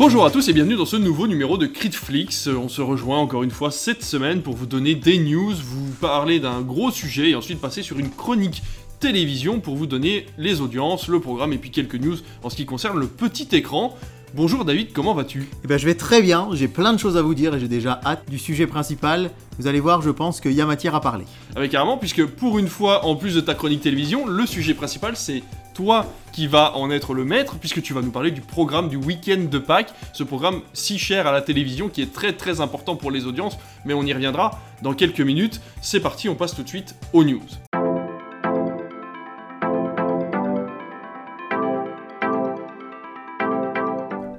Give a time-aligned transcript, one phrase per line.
[0.00, 2.46] Bonjour à tous et bienvenue dans ce nouveau numéro de Critflix.
[2.46, 6.40] On se rejoint encore une fois cette semaine pour vous donner des news, vous parler
[6.40, 8.62] d'un gros sujet et ensuite passer sur une chronique
[8.98, 12.64] télévision pour vous donner les audiences, le programme et puis quelques news en ce qui
[12.64, 13.94] concerne le petit écran.
[14.32, 15.48] Bonjour David, comment vas-tu?
[15.64, 17.66] Eh ben, je vais très bien, j'ai plein de choses à vous dire et j'ai
[17.66, 19.32] déjà hâte du sujet principal.
[19.58, 21.24] Vous allez voir, je pense qu'il y a matière à parler.
[21.56, 25.16] Avec carrément, puisque pour une fois, en plus de ta chronique télévision, le sujet principal
[25.16, 25.42] c'est
[25.74, 28.96] toi qui va en être le maître, puisque tu vas nous parler du programme du
[28.96, 32.94] week-end de Pâques, ce programme si cher à la télévision qui est très très important
[32.94, 35.60] pour les audiences, mais on y reviendra dans quelques minutes.
[35.82, 37.40] C'est parti, on passe tout de suite aux news.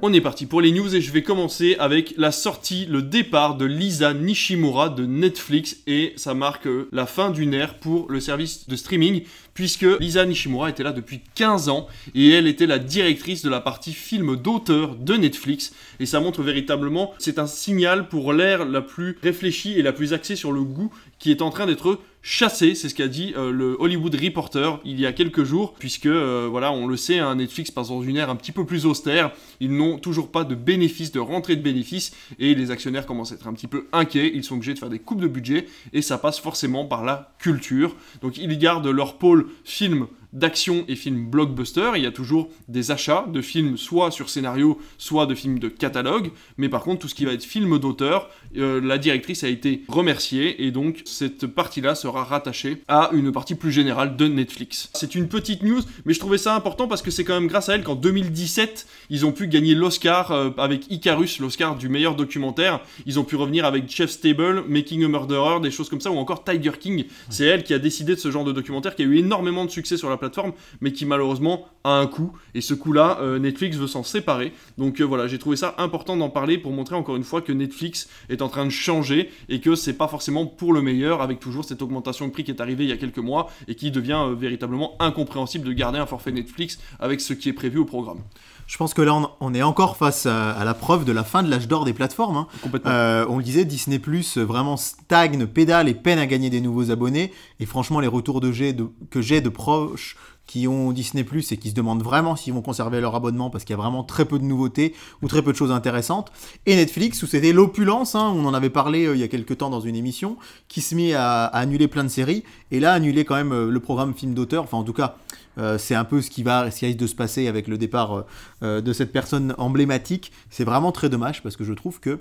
[0.04, 3.56] On est parti pour les news et je vais commencer avec la sortie, le départ
[3.56, 8.18] de Lisa Nishimura de Netflix et ça marque euh, la fin d'une ère pour le
[8.18, 9.22] service de streaming
[9.54, 11.86] puisque Lisa Nishimura était là depuis 15 ans
[12.16, 16.42] et elle était la directrice de la partie film d'auteur de Netflix et ça montre
[16.42, 20.64] véritablement c'est un signal pour l'ère la plus réfléchie et la plus axée sur le
[20.64, 24.80] goût qui est en train d'être chassé, c'est ce qu'a dit euh, le Hollywood Reporter
[24.84, 28.02] il y a quelques jours, puisque euh, voilà, on le sait, hein, Netflix passe dans
[28.02, 31.56] une ère un petit peu plus austère, ils n'ont toujours pas de bénéfices, de rentrée
[31.56, 34.74] de bénéfices, et les actionnaires commencent à être un petit peu inquiets, ils sont obligés
[34.74, 37.96] de faire des coupes de budget, et ça passe forcément par la culture.
[38.22, 41.92] Donc ils gardent leur pôle film d'action et films blockbuster.
[41.96, 45.68] Il y a toujours des achats de films soit sur scénario, soit de films de
[45.68, 46.30] catalogue.
[46.56, 49.82] Mais par contre, tout ce qui va être film d'auteur, euh, la directrice a été
[49.88, 54.90] remerciée et donc cette partie-là sera rattachée à une partie plus générale de Netflix.
[54.94, 57.68] C'est une petite news, mais je trouvais ça important parce que c'est quand même grâce
[57.68, 62.14] à elle qu'en 2017, ils ont pu gagner l'Oscar euh, avec Icarus, l'Oscar du meilleur
[62.14, 62.80] documentaire.
[63.06, 66.18] Ils ont pu revenir avec Chef Stable, Making a Murderer, des choses comme ça, ou
[66.18, 67.04] encore Tiger King.
[67.30, 69.70] C'est elle qui a décidé de ce genre de documentaire qui a eu énormément de
[69.70, 72.32] succès sur la plateforme, mais qui malheureusement a un coût.
[72.54, 74.52] Et ce coût-là, euh, Netflix veut s'en séparer.
[74.78, 77.52] Donc euh, voilà, j'ai trouvé ça important d'en parler pour montrer encore une fois que
[77.52, 81.40] Netflix est en train de changer et que c'est pas forcément pour le meilleur, avec
[81.40, 83.90] toujours cette augmentation de prix qui est arrivée il y a quelques mois et qui
[83.90, 87.84] devient euh, véritablement incompréhensible de garder un forfait Netflix avec ce qui est prévu au
[87.84, 88.20] programme.
[88.66, 91.50] Je pense que là, on, est encore face à, la preuve de la fin de
[91.50, 92.36] l'âge d'or des plateformes.
[92.36, 93.26] Hein.
[93.28, 97.32] on le disait, Disney Plus vraiment stagne, pédale et peine à gagner des nouveaux abonnés.
[97.60, 100.16] Et franchement, les retours de, de que j'ai de proches
[100.46, 103.64] qui ont Disney Plus et qui se demandent vraiment s'ils vont conserver leur abonnement parce
[103.64, 106.32] qu'il y a vraiment très peu de nouveautés ou très peu de choses intéressantes.
[106.66, 109.58] Et Netflix, où c'était l'opulence, hein, on en avait parlé euh, il y a quelques
[109.58, 110.36] temps dans une émission,
[110.68, 113.80] qui se met à, annuler plein de séries, et là annuler quand même euh, le
[113.80, 115.16] programme film d'auteur, enfin en tout cas
[115.58, 117.76] euh, c'est un peu ce qui va, ce qui risque de se passer avec le
[117.76, 118.24] départ
[118.62, 120.32] de cette personne emblématique.
[120.48, 122.20] C'est vraiment très dommage parce que je trouve que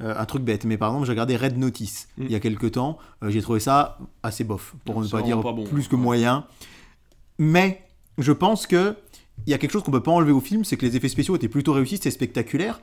[0.00, 2.22] un truc bête, mais par exemple, j'ai regardé Red Notice mm.
[2.26, 2.98] il y a quelques temps.
[3.26, 6.44] j'ai trouvé ça assez bof, pour ne pas dire plus que moyen.
[7.38, 7.84] Mais
[8.18, 8.96] je pense que
[9.46, 11.08] il y a quelque chose qu'on peut pas enlever au film, c'est que les effets
[11.08, 12.80] spéciaux étaient plutôt réussis, c'était spectaculaire.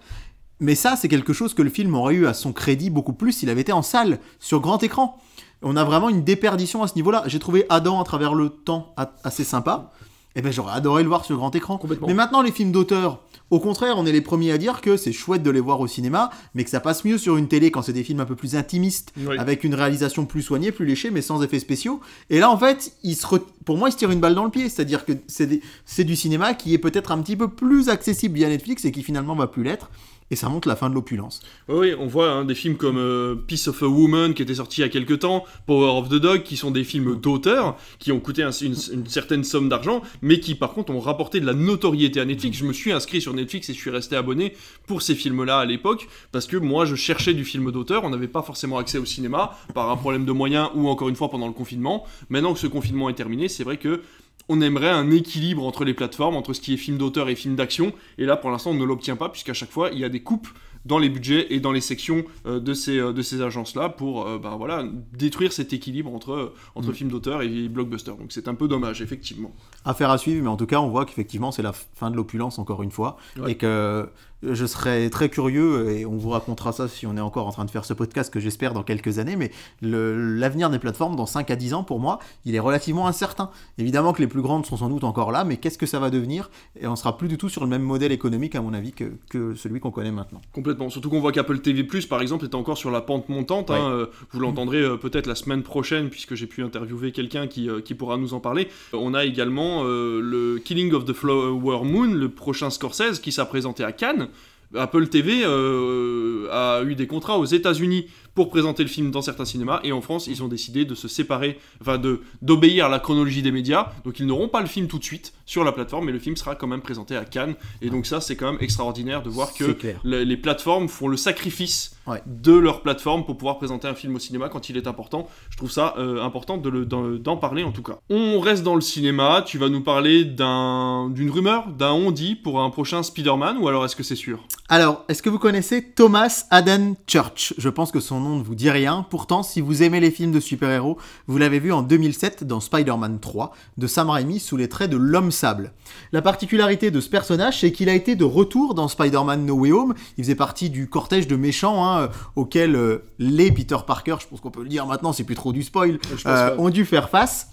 [0.59, 3.33] Mais ça, c'est quelque chose que le film aurait eu à son crédit beaucoup plus
[3.33, 5.19] s'il avait été en salle, sur grand écran.
[5.61, 7.23] On a vraiment une déperdition à ce niveau-là.
[7.25, 8.93] J'ai trouvé Adam à travers le temps
[9.23, 9.91] assez sympa.
[10.35, 11.79] Et eh ben j'aurais adoré le voir sur grand écran.
[12.07, 15.11] Mais maintenant, les films d'auteur, au contraire, on est les premiers à dire que c'est
[15.11, 17.83] chouette de les voir au cinéma, mais que ça passe mieux sur une télé quand
[17.83, 21.21] c'est des films un peu plus intimistes, avec une réalisation plus soignée, plus léchée, mais
[21.21, 22.01] sans effets spéciaux.
[22.29, 23.25] Et là, en fait, il se
[23.65, 24.69] pour moi, il se tire une balle dans le pied.
[24.69, 28.85] C'est-à-dire que c'est du cinéma qui est peut-être un petit peu plus accessible via Netflix
[28.85, 29.89] et qui finalement va plus l'être
[30.31, 31.39] et ça montre la fin de l'opulence.
[31.67, 34.81] Oui, on voit hein, des films comme euh, Piece of a Woman qui était sorti
[34.81, 38.11] il y a quelques temps, Power of the Dog qui sont des films d'auteur qui
[38.11, 42.19] ont coûté une, certaine somme d'argent, mais qui par contre ont rapporté de la notoriété
[42.19, 42.57] à Netflix.
[42.57, 44.53] Je me suis inscrit sur Netflix et je suis resté abonné
[44.87, 48.27] pour ces films-là à l'époque parce que moi je cherchais du film d'auteur, on n'avait
[48.27, 51.47] pas forcément accès au cinéma par un problème de moyens ou encore une fois pendant
[51.47, 52.05] le confinement.
[52.29, 54.01] Maintenant que ce confinement est terminé, c'est vrai que
[54.49, 57.55] on aimerait un équilibre entre les plateformes, entre ce qui est film d'auteur et film
[57.55, 57.93] d'action.
[58.17, 60.21] Et là, pour l'instant, on ne l'obtient pas, puisqu'à chaque fois, il y a des
[60.21, 60.47] coupes
[60.85, 64.27] dans les budgets et dans les sections euh, de ces, euh, de ces agences-là pour
[64.27, 66.93] euh, bah, voilà, détruire cet équilibre entre, entre mm.
[66.93, 68.11] films d'auteur et blockbuster.
[68.11, 69.53] Donc c'est un peu dommage, effectivement.
[69.83, 72.59] Affaire à suivre, mais en tout cas, on voit qu'effectivement, c'est la fin de l'opulence,
[72.59, 73.17] encore une fois,
[73.47, 74.07] et que
[74.43, 77.65] je serais très curieux, et on vous racontera ça si on est encore en train
[77.65, 79.51] de faire ce podcast, que j'espère dans quelques années, mais
[79.81, 83.49] l'avenir des plateformes dans 5 à 10 ans, pour moi, il est relativement incertain.
[83.77, 86.09] Évidemment que les plus grandes sont sans doute encore là, mais qu'est-ce que ça va
[86.09, 86.49] devenir?
[86.79, 89.11] Et on sera plus du tout sur le même modèle économique, à mon avis, que,
[89.29, 90.41] que celui qu'on connaît maintenant.
[90.53, 90.89] Complètement.
[90.89, 93.71] Surtout qu'on voit qu'Apple TV+, par exemple, est encore sur la pente montante.
[93.71, 97.69] Hein, euh, vous l'entendrez euh, peut-être la semaine prochaine, puisque j'ai pu interviewer quelqu'un qui,
[97.69, 98.67] euh, qui, pourra nous en parler.
[98.93, 103.83] On a également le Killing of the Flower Moon, le prochain Scorsese, qui s'est présenté
[103.83, 104.27] à Cannes.
[104.73, 109.79] Apple TV a eu des contrats aux États-Unis pour présenter le film dans certains cinémas.
[109.83, 113.41] Et en France, ils ont décidé de se séparer, enfin de d'obéir à la chronologie
[113.41, 113.93] des médias.
[114.03, 116.35] Donc ils n'auront pas le film tout de suite sur la plateforme, mais le film
[116.35, 117.55] sera quand même présenté à Cannes.
[117.81, 121.94] Et donc ça, c'est quand même extraordinaire de voir que les, plateformes font le sacrifice
[122.25, 125.27] de leur plateforme pour pouvoir présenter un film au cinéma quand il est important.
[125.49, 127.97] Je trouve ça euh, important d'en parler en tout cas.
[128.09, 129.43] On reste dans le cinéma.
[129.45, 133.95] Tu vas nous parler d'une rumeur, d'un on-dit pour un prochain Spider-Man ou alors est-ce
[133.95, 134.45] que c'est sûr?
[134.67, 137.53] Alors, est-ce que vous connaissez Thomas Haden Church?
[137.59, 139.05] Je pense que son nom ne vous dit rien.
[139.11, 140.97] Pourtant, si vous aimez les films de super-héros,
[141.27, 144.97] vous l'avez vu en 2007 dans Spider-Man 3 de Sam Raimi sous les traits de
[144.97, 145.71] l'homme sable.
[146.11, 149.71] La particularité de ce personnage, c'est qu'il a été de retour dans Spider-Man No Way
[149.71, 149.93] Home.
[150.17, 151.94] Il faisait partie du cortège de méchants hein,
[152.35, 155.53] auquel euh, les Peter Parker, je pense qu'on peut le dire maintenant, c'est plus trop
[155.53, 157.49] du spoil, euh, ont dû faire face.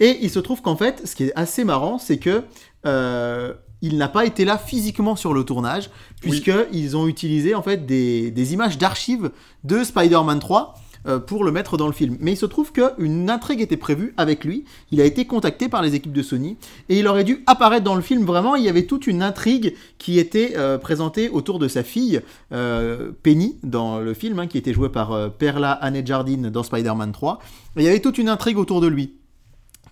[0.00, 2.42] Et il se trouve qu'en fait, ce qui est assez marrant, c'est que
[2.84, 7.86] euh, il n'a pas été là physiquement sur le tournage, puisqu'ils ont utilisé en fait
[7.86, 9.30] des, des images d'archives
[9.62, 10.74] de Spider-Man 3
[11.06, 12.16] euh, pour le mettre dans le film.
[12.20, 14.64] Mais il se trouve qu'une intrigue était prévue avec lui.
[14.90, 16.56] Il a été contacté par les équipes de Sony
[16.88, 18.24] et il aurait dû apparaître dans le film.
[18.24, 22.20] Vraiment, il y avait toute une intrigue qui était euh, présentée autour de sa fille
[22.52, 27.12] euh, Penny dans le film, hein, qui était jouée par Perla Anne Jardine dans Spider-Man
[27.12, 27.38] 3.
[27.76, 29.14] il y avait toute une intrigue autour de lui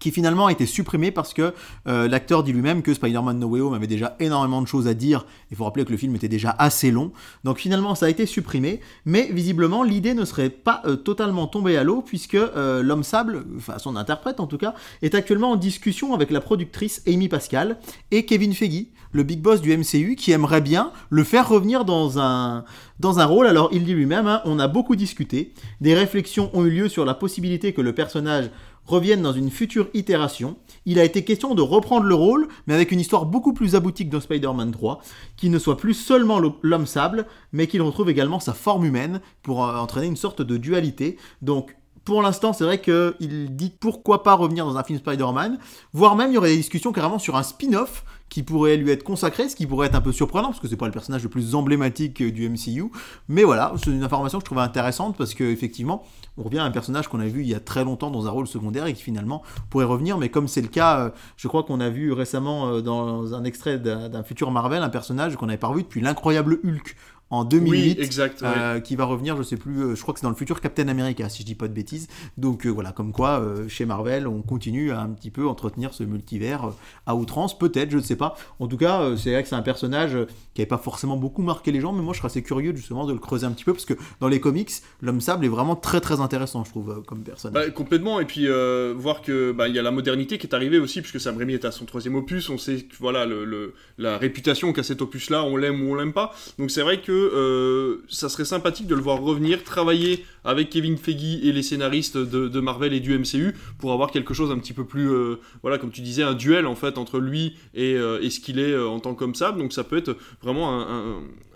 [0.02, 1.54] qui finalement a été supprimé parce que
[1.86, 4.94] euh, l'acteur dit lui-même que Spider-Man No Way Home avait déjà énormément de choses à
[4.94, 5.24] dire.
[5.52, 7.12] Il faut rappeler que le film était déjà assez long.
[7.44, 8.80] Donc finalement, ça a été supprimé.
[9.06, 13.44] Mais visiblement, l'idée ne serait pas euh, totalement tombée à l'eau puisque euh, l'homme sable,
[13.56, 17.78] enfin son interprète en tout cas, est actuellement en discussion avec la productrice Amy Pascal
[18.10, 22.18] et Kevin Feige, le big boss du MCU, qui aimerait bien le faire revenir dans
[22.18, 22.64] un,
[22.98, 23.46] dans rôle.
[23.46, 25.52] Alors il dit lui-même, hein, on a beaucoup discuté.
[25.80, 28.50] Des réflexions ont eu lieu sur la possibilité que le personnage
[28.84, 30.56] reviennent dans une future itération.
[30.86, 34.06] Il a été question de reprendre le rôle, mais avec une histoire beaucoup plus aboutie
[34.06, 35.00] que dans Spider-Man 3,
[35.36, 39.64] qui ne soit plus seulement l'homme sable, mais qu'il retrouve également sa forme humaine pour
[39.64, 41.16] euh, entraîner une sorte de dualité.
[41.40, 45.58] Donc pour l'instant, c'est vrai qu'il dit pourquoi pas revenir dans un film Spider-Man,
[45.92, 49.04] voire même il y aurait des discussions carrément sur un spin-off qui pourrait lui être
[49.04, 51.28] consacré, ce qui pourrait être un peu surprenant, parce que c'est pas le personnage le
[51.28, 52.84] plus emblématique du MCU.
[53.28, 56.02] Mais voilà, c'est une information que je trouvais intéressante, parce qu'effectivement,
[56.38, 58.30] on revient à un personnage qu'on a vu il y a très longtemps dans un
[58.30, 60.16] rôle secondaire et qui finalement pourrait revenir.
[60.16, 63.44] Mais comme c'est le cas, euh, je crois qu'on a vu récemment euh, dans un
[63.44, 66.96] extrait d'un futur Marvel un personnage qu'on n'avait pas revu depuis l'incroyable Hulk
[67.32, 70.24] en 2008, exact, euh, qui va revenir, je sais plus, euh, je crois que c'est
[70.24, 72.06] dans le futur Captain America, si je dis pas de bêtises.
[72.36, 76.04] Donc euh, voilà, comme quoi, chez Marvel, on continue à un petit peu entretenir ce
[76.04, 76.72] multivers
[77.06, 78.36] à outrance, peut-être, je ne sais pas.
[78.60, 80.18] En tout cas, c'est vrai que c'est un personnage
[80.52, 83.06] qui n'avait pas forcément beaucoup marqué les gens, mais moi je serais assez curieux justement
[83.06, 84.70] de le creuser un petit peu, parce que dans les comics,
[85.00, 87.64] l'homme sable est vraiment très très intéressant, je trouve, comme personnage.
[87.64, 88.46] Bah, complètement, et puis
[88.94, 91.54] voir que bah, il y a la modernité qui est arrivée aussi, puisque Sam Raimi
[91.54, 95.56] est à son troisième opus, on sait voilà le, la réputation qu'a cet opus-là, on
[95.56, 96.34] l'aime ou on l'aime pas.
[96.58, 100.96] Donc c'est vrai que euh, ça serait sympathique de le voir revenir, travailler avec Kevin
[100.96, 104.72] Feige et les scénaristes de, Marvel et du MCU pour avoir quelque chose un petit
[104.72, 108.28] peu plus, euh, voilà, comme tu disais, un duel en fait entre lui et, euh,
[108.28, 109.58] ce qu'il est en tant qu'homme sable.
[109.58, 110.86] Donc ça peut être vraiment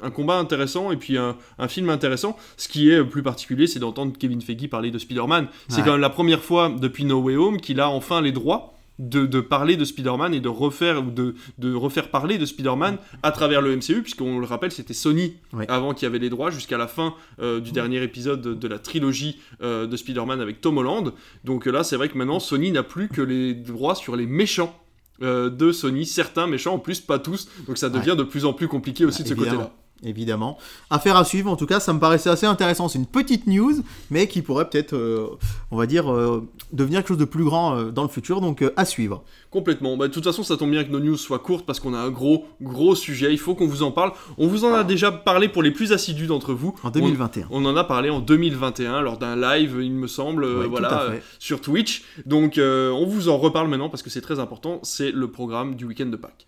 [0.03, 1.37] un, combat intéressant et puis un,
[1.69, 2.37] film intéressant.
[2.57, 5.49] Ce qui est plus particulier, c'est d'entendre Kevin Feige parler de Spider-Man.
[5.69, 8.76] C'est quand même la première fois depuis No Way Home qu'il a enfin les droits
[8.99, 13.63] de, parler de Spider-Man et de refaire, de, de refaire parler de Spider-Man à travers
[13.63, 15.37] le MCU, puisqu'on le rappelle, c'était Sony
[15.69, 19.39] avant qui avait les droits jusqu'à la fin euh, du dernier épisode de, la trilogie
[19.63, 21.13] euh, de Spider-Man avec Tom Holland.
[21.45, 24.75] Donc là, c'est vrai que maintenant, Sony n'a plus que les droits sur les méchants
[25.23, 28.53] euh, de Sony, certains méchants, en plus pas tous, donc ça devient de plus en
[28.53, 29.73] plus compliqué aussi de ce côté-là
[30.05, 30.59] évidemment.
[30.91, 32.89] Affaire à suivre, en tout cas, ça me paraissait assez intéressant.
[32.89, 33.75] C'est une petite news,
[34.11, 35.39] mais qui pourrait peut-être, euh,
[35.71, 38.65] on va dire, euh, devenir quelque chose de plus grand euh, dans le futur, donc
[38.77, 39.23] à suivre.
[39.51, 39.97] Complètement.
[39.97, 41.99] Bah, de toute façon, ça tombe bien que nos news soient courtes parce qu'on a
[41.99, 43.33] un gros, gros sujet.
[43.33, 44.13] Il faut qu'on vous en parle.
[44.39, 46.75] On vous en a déjà parlé pour les plus assidus d'entre vous.
[46.83, 47.49] En 2021.
[47.51, 52.05] On, en a parlé en 2021 lors d'un live, il me semble, voilà, sur Twitch.
[52.27, 54.81] Donc, on vous en reparle maintenant parce que c'est très important.
[54.83, 56.47] C'est le programme du week-end de Pâques.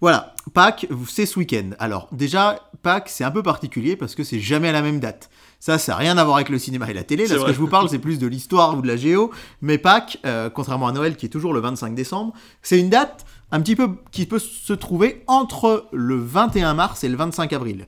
[0.00, 1.70] Voilà, Pâques, c'est ce week-end.
[1.78, 5.30] Alors, déjà, Pâques, c'est un peu particulier parce que c'est jamais à la même date.
[5.60, 7.26] Ça, ça n'a rien à voir avec le cinéma et la télé.
[7.26, 9.30] Là, ce que je vous parle, c'est plus de l'histoire ou de la géo.
[9.62, 13.24] Mais Pâques, euh, contrairement à Noël qui est toujours le 25 décembre, c'est une date
[13.50, 17.86] un petit peu qui peut se trouver entre le 21 mars et le 25 avril.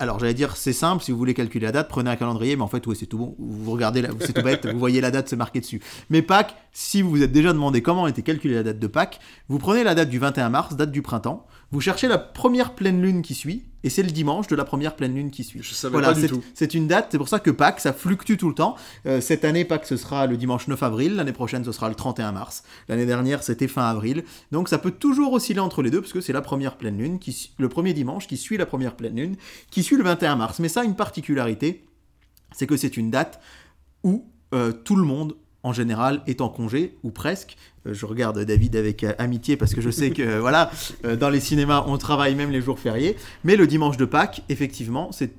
[0.00, 2.62] Alors j'allais dire c'est simple, si vous voulez calculer la date, prenez un calendrier, mais
[2.62, 5.28] en fait oui c'est tout bon, vous regardez, c'est tout bête, vous voyez la date
[5.28, 5.82] se marquer dessus.
[6.08, 9.20] Mais Pâques, si vous vous êtes déjà demandé comment était calculée la date de Pâques,
[9.48, 13.00] vous prenez la date du 21 mars, date du printemps, Vous cherchez la première pleine
[13.00, 15.60] lune qui suit, et c'est le dimanche de la première pleine lune qui suit.
[15.62, 16.42] Je savais pas du tout.
[16.52, 18.74] C'est une date, c'est pour ça que Pâques, ça fluctue tout le temps.
[19.06, 21.94] Euh, cette année, Pâques, ce sera le dimanche 9 avril, l'année prochaine, ce sera le
[21.94, 22.64] 31 mars.
[22.88, 24.24] L'année dernière, c'était fin avril.
[24.50, 27.20] Donc ça peut toujours osciller entre les deux, parce que c'est la première pleine lune,
[27.20, 29.36] qui, le premier dimanche qui suit la première pleine lune,
[29.70, 30.58] qui suit le 21 mars.
[30.58, 31.84] Mais ça a une particularité,
[32.50, 33.40] c'est que c'est une date
[34.02, 37.56] où euh, tout le monde en général est en congé ou presque.
[37.86, 40.70] Euh, je regarde David avec euh, amitié parce que je sais que voilà,
[41.18, 45.12] dans les cinémas on travaille même les jours fériés, mais le dimanche de Pâques, effectivement,
[45.12, 45.32] c'est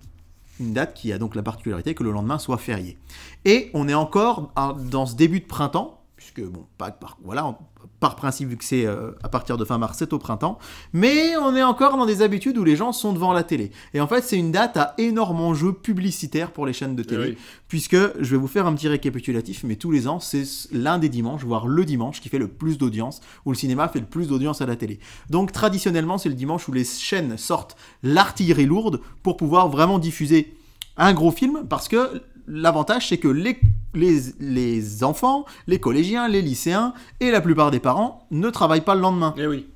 [0.60, 2.98] une date qui a donc la particularité que le lendemain soit férié.
[3.46, 4.54] Et on est encore
[4.92, 7.58] dans ce début de printemps, puisque bon, Pâques, voilà,
[8.00, 10.58] par principe, vu que c'est euh, à partir de fin mars, c'est au printemps.
[10.92, 13.72] Mais on est encore dans des habitudes où les gens sont devant la télé.
[13.94, 17.36] Et en fait, c'est une date à énorme enjeu publicitaire pour les chaînes de télé.
[17.38, 20.98] Eh puisque, je vais vous faire un petit récapitulatif, mais tous les ans, c'est l'un
[20.98, 24.06] des dimanches, voire le dimanche, qui fait le plus d'audience, où le cinéma fait le
[24.06, 25.00] plus d'audience à la télé.
[25.30, 30.56] Donc, traditionnellement, c'est le dimanche où les chaînes sortent l'artillerie lourde pour pouvoir vraiment diffuser
[30.98, 33.60] un gros film, parce que l'avantage, c'est que les,
[33.94, 39.02] les, enfants, les collégiens, les lycéens et la plupart des parents ne travaillent pas le
[39.02, 39.34] lendemain.
[39.38, 39.68] Eh oui.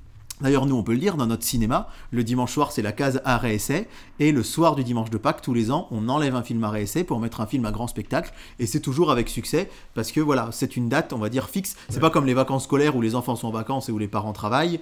[0.41, 3.21] D'ailleurs, nous, on peut le dire, dans notre cinéma, le dimanche soir, c'est la case
[3.23, 3.87] arrêt-essai,
[4.19, 7.05] et le soir du dimanche de Pâques, tous les ans, on enlève un film arrêt-essai
[7.05, 10.49] pour mettre un film à grand spectacle, et c'est toujours avec succès, parce que voilà,
[10.51, 11.77] c'est une date, on va dire, fixe.
[11.87, 14.09] C'est pas comme les vacances scolaires où les enfants sont en vacances et où les
[14.09, 14.81] parents travaillent.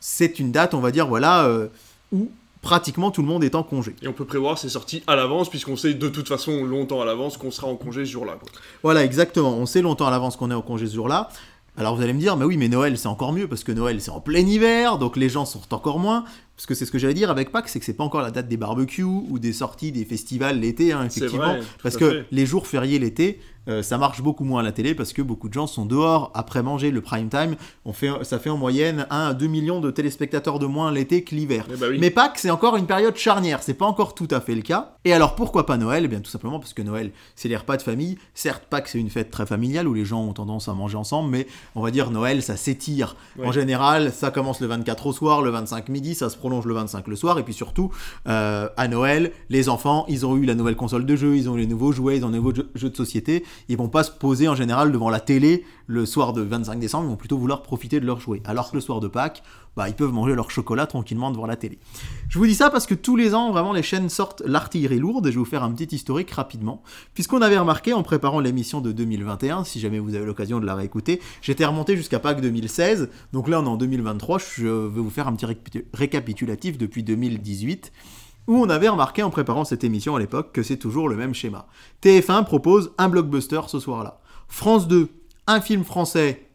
[0.00, 1.68] C'est une date, on va dire, voilà, euh,
[2.10, 2.28] où
[2.62, 3.94] pratiquement tout le monde est en congé.
[4.02, 7.04] Et on peut prévoir ses sorties à l'avance, puisqu'on sait de toute façon longtemps à
[7.04, 8.38] l'avance qu'on sera en congé ce jour-là.
[8.82, 9.50] Voilà, exactement.
[9.56, 11.28] On sait longtemps à l'avance qu'on est en congé ce jour-là.
[11.76, 14.00] Alors vous allez me dire, mais oui, mais Noël c'est encore mieux, parce que Noël
[14.00, 16.24] c'est en plein hiver, donc les gens sortent encore moins.
[16.60, 18.30] Parce que c'est ce que j'allais dire avec Pâques, c'est que c'est pas encore la
[18.30, 21.56] date des barbecues ou des sorties des festivals l'été, hein, effectivement.
[21.82, 25.12] parce que les jours fériés l'été, euh, ça marche beaucoup moins à la télé parce
[25.12, 27.56] que beaucoup de gens sont dehors après manger le prime time.
[27.84, 31.22] On fait, ça fait en moyenne 1 à 2 millions de téléspectateurs de moins l'été
[31.22, 31.66] que l'hiver.
[31.72, 34.54] Eh bah Mais Pâques, c'est encore une période charnière, c'est pas encore tout à fait
[34.54, 34.96] le cas.
[35.04, 36.04] Et alors pourquoi pas Noël?
[36.04, 38.18] Eh bien tout simplement parce que Noël, c'est les repas de famille.
[38.34, 41.30] Certes, Pâques, c'est une fête très familiale où les gens ont tendance à manger ensemble,
[41.30, 43.16] mais on va dire Noël, ça s'étire.
[43.42, 46.74] En général, ça commence le 24 au soir, le 25 midi, ça se prolonge le
[46.74, 47.90] 25 le soir, et puis surtout,
[48.28, 51.56] euh, à Noël, les enfants, ils ont eu la nouvelle console de jeu, ils ont
[51.56, 54.10] eu les nouveaux jouets, ils ont les nouveaux jeux de société, ils vont pas se
[54.10, 57.62] poser en général devant la télé le soir de 25 décembre, ils vont plutôt vouloir
[57.62, 58.42] profiter de leurs jouets.
[58.44, 59.42] Alors que le soir de Pâques,
[59.76, 61.80] bah, ils peuvent manger leur chocolat tranquillement devant la télé.
[62.28, 65.26] Je vous dis ça parce que tous les ans, vraiment, les chaînes sortent l'artillerie lourde,
[65.26, 66.82] et je vais vous faire un petit historique rapidement.
[67.12, 70.76] Puisqu'on avait remarqué en préparant l'émission de 2021, si jamais vous avez l'occasion de la
[70.76, 75.10] réécouter, j'étais remonté jusqu'à Pâques 2016, donc là on est en 2023, je vais vous
[75.10, 75.46] faire un petit
[75.92, 77.90] récapitulatif depuis 2018
[78.46, 81.34] où on avait remarqué en préparant cette émission à l'époque que c'est toujours le même
[81.34, 81.66] schéma.
[82.02, 84.20] TF1 propose un blockbuster ce soir-là.
[84.48, 85.08] France 2,
[85.50, 86.50] un film français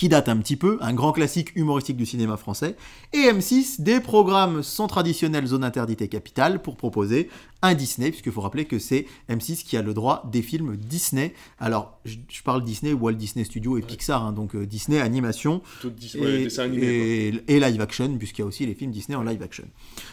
[0.00, 2.74] qui date un petit peu, un grand classique humoristique du cinéma français,
[3.12, 7.28] et M6, des programmes sans traditionnelle zone interdite et capitale pour proposer
[7.60, 11.34] un Disney, puisqu'il faut rappeler que c'est M6 qui a le droit des films Disney.
[11.58, 15.60] Alors, je, parle Disney, Walt Disney Studio et Pixar, hein, donc euh, Disney animation
[16.14, 19.64] et, et, live action, puisqu'il y a aussi les films Disney en live action.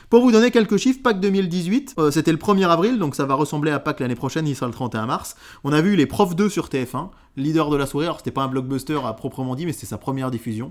[0.10, 3.36] Pour vous donner quelques chiffres, Pâques 2018, euh, c'était le 1er avril, donc ça va
[3.36, 5.38] ressembler à Pâques l'année prochaine, il sera le 31 mars.
[5.64, 8.08] On a vu les Profs 2 sur TF1, leader de la soirée.
[8.08, 10.70] Alors, c'était pas un blockbuster à proprement dit, mais c'était sa première diffusion.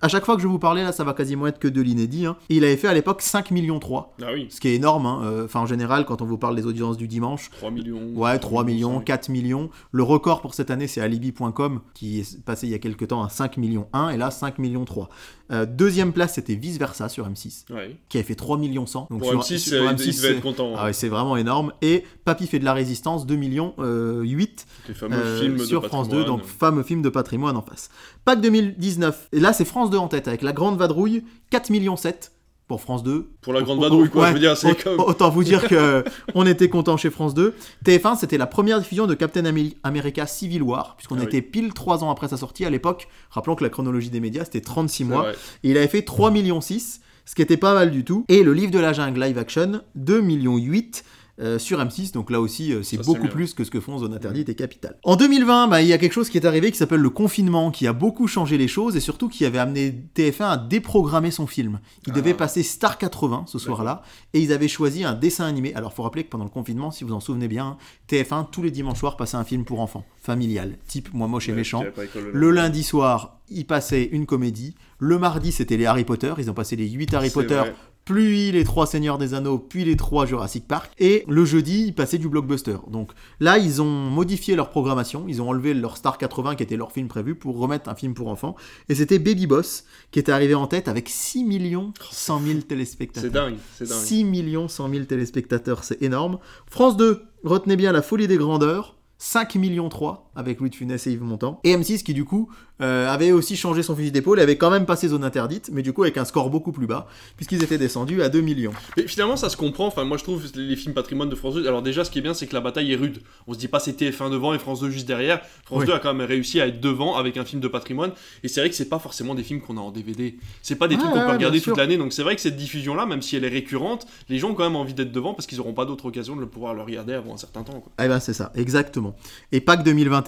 [0.00, 2.26] À chaque fois que je vous parlais, là, ça va quasiment être que de l'inédit.
[2.26, 2.36] Hein.
[2.48, 4.16] il avait fait à l'époque 5 millions 3.
[4.22, 4.46] Ah oui.
[4.50, 5.06] Ce qui est énorme.
[5.06, 5.22] Hein.
[5.24, 7.50] Euh, en général, quand on vous parle des audiences du dimanche.
[7.58, 8.00] 3 millions.
[8.14, 9.70] Ouais, 3 millions, 4 millions.
[9.90, 13.22] Le record pour cette année, c'est alibi.com qui est passé il y a quelques temps
[13.22, 15.08] à 5 millions 1 et là 5 millions 3.
[15.52, 17.66] Euh, deuxième place, c'était Vice Versa sur M6,
[18.08, 19.08] qui avait fait 3 millions 100.
[19.10, 20.72] Donc pour M6, euh, M6 être content.
[20.76, 21.72] Ah c'est vraiment énorme.
[21.82, 24.66] Et Papy fait de la résistance, 2 millions 8
[25.00, 27.90] euh, sur France 2, donc fameux film de patrimoine en face.
[28.24, 31.96] Pâques 2019, et là c'est France 2 en tête avec La Grande Vadrouille, 4 millions
[31.96, 32.32] 7
[32.72, 33.28] pour France 2.
[33.42, 34.98] Pour la grande vadrouille, quoi, je veux dire, c'est comme...
[35.00, 36.04] Autant vous dire que
[36.34, 37.54] on était content chez France 2.
[37.84, 39.44] TF1, c'était la première diffusion de Captain
[39.82, 43.08] America Civil War, puisqu'on ah était pile 3 ans après sa sortie à l'époque.
[43.30, 45.32] Rappelons que la chronologie des médias, c'était 36 mois.
[45.64, 48.24] Et il avait fait 3 millions 6, ce qui était pas mal du tout.
[48.28, 51.04] Et le livre de la jungle live action, 2 millions 8.
[51.40, 54.12] Euh, sur M6, donc là aussi euh, c'est beaucoup plus que ce que font Zone
[54.12, 54.98] Interdite et Capital.
[55.02, 57.70] En 2020, bah, il y a quelque chose qui est arrivé qui s'appelle le confinement,
[57.70, 61.46] qui a beaucoup changé les choses et surtout qui avait amené TF1 à déprogrammer son
[61.46, 61.80] film.
[62.06, 62.34] Il devait ah.
[62.34, 64.02] passer Star 80 ce soir-là
[64.34, 65.72] et ils avaient choisi un dessin animé.
[65.74, 67.78] Alors faut rappeler que pendant le confinement, si vous en souvenez bien,
[68.10, 71.52] TF1 tous les dimanches soirs passait un film pour enfants, familial, type Moi moche et
[71.52, 71.82] méchant.
[72.30, 74.74] Le lundi soir, ils passaient une comédie.
[74.98, 76.34] Le mardi, c'était les Harry Potter.
[76.36, 77.62] Ils ont passé les 8 Harry Potter
[78.04, 80.92] puis les trois Seigneurs des Anneaux, puis les trois Jurassic Park.
[80.98, 82.76] Et le jeudi, ils passaient du blockbuster.
[82.88, 85.24] Donc là, ils ont modifié leur programmation.
[85.28, 88.14] Ils ont enlevé leur Star 80, qui était leur film prévu, pour remettre un film
[88.14, 88.56] pour enfants.
[88.88, 93.22] Et c'était Baby Boss, qui était arrivé en tête avec 6 millions 100 000 téléspectateurs.
[93.22, 93.98] C'est dingue, c'est dingue.
[93.98, 96.38] 6 millions 100 000 téléspectateurs, c'est énorme.
[96.66, 98.96] France 2, retenez bien la folie des grandeurs.
[99.18, 101.60] 5 millions 3 avec Louis de Funès et Yves Montand.
[101.64, 104.70] Et M6 qui du coup euh, avait aussi changé son fusil d'épaule et avait quand
[104.70, 107.78] même passé zone interdite, mais du coup avec un score beaucoup plus bas, puisqu'ils étaient
[107.78, 108.72] descendus à 2 millions.
[108.96, 111.66] Mais finalement ça se comprend, enfin moi je trouve les films patrimoine de France 2,
[111.66, 113.18] alors déjà ce qui est bien c'est que la bataille est rude.
[113.46, 115.40] On se dit pas c'est TF1 devant et France 2 juste derrière.
[115.64, 118.12] France 2 a quand même réussi à être devant avec un film de patrimoine,
[118.42, 120.36] et c'est vrai que c'est pas forcément des films qu'on a en DVD.
[120.62, 122.94] C'est pas des trucs qu'on peut regarder toute l'année, donc c'est vrai que cette diffusion
[122.94, 125.46] là, même si elle est récurrente, les gens ont quand même envie d'être devant parce
[125.46, 127.80] qu'ils auront pas d'autre occasion de le pouvoir le regarder avant un certain temps.
[127.80, 127.92] Quoi.
[128.02, 129.14] Eh ben c'est ça, exactement.
[129.52, 130.21] Et Pâques 2021,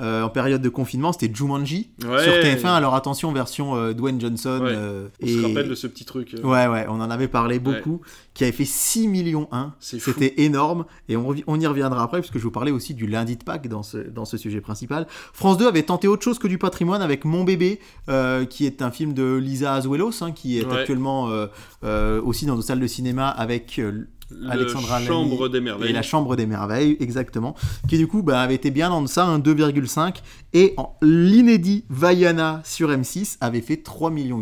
[0.00, 2.22] euh, en période de confinement, c'était Jumanji Ouais.
[2.24, 2.66] sur TF1.
[2.68, 4.60] Alors attention, version euh, Dwayne Johnson.
[4.62, 4.70] Ouais.
[4.72, 5.34] euh, On et...
[5.34, 6.34] se rappelle de ce petit truc.
[6.34, 6.42] euh.
[6.42, 8.00] Ouais, ouais, on en avait parlé beaucoup,
[8.32, 9.74] qui avait fait 6 millions 1.
[9.78, 10.10] C'est fou.
[10.12, 13.44] C'était énorme, et on, y reviendra après, puisque je vous parlais aussi du lundi de
[13.44, 15.06] Pâques dans ce, dans ce sujet principal.
[15.32, 17.80] France 2 avait tenté autre chose que du patrimoine avec Mon bébé,
[18.48, 21.28] qui est un film de Lisa Azuelos, hein, qui est actuellement
[22.24, 23.80] aussi dans nos salles de cinéma avec
[24.48, 25.92] Alexandra Le Lamy Chambre des et Merveilles.
[25.92, 27.54] La Chambre des Merveilles, exactement,
[27.88, 30.16] qui du coup bah, avait été bien en deçà, un 2,5,
[30.52, 34.40] et l'inédit Vaiana sur M6 avait fait 3,8 millions,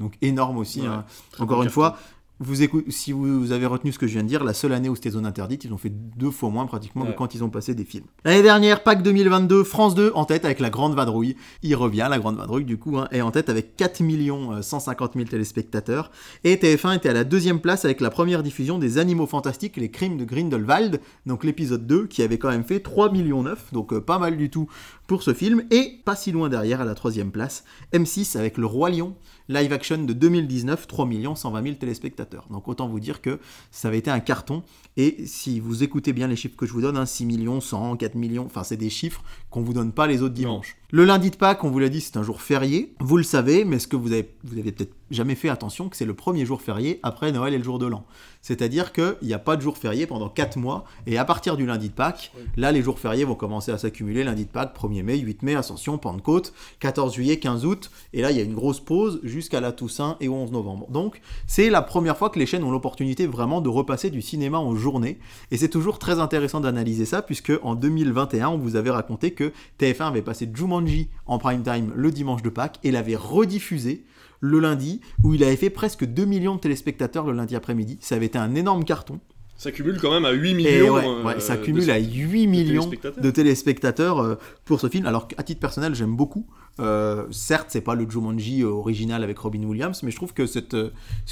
[0.00, 0.80] donc énorme aussi.
[0.80, 1.04] Ouais, hein.
[1.38, 1.74] Encore une carton.
[1.74, 1.98] fois,
[2.40, 4.88] vous écoute, si vous avez retenu ce que je viens de dire, la seule année
[4.88, 7.12] où c'était zone interdite, ils ont fait deux fois moins pratiquement Ouais.
[7.12, 8.06] que quand ils ont passé des films.
[8.24, 11.36] L'année dernière, Pâques 2022, France 2 en tête avec la Grande Vadrouille.
[11.62, 15.12] Il revient, la Grande Vadrouille du coup, hein, est en tête avec 4 millions 150
[15.14, 16.10] 000 téléspectateurs.
[16.42, 19.90] Et TF1 était à la deuxième place avec la première diffusion des Animaux Fantastiques, les
[19.90, 23.92] crimes de Grindelwald, donc l'épisode 2, qui avait quand même fait 3 millions 9, donc
[23.92, 24.68] euh, pas mal du tout
[25.06, 25.64] pour ce film.
[25.70, 29.14] Et pas si loin derrière, à la troisième place, M6 avec Le Roi Lion,
[29.48, 32.46] live action de 2019, 3 120 000 téléspectateurs.
[32.50, 33.38] Donc autant vous dire que
[33.70, 34.62] ça avait été un carton.
[34.96, 37.96] Et si vous écoutez bien les chiffres que je vous donne, hein, 6 millions, 100,
[37.96, 39.22] 4 millions, enfin c'est des chiffres
[39.54, 40.76] qu'on vous donne pas les autres dimanches.
[40.90, 42.92] Le lundi de Pâques, on vous l'a dit, c'est un jour férié.
[42.98, 45.96] Vous le savez, mais est-ce que vous avez, vous avez peut-être jamais fait attention que
[45.96, 48.04] c'est le premier jour férié après Noël et le jour de l'an?
[48.42, 50.84] C'est-à-dire qu'il n'y a pas de jour férié pendant 4 mois.
[51.06, 54.22] Et à partir du lundi de Pâques, là les jours fériés vont commencer à s'accumuler.
[54.22, 57.90] Lundi de Pâques, 1er mai, 8 mai, Ascension, Pentecôte, 14 juillet, 15 août.
[58.12, 60.86] Et là, il y a une grosse pause jusqu'à la Toussaint et au 11 novembre.
[60.90, 64.58] Donc, c'est la première fois que les chaînes ont l'opportunité vraiment de repasser du cinéma
[64.58, 65.18] en journée.
[65.50, 69.43] Et c'est toujours très intéressant d'analyser ça, puisque en 2021, on vous avait raconté que
[69.80, 74.04] TF1 avait passé Jumanji en prime time le dimanche de Pâques et l'avait rediffusé
[74.40, 77.96] le lundi, où il avait fait presque 2 millions de téléspectateurs le lundi après-midi.
[78.00, 79.18] Ça avait été un énorme carton.
[79.56, 80.94] Ça cumule quand même à 8 Et millions.
[80.94, 83.22] ouais, euh, ouais, ça de- cumule à 8 millions téléspectateurs.
[83.24, 85.06] de téléspectateurs euh, pour ce film.
[85.06, 86.44] Alors qu'à titre personnel, j'aime beaucoup.
[86.80, 90.44] Euh, certes, c'est pas le Jumanji euh, original avec Robin Williams, mais je trouve que
[90.44, 90.74] c'est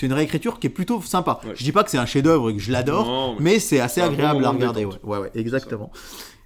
[0.03, 1.41] une réécriture qui est plutôt sympa.
[1.45, 1.53] Ouais.
[1.57, 4.01] Je dis pas que c'est un chef-d'œuvre et que je l'adore, mais mais c'est assez
[4.01, 4.85] agréable à de regarder.
[4.85, 5.91] Ouais, ouais, exactement.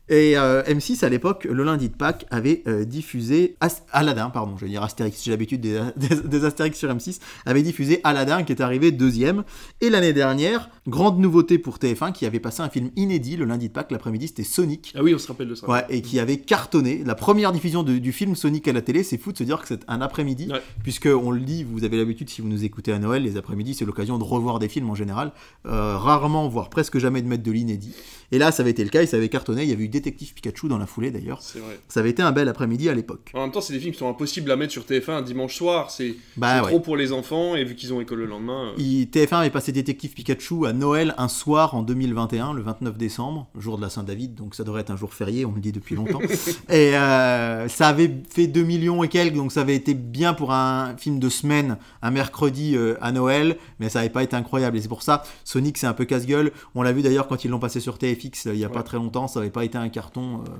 [0.08, 4.56] Et euh, M6 à l'époque, le lundi de Pâques, avait euh, diffusé As- Aladdin, pardon,
[4.56, 8.44] je vais dire Astérix, j'ai l'habitude des, des, des Astérix sur M6, avait diffusé Aladdin
[8.44, 9.42] qui est arrivé deuxième.
[9.80, 13.66] Et l'année dernière, grande nouveauté pour TF1 qui avait passé un film inédit le lundi
[13.68, 14.92] de Pâques, l'après-midi, c'était Sonic.
[14.96, 15.68] Ah oui, on se rappelle de ça.
[15.68, 17.02] Ouais, et qui avait cartonné.
[17.04, 19.60] La première diffusion de- du film Sonic à la télé, c'est fou de se dire
[19.60, 20.60] que c'est un après-midi, Ouais.
[20.84, 23.74] puisque on le dit, vous avez l'habitude si vous nous écoutez à Noël, les après-midi,
[23.74, 25.32] c'est l'occasion de revoir des films en général,
[25.66, 27.92] Euh, rarement, voire presque jamais de mettre de l'inédit.
[28.30, 29.64] Et là, ça avait été le cas, et ça avait cartonné.
[29.64, 31.40] Il y avait eu Détective Pikachu dans la foulée d'ailleurs.
[31.42, 31.78] C'est vrai.
[31.88, 33.30] Ça avait été un bel après-midi à l'époque.
[33.34, 35.54] En même temps, c'est des films qui sont impossibles à mettre sur TF1 un dimanche
[35.54, 35.90] soir.
[35.90, 36.68] C'est Bah ouais.
[36.68, 38.68] trop pour les enfants et vu qu'ils ont école le lendemain.
[38.70, 42.96] euh, Il- TF1 avait passé Détective Pikachu à Noël un soir en 2021, le 29
[42.98, 45.72] décembre, jour de la Saint-David, donc ça devrait être un jour férié, on le dit
[45.72, 46.20] depuis longtemps.
[46.68, 50.52] et euh, ça avait fait 2 millions et quelques, donc ça avait été bien pour
[50.52, 54.76] un film de semaine, un mercredi euh, à Noël, mais ça n'avait pas été incroyable.
[54.76, 56.52] Et c'est pour ça, Sonic c'est un peu casse-gueule.
[56.74, 58.82] On l'a vu d'ailleurs quand ils l'ont passé sur TFX euh, il n'y a pas
[58.82, 60.40] très longtemps, ça n'avait pas été un carton.
[60.46, 60.50] euh,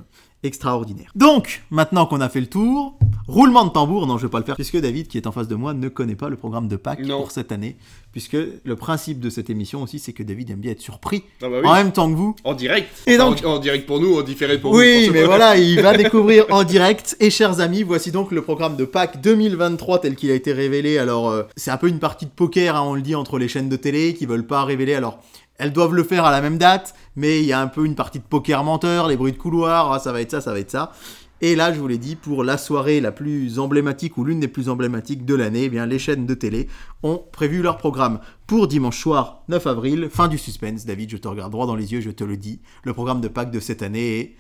[0.43, 1.11] extraordinaire.
[1.17, 4.45] Donc, maintenant qu'on a fait le tour, roulement de tambour, non je vais pas le
[4.45, 6.77] faire, puisque David qui est en face de moi ne connaît pas le programme de
[6.77, 7.19] Pâques Non.
[7.19, 7.77] pour cette année,
[8.13, 11.49] puisque le principe de cette émission aussi c'est que David aime bien être surpris Ah
[11.49, 11.69] bah oui.
[11.69, 12.37] en même temps que vous.
[12.45, 12.89] En direct.
[13.09, 14.79] Et donc- en, en direct pour nous, en différé pour vous.
[14.79, 17.17] Oui, pour mais voilà, il va découvrir en direct.
[17.19, 20.99] Et chers amis, voici donc le programme de Pâques 2023 tel qu'il a été révélé.
[20.99, 23.49] Alors, euh, c'est un peu une partie de poker, hein, on le dit, entre les
[23.49, 24.95] chaînes de télé qui veulent pas révéler.
[24.95, 25.19] Alors,
[25.59, 27.95] elles doivent le faire à la même date, mais il y a un peu une
[27.95, 30.59] partie de poker menteur, les bruits de couloir, ah, ça va être ça, ça va
[30.59, 30.93] être ça.
[31.43, 34.49] Et là, je vous l'ai dit, pour la soirée la plus emblématique ou l'une des
[34.49, 36.67] plus emblématiques de l'année, eh bien les chaînes de télé
[37.03, 40.09] ont prévu leur programme pour dimanche soir 9 avril.
[40.11, 42.61] Fin du suspense, David, je te regarde droit dans les yeux, je te le dis.
[42.85, 44.37] Le programme de Pâques de cette année est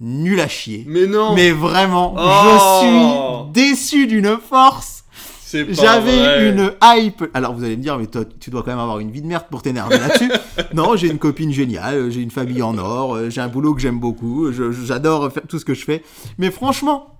[0.00, 0.84] nul à chier.
[0.88, 1.34] Mais non.
[1.34, 5.01] Mais vraiment, Oh je suis déçu d'une force.
[5.70, 7.24] J'avais une hype.
[7.34, 9.26] Alors vous allez me dire, mais toi, tu dois quand même avoir une vie de
[9.26, 10.30] merde pour t'énerver là-dessus.
[10.74, 14.00] non, j'ai une copine géniale, j'ai une famille en or, j'ai un boulot que j'aime
[14.00, 16.02] beaucoup, j'adore faire tout ce que je fais.
[16.38, 17.12] Mais franchement,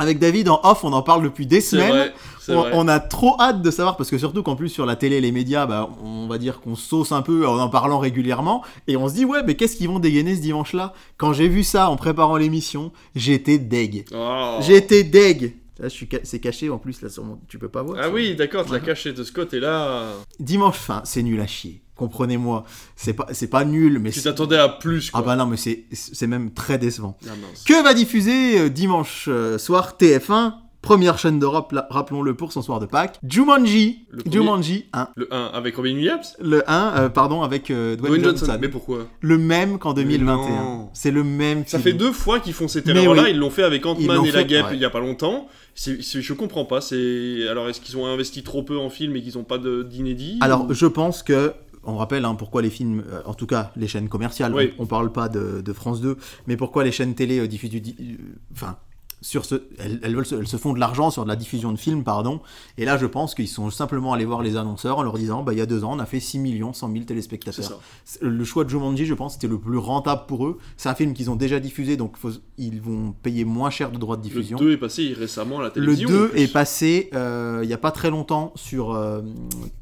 [0.00, 2.10] avec David en off, on en parle depuis des semaines.
[2.48, 5.30] on, a trop hâte de savoir parce que surtout qu'en plus sur la télé, les
[5.30, 9.08] médias, bah, on va dire qu'on sauce un peu en en parlant régulièrement et on
[9.08, 10.94] se dit ouais mais qu'est-ce qu'ils vont dégainer ce dimanche-là?
[11.18, 14.06] Quand j'ai vu ça en préparant l'émission, j'étais deg.
[14.14, 14.56] Oh.
[14.60, 15.59] J'étais deg.
[15.88, 17.08] C'est caché en plus là,
[17.48, 17.98] tu peux pas voir.
[18.02, 20.12] Ah oui, d'accord, tu l'as caché de ce côté-là.
[20.38, 22.64] Dimanche fin, c'est nul à chier comprenez-moi,
[22.96, 25.10] c'est pas c'est pas nul, mais tu t'attendais à plus.
[25.10, 25.20] Quoi.
[25.20, 27.18] Ah bah non, mais c'est c'est même très décevant.
[27.26, 27.32] Ah
[27.66, 32.80] que va diffuser euh, dimanche euh, soir TF1 Première chaîne d'Europe, rappelons-le pour son soir
[32.80, 33.18] de Pâques.
[33.28, 34.06] Jumanji.
[34.24, 35.08] Jumanji 1.
[35.14, 36.34] Le 1 avec Robin Williams?
[36.40, 38.56] Le 1, euh, pardon, avec Dwayne, Johnson.
[38.58, 39.06] Mais pourquoi?
[39.20, 40.88] Le même qu'en 2021.
[40.94, 43.28] C'est le même Ça fait deux fois qu'ils font cette erreur-là.
[43.28, 45.48] Ils l'ont fait avec Ant-Man et la Guêpe il y a pas longtemps.
[45.80, 46.82] C'est, je comprends pas.
[46.82, 50.36] C'est alors est-ce qu'ils ont investi trop peu en film et qu'ils n'ont pas d'inédit
[50.42, 53.88] Alors je pense que on rappelle hein, pourquoi les films, euh, en tout cas les
[53.88, 57.48] chaînes commerciales, on, ne parle pas de, France 2, mais pourquoi les chaînes télé euh,
[57.48, 58.16] diffusent du, euh,
[58.52, 58.76] enfin,
[59.22, 62.40] sur ce, elles, veulent se, font de l'argent sur de la diffusion de films, pardon.
[62.78, 65.52] Et là, je pense qu'ils sont simplement allés voir les annonceurs en leur disant, bah,
[65.52, 67.80] il y a deux ans, on a fait 6 millions 100 000 téléspectateurs.
[68.20, 70.58] Le choix de Jumanji, je pense, c'était le plus rentable pour eux.
[70.76, 72.16] C'est un film qu'ils ont déjà diffusé, donc
[72.56, 74.58] ils vont payer moins cher de droits de diffusion.
[74.58, 76.08] Le 2 est passé récemment à la télévision.
[76.08, 79.20] Le 2 est passé euh, il n'y a pas très longtemps sur euh,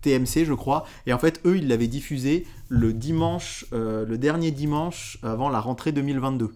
[0.02, 0.84] TMC, je crois.
[1.06, 5.60] Et en fait, eux, ils l'avaient diffusé le dimanche, euh, le dernier dimanche avant la
[5.60, 6.50] rentrée 2022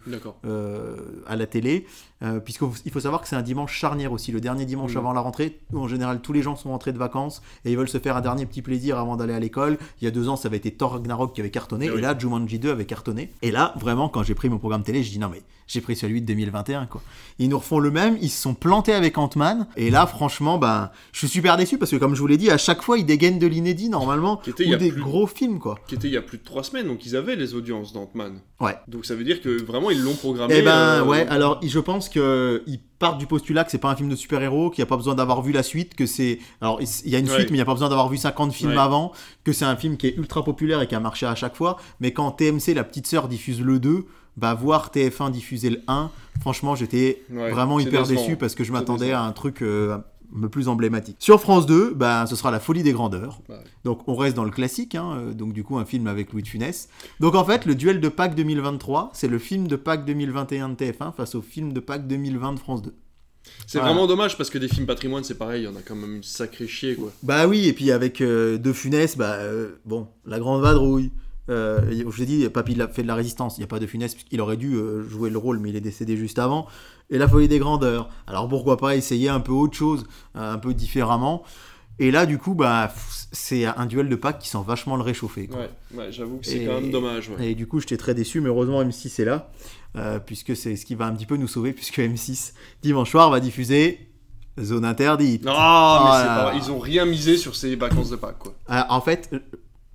[0.45, 0.97] euh,
[1.27, 1.87] à la télé,
[2.23, 5.21] euh, puisqu'il faut savoir que c'est un dimanche charnière aussi, le dernier dimanche avant la
[5.21, 7.99] rentrée, où en général tous les gens sont rentrés de vacances et ils veulent se
[7.99, 9.79] faire un dernier petit plaisir avant d'aller à l'école.
[10.01, 12.01] Il y a deux ans, ça avait été Thor Ragnarok qui avait cartonné, eh et,
[12.01, 13.33] là, Jumanji 2 avait cartonné.
[13.43, 15.97] Et là, vraiment, quand j'ai pris mon programme télé, je dis non mais j'ai pris
[15.97, 17.03] celui de 2021 quoi.
[17.39, 20.91] Ils nous refont le même, ils se sont plantés avec Ant-Man, et là, franchement, ben,
[21.13, 23.07] je suis super déçu parce que comme je vous l'ai dit, à chaque fois, ils
[23.07, 25.77] dégainent de l'inédit normalement, ou des gros films quoi
[26.13, 28.41] il y a plus de trois semaines, donc ils avaient les audiences d'Ant-Man.
[28.61, 28.77] Ouais.
[28.89, 30.55] Donc ça veut dire que vraiment ils l'ont programmé.
[30.57, 33.97] Eh ben euh, ouais, alors je pense qu'ils partent du postulat que c'est pas un
[33.97, 36.39] film de super-héros, qu'il n'y a pas besoin d'avoir vu la suite, que c'est.
[36.61, 38.53] Alors il y a une suite, mais il n'y a pas besoin d'avoir vu 50
[38.53, 39.13] films avant,
[39.45, 41.79] que c'est un film qui est ultra populaire et qui a marché à chaque fois.
[42.01, 46.11] Mais quand TMC, la petite sœur, diffuse le 2, bah voir TF1 diffuser le 1,
[46.41, 49.99] franchement j'étais vraiment hyper déçu parce que je m'attendais à un truc euh,
[50.51, 51.17] plus emblématique.
[51.19, 53.41] Sur France 2, ben, ce sera La Folie des Grandeurs.
[53.85, 56.43] Donc on reste dans le classique, hein, euh, donc du coup un film avec Louis
[56.43, 56.89] de Funès.
[57.21, 60.75] Donc en fait, le duel de Pâques 2023, c'est le film de Pâques 2021 de
[60.75, 62.95] TF1 face au film de Pâques 2020 de France 2.
[63.67, 65.97] C'est vraiment dommage parce que des films patrimoine, c'est pareil, il y en a quand
[65.97, 67.11] même une sacrée chier quoi.
[67.23, 71.11] Bah oui, et puis avec euh, De Funès, bah euh, bon, La Grande Vadrouille.
[71.53, 73.57] Je vous ai dit, Papy fait de la résistance.
[73.59, 74.77] Il n'y a pas de Funès puisqu'il aurait dû
[75.09, 76.67] jouer le rôle, mais il est décédé juste avant
[77.13, 78.09] et la folie des grandeurs.
[78.27, 80.05] Alors pourquoi pas essayer un peu autre chose,
[80.37, 81.45] euh, un peu différemment.
[81.99, 82.93] Et là, du coup, bah,
[83.33, 85.49] c'est un duel de Pâques qui sent vachement le réchauffer.
[85.95, 87.31] Ouais, j'avoue que c'est quand même dommage.
[87.39, 89.51] Et du coup, j'étais très déçu, mais heureusement, M6 est là,
[89.97, 93.31] euh, puisque c'est ce qui va un petit peu nous sauver, puisque M6, dimanche soir,
[93.31, 94.09] va diffuser
[94.59, 95.45] Zone Interdite.
[95.45, 98.55] Non, mais ah ils ont rien misé sur ces vacances de Pâques, quoi.
[98.71, 99.31] Euh, en fait,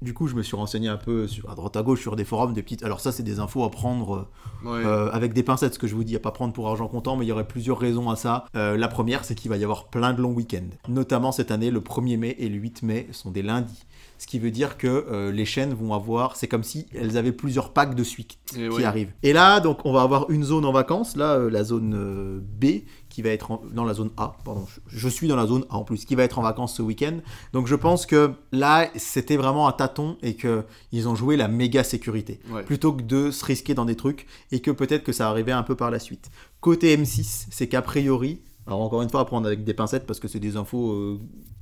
[0.01, 2.23] du coup, je me suis renseigné un peu sur, à droite à gauche sur des
[2.23, 2.83] forums, des petites.
[2.83, 4.27] Alors ça, c'est des infos à prendre
[4.65, 7.15] euh, avec des pincettes, ce que je vous dis, à pas prendre pour argent comptant,
[7.15, 8.45] mais il y aurait plusieurs raisons à ça.
[8.55, 10.69] Euh, la première, c'est qu'il va y avoir plein de longs week-ends.
[10.87, 13.85] Notamment cette année, le 1er mai et le 8 mai sont des lundis.
[14.17, 17.31] Ce qui veut dire que euh, les chaînes vont avoir, c'est comme si elles avaient
[17.31, 19.11] plusieurs packs de suite qui arrivent.
[19.23, 22.65] Et là, donc, on va avoir une zone en vacances, là, la zone B,
[23.09, 25.83] qui va être dans la zone A, pardon, je, suis dans la zone A en
[25.83, 27.17] plus, qui va être en vacances ce week-end.
[27.51, 31.83] Donc je pense que là, c'était vraiment un tâton et qu'ils ont joué la méga
[31.83, 35.51] sécurité, plutôt que de se risquer dans des trucs et que peut-être que ça arrivait
[35.51, 36.29] un peu par la suite.
[36.61, 40.19] Côté M6, c'est qu'a priori, alors encore une fois à prendre avec des pincettes parce
[40.19, 41.19] que c'est des infos, euh,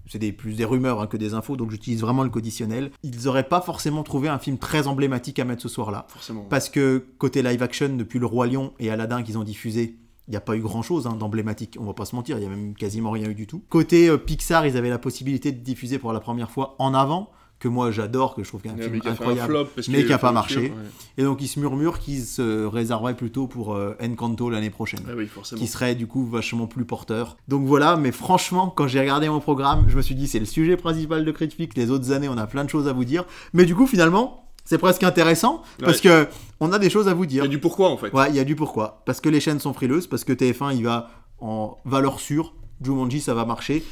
[0.07, 2.91] c'est des, plus des rumeurs hein, que des infos, donc j'utilise vraiment le conditionnel.
[3.03, 6.07] Ils n'auraient pas forcément trouvé un film très emblématique à mettre ce soir-là.
[6.49, 10.31] Parce que côté live action, depuis Le Roi Lion et Aladdin qu'ils ont diffusé, il
[10.31, 12.47] n'y a pas eu grand chose hein, d'emblématique, on va pas se mentir, il y
[12.47, 13.63] a même quasiment rien eu du tout.
[13.69, 17.29] Côté euh, Pixar, ils avaient la possibilité de diffuser pour la première fois en avant,
[17.65, 20.71] que moi j'adore, que je trouve qu'un film incroyable, mais qui n'a pas marché.
[21.17, 25.55] Et donc il se murmure qu'ils se réserveraient plutôt pour euh, Encanto l'année prochaine, ah
[25.55, 27.37] qui serait du coup vachement plus porteur.
[27.47, 30.45] Donc voilà, mais franchement, quand j'ai regardé mon programme, je me suis dit c'est le
[30.45, 31.75] sujet principal de Critique.
[31.75, 34.51] Les autres années, on a plein de choses à vous dire, mais du coup finalement,
[34.63, 36.27] c'est presque intéressant parce que
[36.59, 37.45] on a des choses à vous dire.
[37.45, 38.13] Il y a du pourquoi en fait.
[38.13, 39.01] Ouais, il y a du pourquoi.
[39.07, 42.53] Parce que les chaînes sont frileuses, parce que TF1 il va en valeur sûre.
[42.83, 43.83] Jumanji ça va marcher.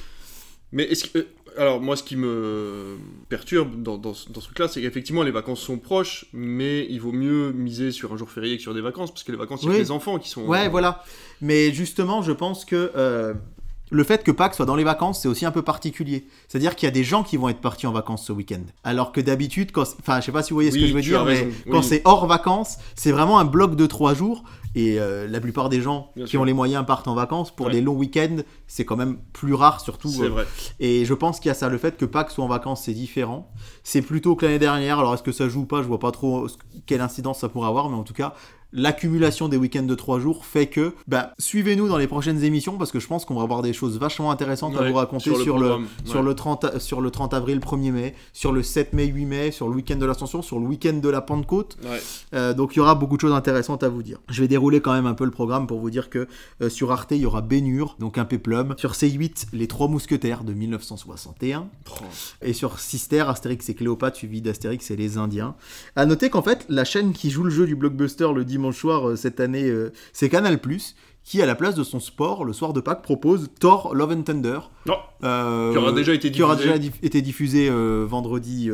[0.71, 1.25] Mais est-ce que.
[1.57, 2.97] Euh, alors, moi, ce qui me
[3.29, 7.51] perturbe dans, dans, ce truc-là, c'est qu'effectivement, les vacances sont proches, mais il vaut mieux
[7.51, 9.75] miser sur un jour férié que sur des vacances, parce que les vacances, il y
[9.75, 10.45] a des enfants qui sont.
[10.45, 11.03] Ouais, voilà.
[11.41, 13.33] Mais justement, je pense que euh,
[13.93, 16.27] le fait que Pâques soit dans les vacances, c'est aussi un peu particulier.
[16.47, 18.63] C'est-à-dire qu'il y a des gens qui vont être partis en vacances ce week-end.
[18.83, 19.83] Alors que d'habitude, quand...
[19.99, 22.01] enfin, je sais pas si vous voyez ce que je veux dire, mais quand c'est
[22.05, 24.43] hors vacances, c'est vraiment un bloc de trois jours.
[24.75, 27.55] Et euh, la plupart des gens qui ont les moyens partent en vacances.
[27.55, 30.09] Pour les longs week-ends, c'est quand même plus rare, surtout.
[30.09, 30.45] C'est euh, vrai.
[30.79, 31.69] Et je pense qu'il y a ça.
[31.69, 33.51] Le fait que Pâques soit en vacances, c'est différent.
[33.83, 34.99] C'est plutôt que l'année dernière.
[34.99, 35.81] Alors, est-ce que ça joue ou pas?
[35.81, 36.47] Je vois pas trop
[36.85, 37.89] quelle incidence ça pourrait avoir.
[37.89, 38.33] Mais en tout cas,
[38.73, 42.91] l'accumulation des week-ends de 3 jours fait que bah, suivez-nous dans les prochaines émissions parce
[42.91, 45.77] que je pense qu'on va avoir des choses vachement intéressantes à vous raconter sur, le,
[46.05, 49.51] sur, le, 30, sur le 30 avril 1er mai, sur le 7 mai 8 mai,
[49.51, 51.77] sur le week-end de l'Ascension, sur le week-end de la Pentecôte.
[52.33, 54.19] Euh, donc il y aura beaucoup de choses intéressantes à vous dire.
[54.29, 56.27] Je vais dérouler quand même un peu le programme pour vous dire que
[56.61, 58.73] euh, sur Arte il y aura Bénur, donc un péplum.
[58.77, 61.67] Sur C8 les Trois Mousquetaires de 1961.
[62.41, 65.55] Et sur Sister, Astérix et Cléopâtre suivi d'Astérix et les Indiens.
[65.95, 68.85] À noter qu'en fait la chaîne qui joue le jeu du blockbuster le dimanche dimanche
[68.85, 70.59] euh, cette année, euh, c'est Canal+,
[71.23, 74.23] qui, à la place de son sport, le soir de Pâques, propose Thor Love and
[74.23, 74.59] Thunder.
[75.23, 78.69] Euh, qui aura déjà été diffusé, qui aura déjà été diffusé vendredi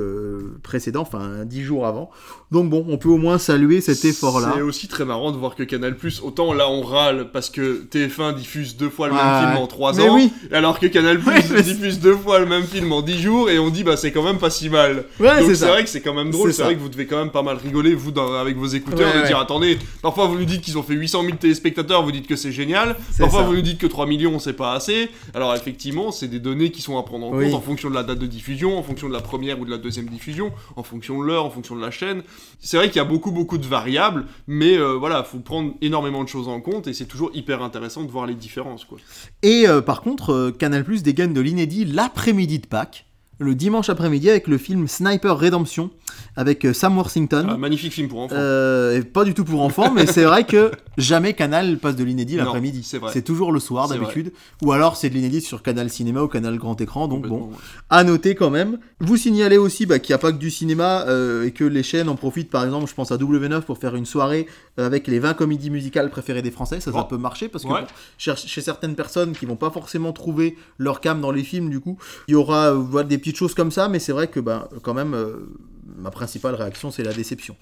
[0.63, 2.09] précédent, enfin dix jours avant.
[2.51, 4.53] Donc bon, on peut au moins saluer cet effort-là.
[4.55, 8.33] C'est aussi très marrant de voir que Canal+, autant là on râle parce que TF1
[8.33, 10.31] diffuse deux fois le même film en trois ans, oui.
[10.51, 11.19] alors que Canal+,
[11.63, 14.23] diffuse deux fois le même film en dix jours, et on dit bah c'est quand
[14.23, 15.05] même pas si mal.
[15.19, 17.19] Ouais, Donc c'est vrai que c'est quand même drôle, c'est vrai que vous devez quand
[17.19, 20.61] même pas mal rigoler, vous, avec vos écouteurs, de dire attendez, parfois vous nous dites
[20.61, 23.77] qu'ils ont fait 800 000 téléspectateurs, vous dites que c'est génial, parfois vous nous dites
[23.77, 27.27] que 3 millions c'est pas assez, alors effectivement c'est des données qui sont à prendre
[27.27, 29.65] en compte en fonction de la date de diffusion, en fonction de la première ou
[29.65, 32.23] de la deuxième diffusion, en fonction de l'heure, en fonction de la chaîne.
[32.59, 36.23] C'est vrai qu'il y a beaucoup beaucoup de variables, mais euh, voilà, faut prendre énormément
[36.23, 38.85] de choses en compte et c'est toujours hyper intéressant de voir les différences.
[38.85, 38.97] Quoi.
[39.43, 43.05] Et euh, par contre, euh, Canal Plus dégaine de l'inédit l'après-midi de Pâques
[43.39, 45.89] le dimanche après-midi avec le film Sniper Redemption
[46.35, 47.47] avec euh, Sam Worthington.
[47.49, 48.35] Un magnifique film pour enfants.
[48.37, 52.37] Euh, pas du tout pour enfants, mais c'est vrai que jamais Canal passe de l'inédit
[52.37, 52.87] l'après-midi.
[53.11, 54.31] C'est toujours le soir d'habitude.
[54.63, 57.07] Ou alors c'est de l'inédit sur Canal Cinéma ou Canal Grand Écran.
[57.07, 57.49] Donc bon,
[57.89, 58.79] à noter quand même.
[58.99, 61.83] Vous signalez aussi bah, qu'il n'y a pas que du cinéma euh, et que les
[61.83, 62.49] chaînes en profitent.
[62.49, 66.09] Par exemple, je pense à W9 pour faire une soirée avec les 20 comédies musicales
[66.09, 66.79] préférées des Français.
[66.79, 67.69] Ça, ça peut marcher parce que
[68.17, 71.97] chez, certaines personnes qui vont pas forcément trouver leur cam dans les films, du coup,
[72.27, 75.13] il y aura des petits choses comme ça, mais c'est vrai que bah, quand même,
[75.13, 75.49] euh,
[75.97, 77.55] ma principale réaction, c'est la déception.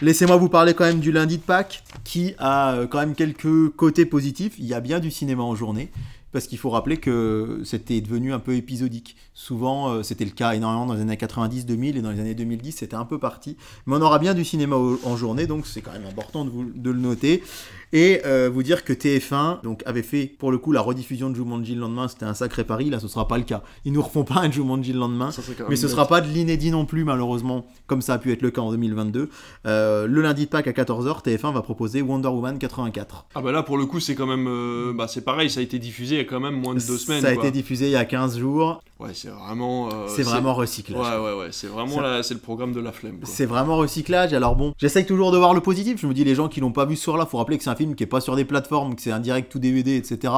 [0.00, 3.70] Laissez-moi vous parler quand même du lundi de Pâques, qui a euh, quand même quelques
[3.76, 4.54] côtés positifs.
[4.58, 5.90] Il y a bien du cinéma en journée
[6.34, 9.14] parce qu'il faut rappeler que c'était devenu un peu épisodique.
[9.34, 12.34] Souvent, euh, c'était le cas énormément dans les années 90, 2000 et dans les années
[12.34, 13.56] 2010, c'était un peu parti.
[13.86, 16.64] Mais on aura bien du cinéma en journée, donc c'est quand même important de, vous,
[16.74, 17.44] de le noter.
[17.92, 21.34] Et euh, vous dire que TF1 donc, avait fait pour le coup la rediffusion de
[21.34, 23.62] Jumanji le lendemain, c'était un sacré pari, là ce sera pas le cas.
[23.84, 25.30] Ils nous refont pas un Jumanji le lendemain,
[25.68, 28.50] mais ce sera pas de l'inédit non plus malheureusement, comme ça a pu être le
[28.50, 29.30] cas en 2022.
[29.66, 33.26] Euh, le lundi de Pâques à 14h, TF1 va proposer Wonder Woman 84.
[33.34, 35.62] Ah bah là pour le coup c'est quand même, euh, bah c'est pareil, ça a
[35.62, 37.22] été diffusé il y a quand même moins de deux semaines.
[37.22, 38.82] Ça a été diffusé il y a 15 jours.
[39.00, 39.90] Ouais c'est vraiment...
[40.08, 41.00] c'est vraiment recyclage.
[41.00, 43.18] Ouais ouais ouais, c'est vraiment c'est le programme de la flemme.
[43.24, 46.34] C'est vraiment recyclage, alors bon, j'essaye toujours de voir le positif, je me dis les
[46.34, 48.08] gens qui l'ont pas vu ce soir-là, faut rappeler que c'est un film qui est
[48.08, 50.32] pas sur des plateformes que c'est un direct ou DVD, etc.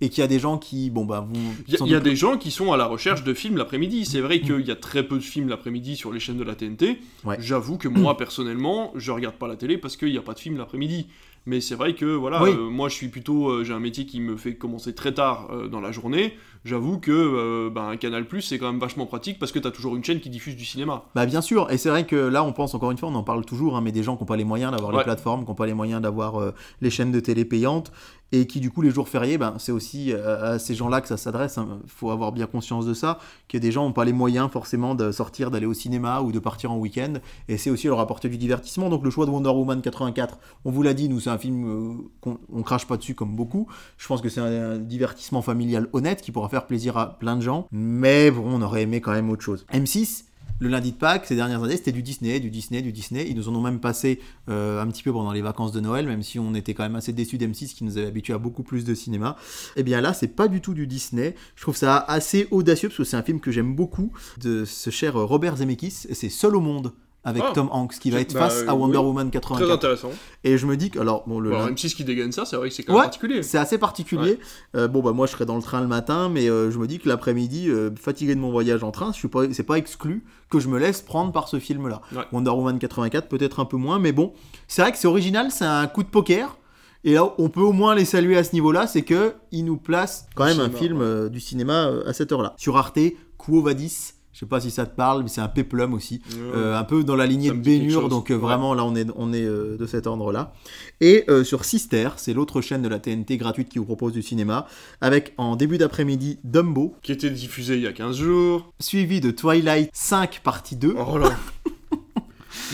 [0.00, 1.26] Et qu'il y a des gens qui, bon bah,
[1.66, 4.04] Il y a, des gens qui sont à la recherche de films l'après-midi.
[4.04, 6.54] C'est vrai qu'il y a très peu de films l'après-midi sur les chaînes de la
[6.54, 6.98] TNT.
[7.38, 10.40] J'avoue que moi, personnellement, je regarde pas la télé parce qu'il n'y a pas de
[10.40, 11.06] film l'après-midi.
[11.46, 14.20] Mais c'est vrai que voilà, euh, moi je suis plutôt, euh, j'ai un métier qui
[14.20, 16.36] me fait commencer très tard euh, dans la journée.
[16.66, 19.96] J'avoue que ben, Canal Plus c'est quand même vachement pratique parce que tu as toujours
[19.96, 21.04] une chaîne qui diffuse du cinéma.
[21.14, 23.22] Bah bien sûr, et c'est vrai que là on pense encore une fois, on en
[23.22, 25.48] parle toujours, hein, mais des gens qui n'ont pas les moyens d'avoir les plateformes, qui
[25.48, 27.92] n'ont pas les moyens d'avoir les chaînes de télé payantes,
[28.32, 31.16] et qui du coup les jours fériés, ben, c'est aussi à ces gens-là que ça
[31.16, 31.54] s'adresse.
[31.56, 31.78] Il hein.
[31.86, 35.12] faut avoir bien conscience de ça, que des gens n'ont pas les moyens forcément de
[35.12, 37.14] sortir, d'aller au cinéma ou de partir en week-end,
[37.48, 38.88] et c'est aussi leur apporter du divertissement.
[38.88, 41.66] Donc le choix de Wonder Woman 84, on vous l'a dit, nous c'est un film
[41.66, 43.68] euh, qu'on on crache pas dessus comme beaucoup.
[43.96, 47.42] Je pense que c'est un, divertissement familial honnête qui pourra faire plaisir à plein de
[47.42, 47.68] gens.
[47.70, 49.66] Mais bon, on aurait aimé quand même autre chose.
[49.72, 50.24] M6,
[50.58, 53.26] le lundi de Pâques, ces dernières années, c'était du Disney, du Disney, du Disney.
[53.28, 56.06] Ils nous en ont même passé euh, un petit peu pendant les vacances de Noël,
[56.06, 58.62] même si on était quand même assez déçus d'M6 qui nous avait habitués à beaucoup
[58.62, 59.36] plus de cinéma.
[59.76, 61.34] Et eh bien là, c'est pas du tout du Disney.
[61.56, 64.88] Je trouve ça assez audacieux parce que c'est un film que j'aime beaucoup de ce
[64.88, 66.06] cher Robert Zemeckis.
[66.12, 66.92] C'est Seul au monde
[67.26, 67.50] avec ah.
[67.52, 69.64] Tom Hanks qui va être face bah, à Wonder Woman 84.
[69.64, 70.12] Très intéressant.
[70.44, 72.68] Et je me dis que alors bon le si ce qui dégaine ça, c'est vrai
[72.68, 73.42] que c'est quand même particulier.
[73.42, 74.38] C'est assez particulier.
[74.76, 76.86] Euh, bon bah moi je serai dans le train le matin, mais euh, je me
[76.86, 79.76] dis que l'après-midi, euh, fatigué de mon voyage en train, je suis pas, c'est pas
[79.76, 82.00] exclu que je me laisse prendre par ce film-là.
[82.30, 84.32] Wonder Woman 84 peut-être un peu moins, mais bon,
[84.68, 86.56] c'est vrai que c'est original, c'est un coup de poker.
[87.02, 89.76] Et là, on peut au moins les saluer à ce niveau-là, c'est que ils nous
[89.76, 92.54] placent quand même un film du cinéma à cette heure-là.
[92.56, 93.00] Sur Arte,
[93.36, 96.20] Quo Vadis, Je sais pas si ça te parle, mais c'est un péplum aussi.
[96.54, 99.86] un peu dans la lignée de Bénure, donc vraiment là on est, on est de
[99.86, 100.52] cet ordre-là.
[101.00, 104.66] Et sur Sister, c'est l'autre chaîne de la TNT gratuite qui vous propose du cinéma,
[105.00, 106.94] avec en début d'après-midi Dumbo.
[107.02, 108.72] Qui était diffusé il y a 15 jours.
[108.78, 110.94] Suivi de Twilight 5 partie 2.
[110.98, 111.30] Oh là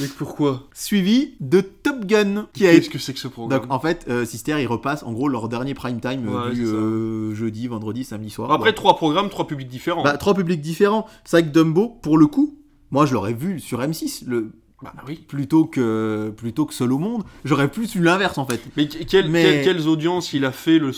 [0.00, 2.46] Mais pourquoi Suivi de Top Gun.
[2.52, 5.28] Qu'est-ce que c'est que ce programme Donc en fait, euh, Sister, ils repassent en gros
[5.28, 8.50] leur dernier prime time euh, du euh, jeudi, vendredi, samedi soir.
[8.50, 10.02] Après, trois programmes, trois publics différents.
[10.02, 11.06] Bah, trois publics différents.
[11.24, 12.58] C'est vrai que Dumbo, pour le coup,
[12.90, 14.24] moi je l'aurais vu sur M6.
[14.26, 14.52] Le,
[14.82, 15.24] bah oui.
[15.28, 17.22] Plutôt que, plutôt que Seul au monde.
[17.44, 18.60] J'aurais plus eu l'inverse en fait.
[18.76, 20.92] Mais, quelles audiences il a fait le,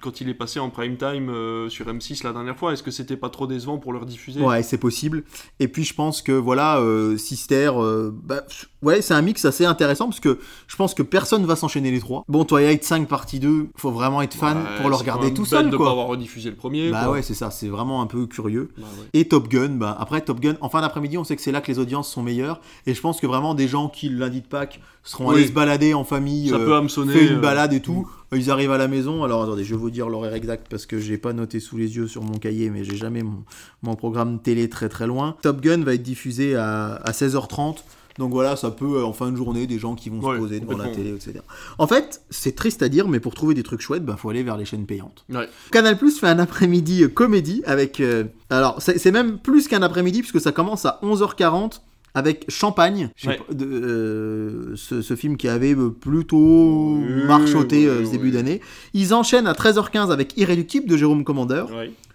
[0.00, 2.72] quand il est passé en prime time euh, sur M6 la dernière fois?
[2.72, 5.24] Est-ce que c'était pas trop décevant pour leur diffuser Ouais, c'est possible.
[5.60, 8.44] Et puis je pense que voilà, euh, Sister, euh, bah,
[8.84, 12.00] ouais, c'est un mix assez intéressant parce que je pense que personne va s'enchaîner les
[12.00, 12.24] trois.
[12.28, 15.70] Bon, Twilight 5 partie 2, faut vraiment être fan pour le regarder tout seul.
[15.70, 15.86] de quoi.
[15.86, 16.90] pas avoir rediffusé le premier.
[16.90, 18.70] Bah ouais, c'est ça, c'est vraiment un peu curieux.
[18.78, 21.52] Bah Et Top Gun, bah après Top Gun, en fin d'après-midi, on sait que c'est
[21.52, 22.60] là que les audiences sont meilleures.
[22.86, 25.94] Et je pense que vraiment des gens qui lundi de Pâques seront allés se balader
[25.94, 28.08] en famille, ça peut hameçonner, fait une euh, balade et tout.
[28.32, 28.36] Mm.
[28.36, 29.22] Ils arrivent à la maison.
[29.22, 31.96] Alors attendez, je vais vous dire l'horaire exact parce que j'ai pas noté sous les
[31.96, 33.44] yeux sur mon cahier, mais j'ai jamais mon,
[33.82, 35.36] mon, programme télé très très loin.
[35.42, 37.76] Top Gun va être diffusé à, à 16h30.
[38.18, 40.60] Donc voilà, ça peut, euh, en fin de journée, des gens qui vont se poser
[40.60, 41.40] devant la télé, etc.
[41.78, 44.30] En fait, c'est triste à dire, mais pour trouver des trucs chouettes, il bah, faut
[44.30, 45.24] aller vers les chaînes payantes.
[45.70, 48.02] Canal Plus fait un après-midi euh, comédie avec.
[48.50, 51.80] alors, c'est même plus qu'un après-midi, puisque ça commence à 11h40
[52.14, 53.10] avec Champagne,
[53.60, 56.96] euh, ce, film qui avait euh, plutôt
[57.26, 58.60] marchoté euh, ce début d'année.
[58.94, 61.70] Ils enchaînent à 13h15 avec Irréductible de Jérôme Commandeur.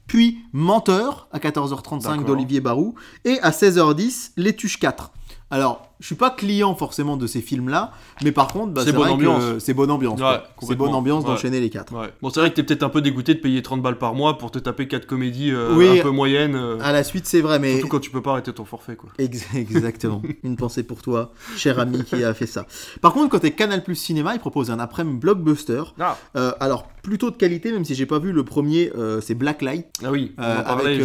[0.07, 2.95] Puis Menteur à 14h35 d'Olivier Barou.
[3.25, 5.11] Et à 16h10, Les Tuches 4.
[5.51, 7.91] Alors, je suis pas client forcément de ces films-là,
[8.23, 9.43] mais par contre, bah, c'est bonne, ambiance.
[9.59, 10.19] C'est bonne ambiance.
[10.61, 11.91] c'est bonne ambiance d'enchaîner les quatre.
[12.21, 14.37] Bon, c'est vrai que t'es peut-être un peu dégoûté de payer 30 balles par mois
[14.37, 16.55] pour te taper quatre comédies euh, un peu moyennes.
[16.55, 16.77] Euh.
[16.81, 17.73] à la suite, c'est vrai, mais.
[17.73, 19.09] Surtout quand tu peux pas arrêter ton forfait, quoi.
[19.17, 20.21] exactement.
[20.43, 22.65] Une pensée pour toi, cher ami qui a fait ça.
[23.01, 25.83] Par contre, côté Canal Plus Cinéma, il propose un après-midi blockbuster.
[25.99, 26.17] Ah.
[26.35, 29.87] Euh, alors, plutôt de qualité, même si j'ai pas vu le premier, c'est Blacklight.
[30.03, 31.01] Ah oui, avec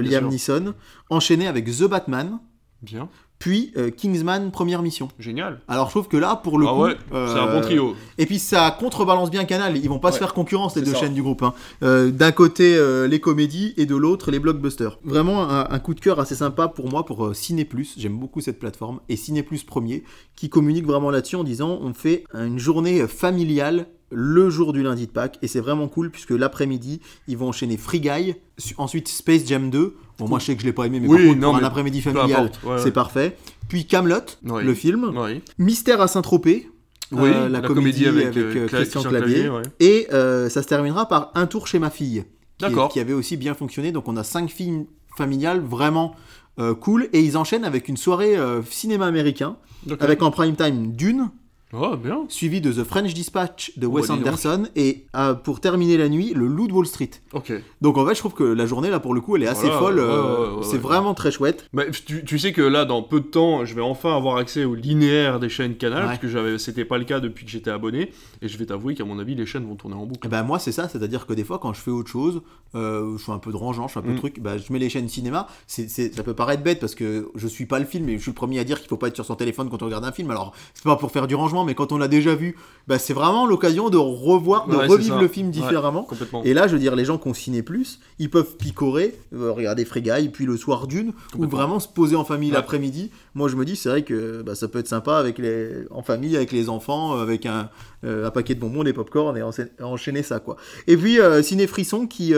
[0.00, 0.74] Liam Neeson,
[1.08, 2.38] enchaîné avec The Batman.
[2.82, 5.08] Bien puis euh, Kingsman première mission.
[5.18, 5.60] Génial.
[5.68, 7.94] Alors je trouve que là pour le ah coup, c'est un bon trio.
[8.18, 9.76] Et puis ça contrebalance bien Canal.
[9.76, 11.42] Ils vont pas se faire concurrence les deux chaînes du groupe.
[11.42, 11.54] Hein.
[11.82, 14.98] Euh, d'un côté euh, les comédies et de l'autre les blockbusters.
[15.04, 17.94] Vraiment un, coup de cœur assez sympa pour moi pour Ciné Plus.
[17.98, 21.92] J'aime beaucoup cette plateforme et Ciné Plus premier qui communique vraiment là-dessus en disant on
[21.92, 26.30] fait une journée familiale le jour du lundi de Pâques et c'est vraiment cool puisque
[26.30, 28.34] l'après-midi ils vont enchaîner Free Guy,
[28.78, 29.96] ensuite Space Jam 2.
[30.18, 32.00] Bon moi je sais que je l'ai pas aimé mais par contre, pour un après-midi
[32.00, 33.36] familial c'est parfait.
[33.68, 35.12] Puis Camelot, le film,
[35.58, 36.68] Mystère à Saint-Tropez.
[37.12, 39.48] Euh, la, comédie, avec, euh, euh, Christian, Clavier.
[39.80, 42.24] Et ça se terminera par Un tour chez ma fille,
[42.58, 43.92] qui, qui, avait aussi bien fonctionné.
[43.92, 46.14] Donc on a cinq films familiales vraiment
[46.80, 47.08] cool.
[47.12, 48.36] Et ils enchaînent avec une soirée
[48.68, 49.56] cinéma américain,
[50.00, 51.30] avec en prime time Dune,
[51.72, 52.26] Oh, bien.
[52.28, 56.46] Suivi de The French Dispatch de Wes Anderson et euh, pour terminer la nuit, le
[56.46, 57.10] Loup de Wall Street.
[57.32, 57.52] Ok.
[57.80, 59.68] Donc en fait, je trouve que la journée là pour le coup, elle est assez
[59.68, 59.98] folle.
[59.98, 61.68] Euh, c'est vraiment très chouette.
[61.72, 64.76] Mais tu, sais que là, dans peu de temps, je vais enfin avoir accès au
[64.76, 68.12] linéaire des chaînes Canal parce que j'avais, c'était pas le cas depuis que j'étais abonné.
[68.42, 70.20] Et je vais t'avouer qu'à mon avis, les chaînes vont tourner en boucle.
[70.24, 72.42] Eh ben moi, c'est ça, c'est-à-dire que des fois, quand je fais autre chose,
[72.76, 74.18] euh, je suis un peu rangeant, je fais un peu de mm.
[74.18, 75.48] truc, bah, je mets les chaînes cinéma.
[75.66, 78.30] C'est, ça peut paraître bête parce que je suis pas le film, et je suis
[78.30, 80.12] le premier à dire qu'il faut pas être sur son téléphone quand on regarde un
[80.12, 80.30] film.
[80.30, 83.12] Alors c'est pas pour faire du rangement, mais quand on l'a déjà vu, bah, c'est
[83.12, 86.08] vraiment l'occasion de revoir, de revivre le film différemment.
[86.44, 89.52] et là, je veux dire, les gens qui ont ciné plus, ils peuvent picorer, euh,
[89.52, 93.10] regarder Frégaille, puis le soir d'une, ou vraiment se poser en famille l'après-midi.
[93.34, 96.02] Moi, je me dis, c'est vrai que bah, ça peut être sympa avec les, en
[96.02, 97.64] famille, avec les enfants, avec un, euh,
[98.06, 99.42] un paquet de bonbons, des pop-corn et
[99.82, 100.56] enchaîner ça, quoi.
[100.86, 102.34] Et puis, euh, Ciné Frisson qui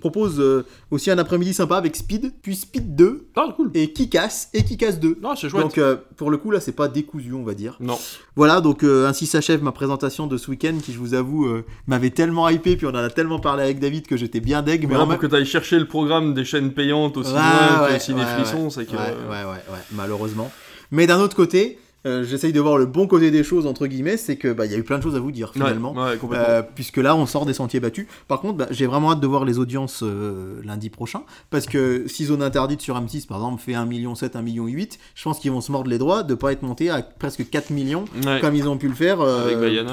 [0.00, 0.42] propose
[0.90, 3.70] aussi un après-midi sympa avec Speed, puis Speed 2, ah, cool.
[3.74, 5.18] et Kikas, et Kikas 2.
[5.24, 5.62] Ah, c'est chouette.
[5.62, 5.80] Donc,
[6.16, 7.76] pour le coup, là, c'est pas décousu, on va dire.
[7.80, 7.98] Non.
[8.36, 11.48] Voilà, donc ainsi s'achève ma présentation de ce week-end qui, je vous avoue,
[11.86, 14.88] m'avait tellement hypé, puis on en a tellement parlé avec David que j'étais bien deg.
[14.88, 18.22] Mais en que tu ailles chercher le programme des chaînes payantes aussi loin que Ciné
[18.24, 18.92] Frisson, c'est que.
[18.92, 20.50] Ouais, ouais, ouais, malheureusement.
[20.90, 24.16] Mais d'un autre côté, euh, j'essaye de voir le bon côté des choses entre guillemets,
[24.16, 26.62] c'est que bah il y a eu plein de choses à vous dire finalement, euh,
[26.74, 28.06] puisque là on sort des sentiers battus.
[28.26, 32.04] Par contre, bah, j'ai vraiment hâte de voir les audiences euh, lundi prochain, parce que
[32.08, 35.22] si zone interdite sur M6 par exemple fait 1 million 7, 1 million 8, je
[35.22, 38.06] pense qu'ils vont se mordre les doigts de pas être montés à presque 4 millions
[38.40, 39.18] comme ils ont pu le faire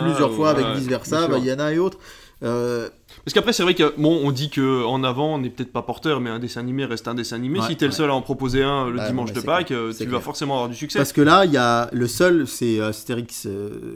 [0.02, 2.00] plusieurs fois avec vice versa, Vaiana et autres.
[2.44, 2.88] Euh,
[3.26, 5.82] Parce qu'après, c'est vrai que bon, on dit que en avant, on n'est peut-être pas
[5.82, 7.60] porteur, mais un dessin animé reste un dessin animé.
[7.60, 9.80] Ouais, si t'es le seul à en proposer un le Bah, dimanche de Pâques, clair,
[9.80, 10.22] euh, tu vas clair.
[10.22, 11.00] forcément avoir du succès.
[11.00, 13.48] Parce que là, il y a le seul, c'est euh, Astérix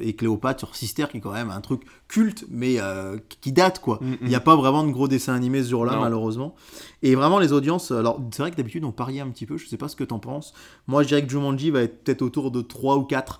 [0.01, 3.79] et Cléopâtre sur Sister, qui est quand même un truc culte, mais euh, qui date,
[3.79, 3.99] quoi.
[4.01, 4.17] Mm, mm.
[4.23, 6.55] Il n'y a pas vraiment de gros dessins animés ce jour-là, malheureusement.
[7.03, 9.67] Et vraiment, les audiences, alors c'est vrai que d'habitude, on parie un petit peu, je
[9.67, 10.53] sais pas ce que t'en penses.
[10.87, 13.39] Moi, je dirais que Jumanji va être peut-être autour de 3 ou 4.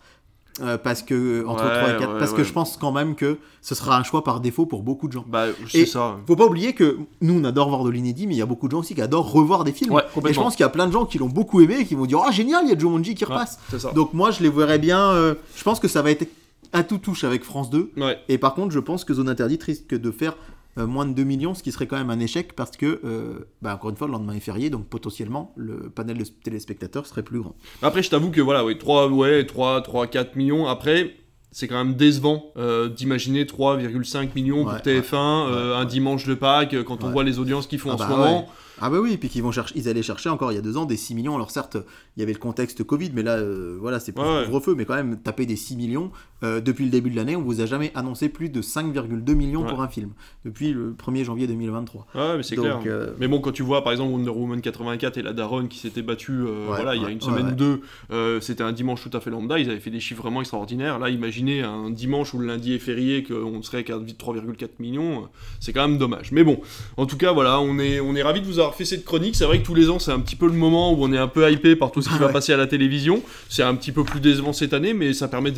[0.61, 2.37] Euh, parce que entre Ouais, 3 et 4 ouais, parce ouais.
[2.37, 5.13] que je pense quand même que ce sera un choix par défaut pour beaucoup de
[5.13, 5.25] gens.
[5.27, 6.17] Bah, c'est ça.
[6.27, 8.67] Faut pas oublier que nous on adore voir de l'inédit mais il y a beaucoup
[8.67, 9.99] de gens aussi qui adorent revoir des films.
[10.27, 11.95] Et je pense qu'il y a plein de gens qui l'ont beaucoup aimé et qui
[11.95, 13.59] vont dire "Oh génial, il y a Jumanji qui repasse."
[13.95, 15.11] Donc moi, je les verrais bien.
[15.11, 16.27] euh, je pense que ça va être
[16.73, 17.91] à tout touche avec France 2.
[17.97, 18.17] Ouais.
[18.29, 20.35] Et par contre, je pense que Zone Interdite risque de faire
[20.77, 23.47] euh, moins de 2 millions, ce qui serait quand même un échec parce que, euh,
[23.61, 27.23] bah, encore une fois, le lendemain est férié, donc potentiellement, le panel de téléspectateurs serait
[27.23, 27.55] plus grand.
[27.81, 30.67] Après, je t'avoue que voilà, ouais, 3, ouais, 3, 3, 4 millions.
[30.67, 31.15] Après,
[31.51, 35.85] c'est quand même décevant euh, d'imaginer 3,5 millions pour Ouais, TF1 euh, ouais, un ouais.
[35.85, 38.09] dimanche de Pâques euh, quand on voit les audiences qu'ils font Ah en bah ce
[38.15, 38.49] moment.
[38.81, 40.75] Ah bah oui, puis qu'ils vont chercher, ils allaient chercher encore il y a deux
[40.77, 41.35] ans des 6 millions.
[41.35, 41.77] Alors certes,
[42.17, 44.45] il y avait le contexte Covid, mais là, euh, voilà, c'est plus Ouais, ouais.
[44.45, 46.11] couvre-feu, mais quand même, taper des 6 millions,
[46.43, 49.61] euh, depuis le début de l'année, on vous a jamais annoncé plus de 5,2 millions
[49.63, 49.69] Ouais.
[49.69, 50.09] pour un film,
[50.45, 52.07] depuis le 1er janvier 2023.
[52.15, 52.79] Ouais, mais c'est clair.
[52.87, 55.77] euh, Mais bon, quand tu vois par exemple Wonder Woman 84 et la Daronne qui
[55.77, 59.21] s'était battue voilà, il y a une semaine ou deux, c'était un dimanche tout à
[59.21, 60.97] fait lambda, ils avaient fait des chiffres vraiment extraordinaires.
[60.99, 65.27] Là, imaginez un dimanche où le lundi est férié, qu'on serait qu'à 3,4 millions,
[65.59, 66.31] c'est quand même dommage.
[66.31, 66.59] Mais bon,
[66.97, 69.35] en tout cas, voilà, on est, on est ravis de vous avoir fait cette chronique.
[69.35, 71.17] C'est vrai que tous les ans, c'est un petit peu le moment où on est
[71.17, 72.33] un peu hypé par tout ce qui va Ouais.
[72.33, 73.21] passer à la télévision.
[73.49, 75.51] C'est un petit peu plus décevant cette année, mais ça permet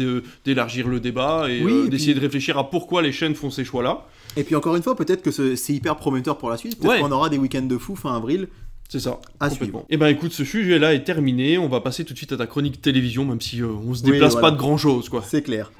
[0.46, 3.36] d'élargir le débat et Oui, euh, et d'essayer puis- de réfléchir à pourquoi les chaînes
[3.36, 4.06] font ces choix-là.
[4.38, 6.78] Et puis encore une fois, peut-être que ce- c'est hyper prometteur pour la suite.
[6.80, 7.00] Peut-être Ouais.
[7.00, 8.48] qu'on aura des week-ends de fou fin avril.
[8.90, 9.20] C'est ça.
[9.40, 9.86] À complètement.
[9.90, 11.58] Et ben écoute, ce sujet-là est terminé.
[11.58, 14.04] On va passer tout de suite à ta chronique télévision, même si euh, on se
[14.04, 14.48] Oui, déplace voilà.
[14.50, 15.24] pas de grand chose, quoi.
[15.26, 15.72] C'est clair.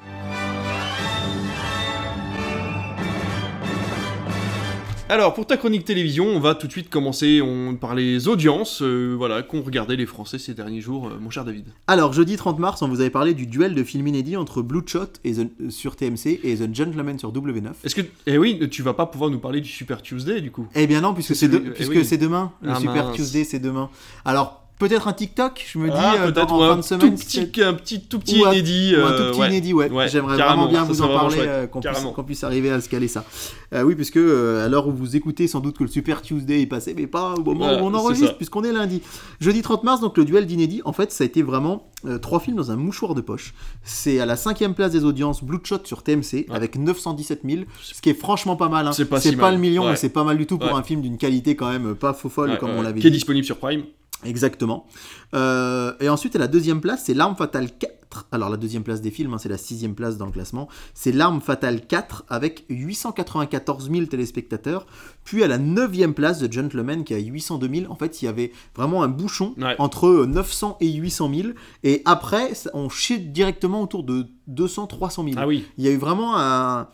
[5.10, 8.80] Alors pour ta chronique télévision, on va tout de suite commencer on, par les audiences,
[8.80, 11.66] euh, voilà, qu'ont regardé les Français ces derniers jours, euh, mon cher David.
[11.86, 15.08] Alors, jeudi 30 mars, on vous avait parlé du duel de films inédits entre Bloodshot
[15.24, 17.72] et The- euh, sur TMC et The Gentleman sur W9.
[17.84, 20.66] Est-ce que, eh oui, tu vas pas pouvoir nous parler du Super Tuesday du coup?
[20.74, 22.02] Eh bien non, puisque C'est de- eh oui.
[22.04, 22.52] c'est demain.
[22.62, 23.14] Le Ah, Super mince.
[23.16, 23.90] Tuesday, c'est demain.
[24.24, 26.80] Alors, peut-être un TikTok, je me dis, Ah, euh, peut-être en ou fin un de
[26.80, 27.14] tout semaine.
[27.16, 28.94] petit, un petit, tout petit Ou un- inédit.
[28.96, 29.48] Ou un euh, tout petit ouais.
[29.48, 29.90] inédit, ouais.
[29.90, 33.24] Ouais, J'aimerais vraiment bien vous en parler, euh, qu'on puisse, arriver à se caler ça.
[33.72, 36.62] Euh, oui, puisque euh, à l'heure où vous écoutez sans doute que le Super Tuesday
[36.62, 39.00] est passé, mais pas au moment Voilà, où on enregistre, puisqu'on est lundi.
[39.40, 42.56] Jeudi 30 mars, donc le duel d'inédit, en fait, ça a été vraiment trois films
[42.56, 43.54] dans un mouchoir de poche.
[43.82, 46.56] C'est à la cinquième place des audiences Bloodshot sur TMC, Ouais.
[46.56, 48.86] avec 917 000, ce qui est franchement pas mal.
[48.86, 48.92] hein.
[48.92, 49.54] C'est pas si mal.
[49.54, 51.94] le million, mais c'est pas mal du tout pour un film d'une qualité quand même
[51.94, 53.16] pas faux folle, comme on l'avait Qui est dit.
[53.16, 53.84] disponible sur Prime.
[54.22, 54.86] Exactement.
[55.34, 58.26] Euh, et ensuite, à la deuxième place, c'est L'Arme Fatale 4.
[58.30, 60.68] Alors, la deuxième place des films, hein, c'est la sixième place dans le classement.
[60.94, 64.86] C'est L'Arme Fatale 4 avec 894 000 téléspectateurs.
[65.24, 67.92] Puis à la neuvième place, The Gentleman qui a 802 000.
[67.92, 69.74] En fait, il y avait vraiment un bouchon Ouais.
[69.78, 71.48] entre 900 et 800 000.
[71.82, 75.34] Et après, on chute directement autour de 200, 300 000.
[75.38, 75.66] Ah oui.
[75.76, 76.88] Il y a eu vraiment un.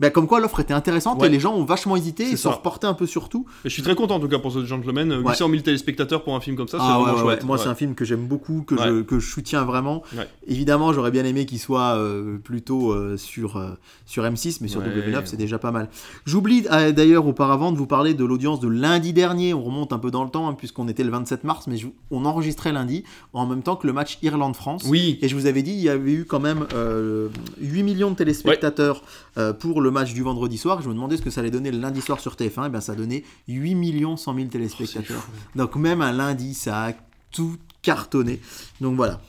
[0.00, 1.28] Ben, comme quoi l'offre était intéressante Ouais.
[1.28, 3.44] et les gens ont vachement hésité C'est et sont reportés un peu sur tout.
[3.64, 5.12] Et je suis très content en tout cas pour ce gentleman.
[5.12, 5.28] euh, Ouais.
[5.32, 7.36] 800 000 téléspectateurs pour un film comme ça, c'est Ah vraiment.
[7.44, 10.02] Moi, c'est un film que j'aime beaucoup, que, je, que je soutiens vraiment.
[10.46, 13.70] Évidemment, j'aurais bien aimé qu'il soit euh, plutôt euh, sur, euh,
[14.06, 14.86] sur M6, mais sur Ouais.
[14.88, 15.88] W9, c'est déjà pas mal.
[16.24, 19.52] J'oublie euh, d'ailleurs auparavant de vous parler de l'audience de lundi dernier.
[19.54, 21.88] On remonte un peu dans le temps, hein, puisqu'on était le 27 mars, mais je-
[22.10, 24.84] on enregistrait lundi, en même temps que le match Irlande-France.
[24.86, 25.18] Oui.
[25.20, 27.28] Et je vous avais dit, il y avait eu quand même euh,
[27.60, 29.02] 8 millions de téléspectateurs
[29.36, 30.82] euh, pour le match du vendredi soir.
[30.82, 32.66] Je me demandais ce que ça allait donner le lundi soir sur TF1.
[32.66, 35.26] Et bien, ça donnait 8 millions 100 000 téléspectateurs.
[35.28, 35.58] Oh.
[35.58, 36.92] Donc, même un lundi, ça a
[37.30, 38.40] tout cartonné.
[38.80, 39.20] Donc, voilà.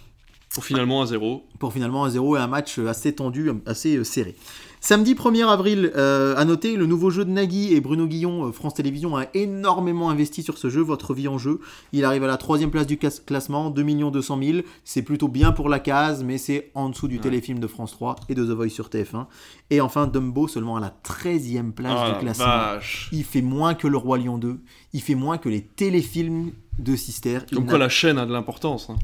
[0.53, 1.45] Pour finalement à zéro.
[1.59, 4.36] Pour finalement un 0 et un match assez tendu, assez euh, serré.
[4.84, 8.51] Samedi 1er avril, euh, à noter, le nouveau jeu de Nagui et Bruno Guillon, euh,
[8.51, 11.59] France Télévisions a énormément investi sur ce jeu, Votre vie en jeu.
[11.93, 14.57] Il arrive à la troisième place du clas- classement, 2 200 000.
[14.84, 17.21] C'est plutôt bien pour la case, mais c'est en dessous du Ouais.
[17.21, 19.27] téléfilm de France 3 et de The Voice sur TF1.
[19.69, 22.45] Et enfin, Dumbo seulement à la 13e place Ah, du la classement.
[22.47, 23.09] vache.
[23.11, 24.57] Il fait moins que Le Roi Lion 2,
[24.93, 27.38] il fait moins que les téléfilms de Sister.
[27.53, 28.89] Comme quoi la chaîne a de l'importance.
[28.89, 28.95] hein.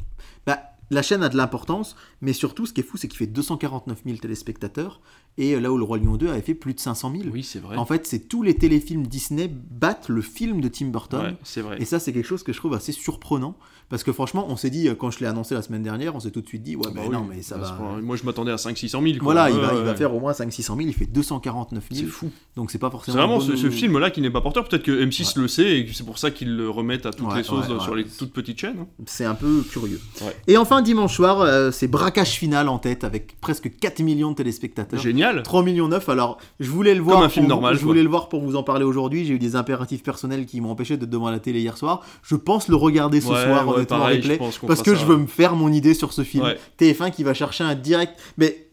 [0.89, 4.03] La chaîne a de l'importance, mais surtout, ce qui est fou, c'est qu'il fait 249
[4.05, 5.01] 000 téléspectateurs,
[5.37, 7.29] et euh, là où Le Roi Lion 2 avait fait plus de 500 000.
[7.31, 7.77] Oui, c'est vrai.
[7.77, 11.21] En fait, c'est tous les téléfilms Disney battent le film de Tim Burton.
[11.21, 11.81] Ouais, c'est vrai.
[11.81, 13.57] Et ça, c'est quelque chose que je trouve assez surprenant,
[13.89, 16.19] parce que franchement, on s'est dit, euh, quand je l'ai annoncé la semaine dernière, on
[16.19, 17.95] s'est tout de suite dit, ouais, Bah oui, non, mais ça bah, va.
[17.97, 19.03] c'est Moi, je m'attendais à 500-600 000.
[19.03, 19.11] quoi.
[19.21, 22.09] Voilà, il, Ouais, va, il faire au moins 500-600 000, il fait 249 C'est 000,
[22.09, 22.29] fou.
[22.55, 23.17] donc c'est pas C'est forcément.
[23.17, 24.67] vraiment une ce, film-là qui n'est pas porteur.
[24.67, 27.37] Peut-être que M6 le sait et c'est pour ça qu'ils le remettent à toutes Ouais,
[27.37, 28.77] les sauces sur les toutes petites chaînes.
[28.81, 28.87] hein.
[29.05, 29.99] C'est un peu curieux.
[30.47, 34.31] Et enfin, TF1 dimanche soir, euh, c'est braquage final en tête avec presque 4 millions
[34.31, 34.99] de téléspectateurs.
[34.99, 35.43] Génial.
[35.43, 36.09] 3 millions 9.
[36.09, 37.17] Alors, je voulais le voir.
[37.17, 39.25] Comme un film normal, Je voulais le voir pour vous en parler aujourd'hui.
[39.25, 42.01] J'ai eu des impératifs personnels qui m'ont empêché d'être devant la télé hier soir.
[42.23, 44.37] Je pense le regarder ce soir, honnêtement, en replay.
[44.67, 45.01] Parce que ça.
[45.01, 46.43] je veux me faire mon idée sur ce film.
[46.43, 46.57] Ouais.
[46.79, 48.13] TF1 qui va chercher un direct.
[48.37, 48.63] Mais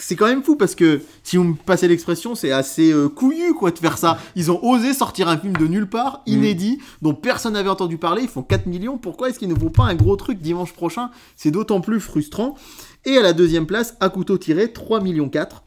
[0.00, 3.52] c'est quand même fou parce que si vous me passez l'expression, c'est assez euh, couillu
[3.54, 4.18] quoi de faire ça.
[4.36, 6.30] Ils ont osé sortir un film de nulle part, Mm.
[6.32, 8.22] inédit, dont personne n'avait entendu parler.
[8.22, 8.96] Ils font 4 millions.
[8.98, 11.10] Pourquoi est-ce qu'ils ne font pas un gros truc dimanche prochain?
[11.36, 12.54] C'est d'autant plus frustrant.
[13.04, 15.62] Et à la deuxième place, à couteau tiré, 3 millions 4.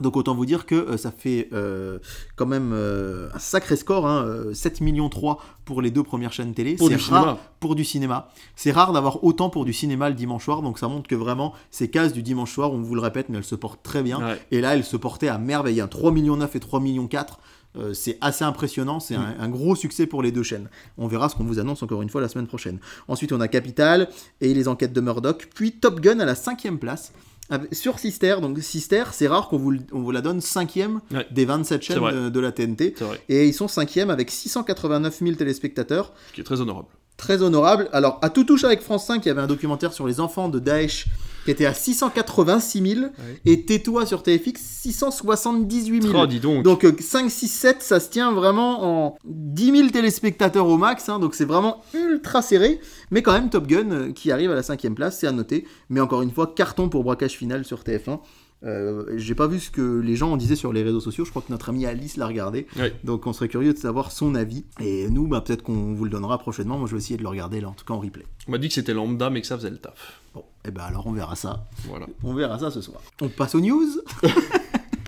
[0.00, 1.98] Donc autant vous dire que euh, ça fait euh,
[2.36, 6.32] quand même euh, un sacré score, hein, euh, 7 millions 3 pour les deux premières
[6.32, 6.76] chaînes télé.
[6.76, 7.38] Pour C'est du rare cinéma.
[7.60, 8.28] pour du cinéma.
[8.54, 11.52] C'est rare d'avoir autant pour du cinéma le dimanche soir, donc ça montre que vraiment
[11.70, 14.18] ces cases du dimanche soir, on vous le répète, mais elles se portent très bien.
[14.24, 14.40] Ouais.
[14.50, 15.80] Et là, elles se portaient à merveille.
[15.80, 17.40] Un 3 millions 9 et 3 millions 4.
[17.76, 20.68] euh, c'est assez impressionnant, c'est un, un gros succès pour les deux chaînes.
[20.96, 22.78] On verra ce qu'on vous annonce encore une fois la semaine prochaine.
[23.08, 24.08] Ensuite, on a Capital
[24.40, 27.12] et les enquêtes de Murdoch, puis Top Gun à la cinquième place.
[27.50, 31.00] Avec- Sur Sister, donc Sister, c'est rare qu'on vous, le- on vous la donne cinquième
[31.12, 31.26] Ouais.
[31.30, 32.94] des 27 chaînes de, de la TNT.
[33.28, 36.88] Et ils sont cinquième avec 689 000 téléspectateurs Ce qui est très honorable.
[37.18, 37.90] Très honorable.
[37.92, 40.48] Alors, à tout touche avec France 5, il y avait un documentaire sur les enfants
[40.48, 41.06] de Daesh
[41.44, 43.06] qui était à 686 000
[43.46, 46.14] et Tais-toi sur TFX 678 000.
[46.14, 46.62] Oh, dis donc.
[46.62, 51.08] Donc euh, 5, 6, 7, ça se tient vraiment en 10 000 téléspectateurs au max,
[51.08, 52.80] hein, donc c'est vraiment ultra serré.
[53.10, 55.66] Mais quand même, Top Gun euh, qui arrive à la cinquième place, c'est à noter.
[55.88, 58.20] Mais encore une fois, carton pour braquage final sur TF1.
[58.64, 61.24] Euh, J'ai pas vu ce que les gens en disaient sur les réseaux sociaux.
[61.24, 62.66] Je crois que notre amie Alice l'a regardé.
[63.04, 64.64] Donc on serait curieux de savoir son avis.
[64.80, 66.78] Et nous, bah, peut-être qu'on vous le donnera prochainement.
[66.78, 68.24] Moi, je vais essayer de le regarder là, en tout cas en replay.
[68.46, 70.20] On m'a dit que c'était lambda, mais que ça faisait le taf.
[70.34, 71.66] Bon, et ben alors on verra ça.
[71.88, 72.06] Voilà.
[72.22, 73.00] On verra ça ce soir.
[73.20, 73.88] On passe aux news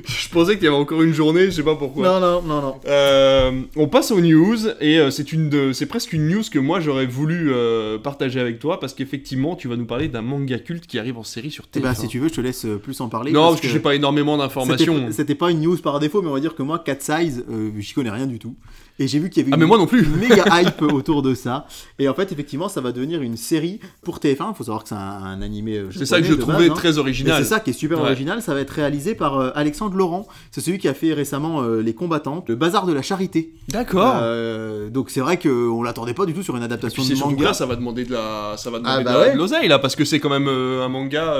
[0.06, 2.06] Je pensais qu'il y avait encore une journée, je sais pas pourquoi.
[2.06, 2.74] Non, non, non, non.
[2.86, 6.58] Euh, on passe aux news et euh, c'est une de, c'est presque une news que
[6.58, 10.58] moi j'aurais voulu euh, partager avec toi parce qu'effectivement tu vas nous parler d'un manga
[10.58, 11.82] culte qui arrive en série sur Et TF1.
[11.82, 13.32] ben si tu veux, je te laisse plus en parler.
[13.32, 15.08] non, parce que, j'ai pas énormément d'informations.
[15.12, 17.44] C'était- pas une news par défaut, mais on va dire que moi, Cat Size,
[17.78, 18.54] j'y connais rien du tout.
[18.98, 20.04] Et j'ai vu qu'il y avait Ah une, mais moi non plus.
[20.04, 21.66] une méga hype autour de ça.
[21.98, 24.52] Et en fait, effectivement, ça va devenir une série pour TF1.
[24.52, 25.76] Il faut savoir que c'est un, un animé.
[25.76, 26.74] euh, C'est ça que je trouvais base, hein.
[26.74, 27.42] très original.
[27.42, 28.04] c'est ça qui est super Ouais.
[28.06, 28.40] original.
[28.40, 30.26] Ça va être réalisé par euh, Alexandre Laurent.
[30.50, 33.52] C'est celui qui a fait récemment euh, Les Combattantes, le Bazar de la Charité.
[33.68, 34.16] D'accord.
[34.20, 37.44] Euh, donc c'est vrai qu'on l'attendait pas du tout sur une adaptation de manga.
[37.44, 39.32] là, ça va demander de la, ça va Ah demander bah de, la- ouais.
[39.34, 41.34] de l'oseille là, parce que c'est quand même un manga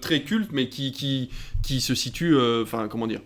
[0.00, 1.28] très culte, mais qui, qui,
[1.62, 3.20] qui se situe, enfin comment dire,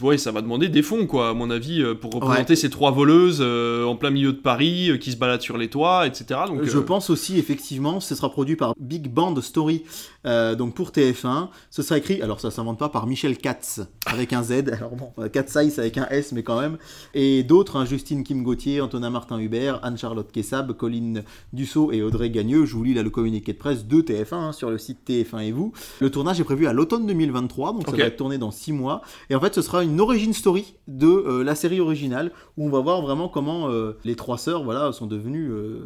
[0.00, 2.90] ouais, ça va demander des fonds quoi, à mon avis, euh, pour représenter ces trois
[2.90, 6.40] voleuses euh, en plein milieu de Paris, euh, qui se baladent sur les toits, etc.
[6.46, 9.84] Donc, Je euh, pense aussi, effectivement, ce sera produit par Big Band Story,
[10.24, 11.48] donc pour TF1.
[11.70, 14.52] Ce sera écrit, alors ça s'invente pas, par Michel Katz, avec un Z.
[14.72, 16.78] Alors bon, Katz avec un S, mais quand même.
[17.14, 22.30] Et d'autres, hein, Justine Kim Gauthier, Antonin Martin Hubert, Anne-Charlotte Kessab, Colline Dussault et Audrey
[22.30, 22.66] Gagneux.
[22.66, 25.42] Je vous lis là le communiqué de presse de TF1 hein, sur le site TF1
[25.42, 25.72] et vous.
[26.00, 29.02] Le tournage est prévu à l'automne 2023, donc ça va être tourné dans 6 mois.
[29.30, 32.70] Et en fait, ce sera une origin story de euh, la série originale où on
[32.70, 35.80] va voir vraiment comment euh, les trois sœurs voilà, sont devenues euh,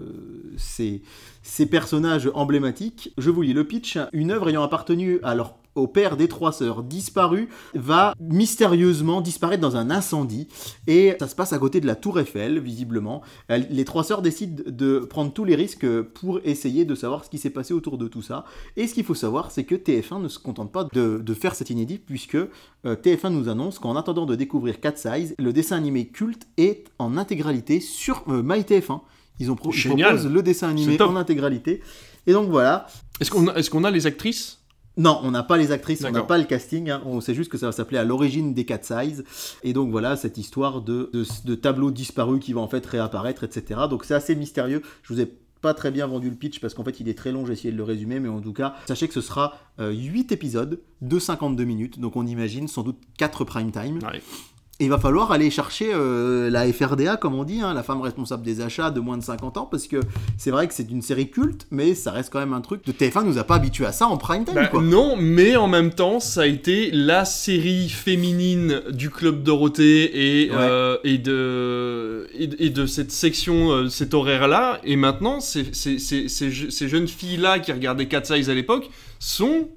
[0.57, 1.03] ces,
[1.43, 3.13] ces personnages emblématiques.
[3.19, 3.99] Je vous lis le pitch.
[4.13, 9.61] Une œuvre ayant appartenu à leur au père des trois sœurs disparu va mystérieusement disparaître
[9.61, 10.49] dans un incendie
[10.87, 13.23] et ça se passe à côté de la tour Eiffel visiblement.
[13.49, 17.39] Les trois sœurs décident de prendre tous les risques pour essayer de savoir ce qui
[17.39, 18.45] s'est passé autour de tout ça.
[18.77, 21.55] Et ce qu'il faut savoir c'est que TF1 ne se contente pas de, de faire
[21.55, 22.49] cet inédit puisque euh,
[22.85, 27.17] TF1 nous annonce qu'en attendant de découvrir Cat Size, le dessin animé culte est en
[27.17, 29.01] intégralité sur euh, MyTF1.
[29.39, 29.77] Ils, ont pro- ils
[30.13, 31.83] proposent le dessin animé en intégralité.
[32.27, 32.87] Et donc voilà,
[33.21, 34.56] Est-ce qu'on a, est-ce qu'on a les actrices?
[34.97, 37.03] Non, on n'a pas les actrices, on n'a pas le casting, hein.
[37.05, 39.25] on sait juste que ça va s'appeler à l'origine des Cat Size.
[39.63, 43.45] Et donc voilà, cette histoire de, de, de tableau disparu qui va en fait réapparaître,
[43.45, 43.81] etc.
[43.91, 44.83] Donc c'est assez mystérieux.
[45.03, 45.31] Je vous ai
[45.61, 47.73] pas très bien vendu le pitch parce qu'en fait il est très long, j'ai essayé
[47.73, 51.65] de le résumer, mais en tout cas, sachez que ce sera 8 épisodes de 52
[51.65, 53.99] minutes, donc on imagine sans doute 4 prime time.
[54.03, 54.23] Ouais.
[54.79, 58.43] Il va falloir aller chercher euh, la FRDA, comme on dit, hein, la femme responsable
[58.43, 60.01] des achats de moins de 50 ans, parce que
[60.37, 62.85] c'est vrai que c'est une série culte, mais ça reste quand même un truc.
[62.85, 64.83] De TF1 nous a pas habitués à ça en prime time, Bah, quoi.
[64.83, 70.51] non, mais en même temps, ça a été la série féminine du Club Dorothée et,
[70.51, 70.57] Ouais.
[70.59, 74.81] euh, et, de, et, de- et de cette section, euh, cet horaire-là.
[74.85, 79.69] Et maintenant, ces, ces, ces, ces jeunes filles-là qui regardaient Cat Size à l'époque sont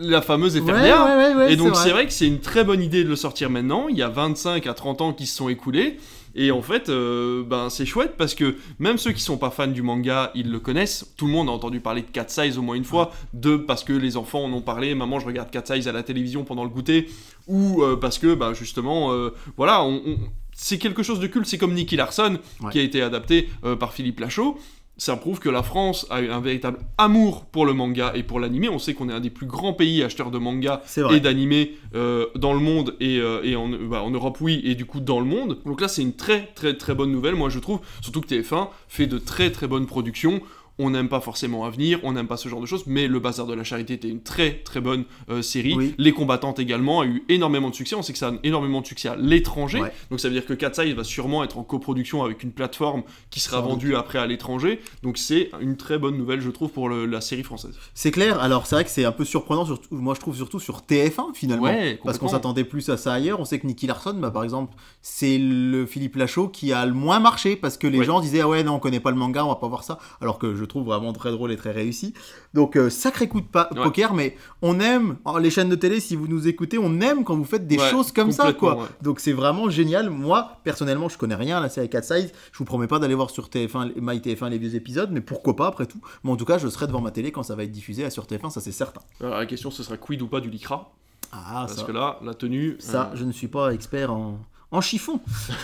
[0.00, 1.04] la fameuse Ouais, FRDA.
[1.04, 1.92] ouais, ouais, ouais, et donc, c'est vrai.
[1.92, 3.88] vrai que c'est une très bonne idée de le sortir maintenant.
[3.88, 5.98] Il y a 25 à 30 ans qui se sont écoulés.
[6.34, 9.66] Et en fait, euh, ben, c'est chouette parce que même ceux qui sont pas fans
[9.66, 11.12] du manga, ils le connaissent.
[11.16, 13.10] Tout le monde a entendu parler de Cat Size au moins une fois.
[13.32, 14.94] De parce que les enfants en ont parlé.
[14.94, 17.08] Maman, je regarde Cat Size à la télévision pendant le goûter.
[17.48, 20.18] Ou euh, parce que, ben, justement, euh, voilà, on- on-
[20.54, 21.46] c'est quelque chose de culte.
[21.46, 22.70] C'est comme Nicky Larson Ouais.
[22.72, 24.58] qui a été adapté euh, par Philippe Lachaud.
[24.98, 28.68] Ça prouve que la France a un véritable amour pour le manga et pour l'animé.
[28.68, 32.26] On sait qu'on est un des plus grands pays acheteurs de manga et d'animé euh,
[32.34, 35.20] dans le monde et, euh, et en, bah, en, Europe, oui, et du coup dans
[35.20, 35.58] le monde.
[35.64, 37.80] Donc là, c'est une très très très bonne nouvelle, moi je trouve.
[38.00, 40.42] Surtout que TF1 fait de très très bonnes productions
[40.78, 43.46] on n'aime pas forcément Avenir, on n'aime pas ce genre de choses, mais Le Bazar
[43.46, 45.94] de la Charité était une très très bonne euh, série.
[45.98, 47.96] Les Combattantes également a eu énormément de succès.
[47.96, 49.80] On sait que ça a énormément de succès à l'étranger.
[50.10, 53.40] Donc ça veut dire que Katsai va sûrement être en coproduction avec une plateforme qui
[53.40, 54.80] sera vendue après à l'étranger.
[55.02, 57.74] Donc c'est une très bonne nouvelle, je trouve, pour la série française.
[57.94, 58.40] C'est clair.
[58.40, 61.34] Alors c'est vrai que c'est un peu surprenant, surtout, moi je trouve surtout sur TF1
[61.34, 61.72] finalement.
[62.04, 63.40] parce qu'on s'attendait plus à ça ailleurs.
[63.40, 66.94] On sait que Nicky Larson, bah, par exemple, c'est le Philippe Lachaud qui a le
[66.94, 69.44] moins marché parce que les gens disaient ah ouais non on connaît pas le manga,
[69.44, 69.98] on va pas voir ça.
[70.20, 72.14] Alors que je trouve vraiment très drôle et très réussi.
[72.54, 76.00] Donc euh, sacré coup de poker, mais on aime oh, les chaînes de télé.
[76.00, 78.88] Si vous nous écoutez, on aime quand vous faites des choses comme ça, quoi.
[79.02, 80.10] Donc c'est vraiment génial.
[80.10, 82.32] Moi personnellement, je connais rien à la série 4 Size.
[82.52, 85.66] Je vous promets pas d'aller voir sur TF1, MyTF1 les vieux épisodes, mais pourquoi pas
[85.66, 86.00] après tout.
[86.24, 88.24] Mais en tout cas, je serai devant ma télé quand ça va être diffusé sur
[88.24, 89.00] TF1, ça c'est certain.
[89.20, 90.92] la question, ce sera quid ou pas du Lycra?
[91.32, 92.76] Ah, Parce que là, la tenue.
[92.78, 94.38] Ça, euh, je ne suis pas expert en
[94.70, 95.20] en chiffon.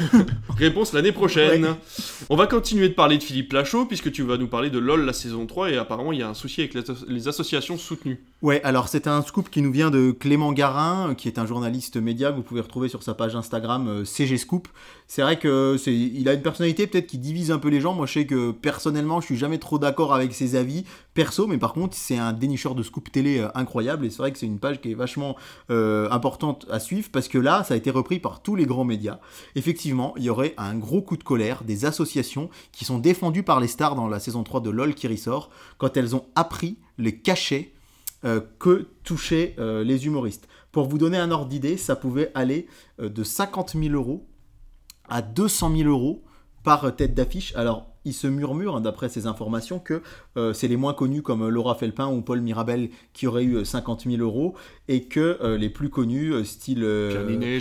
[0.59, 1.77] Réponse l'année prochaine.
[2.31, 5.05] On va continuer de parler de Philippe Lachaud, puisque tu vas nous parler de LOL
[5.05, 6.75] la saison 3, et apparemment il y a un souci avec
[7.09, 8.25] les, associations soutenues.
[8.41, 11.97] Ouais, alors c'est un scoop qui nous vient de Clément Garin, qui est un journaliste
[11.97, 14.69] média que vous pouvez retrouver sur sa page Instagram euh, CG Scoop.
[15.07, 17.93] C'est vrai que c'est, il a une personnalité peut-être qui divise un peu les gens.
[17.93, 21.59] Moi, je sais que personnellement, je suis jamais trop d'accord avec ses avis perso, mais
[21.59, 24.07] par contre, c'est un dénicheur de scoop télé euh, incroyable.
[24.07, 25.37] Et c'est vrai que c'est une page qui est vachement
[25.71, 28.85] euh, importante à suivre parce que là, ça a été repris par tous les grands
[28.85, 29.21] médias.
[29.57, 33.61] Effectivement, il y aurait un gros coup de colère des associations qui sont défendues par
[33.61, 37.19] les stars dans la saison 3 de LOL qui ressort quand elles ont appris les
[37.19, 37.73] cachets
[38.25, 40.49] euh, que touchaient les humoristes.
[40.73, 42.67] Pour vous donner un ordre d'idée, ça pouvait aller
[42.99, 44.27] de 50 000 euros
[45.09, 46.23] à 200 000 euros
[46.63, 47.55] par tête d'affiche.
[47.57, 50.03] Alors, il se murmure, hein, d'après ces informations, que
[50.37, 54.05] euh, c'est les moins connus comme Laura Felpin ou Paul Mirabel qui auraient eu 50
[54.05, 54.55] 000 euros
[54.89, 57.61] et que euh, les plus connus, euh, style Pierre, Ninet,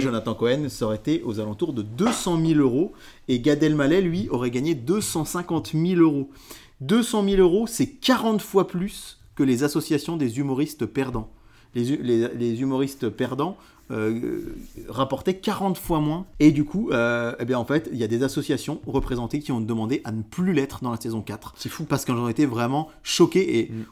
[0.00, 0.68] Jonathan, Cohen.
[0.68, 2.92] ça aurait été aux alentours de 200 000 euros.
[3.28, 6.30] Et Gad Elmaleh, lui, aurait gagné 250 000 euros.
[6.80, 11.30] 200 000 euros, c'est 40 fois plus que les associations des humoristes perdants.
[11.74, 13.56] Les humoristes perdants
[13.90, 14.54] euh,
[14.90, 16.26] rapportait 40 fois moins.
[16.40, 19.50] Et du coup, euh, eh bien en fait, il y a des associations représentées qui
[19.50, 21.54] ont demandé à ne plus l'être dans la saison 4.
[21.56, 21.84] C'est fou.
[21.84, 23.84] Parce qu'elles ont été vraiment choqués et mm.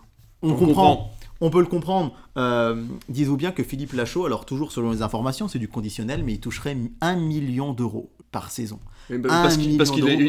[0.43, 1.11] on, comprend.
[1.41, 2.12] On peut le comprendre.
[2.37, 6.35] Euh, Dites-vous bien que Philippe Lachaud, alors toujours selon les informations, c'est du conditionnel, mais
[6.35, 8.81] il toucherait 1 million d'euros par saison.
[9.11, 9.78] Bah, parce qu'il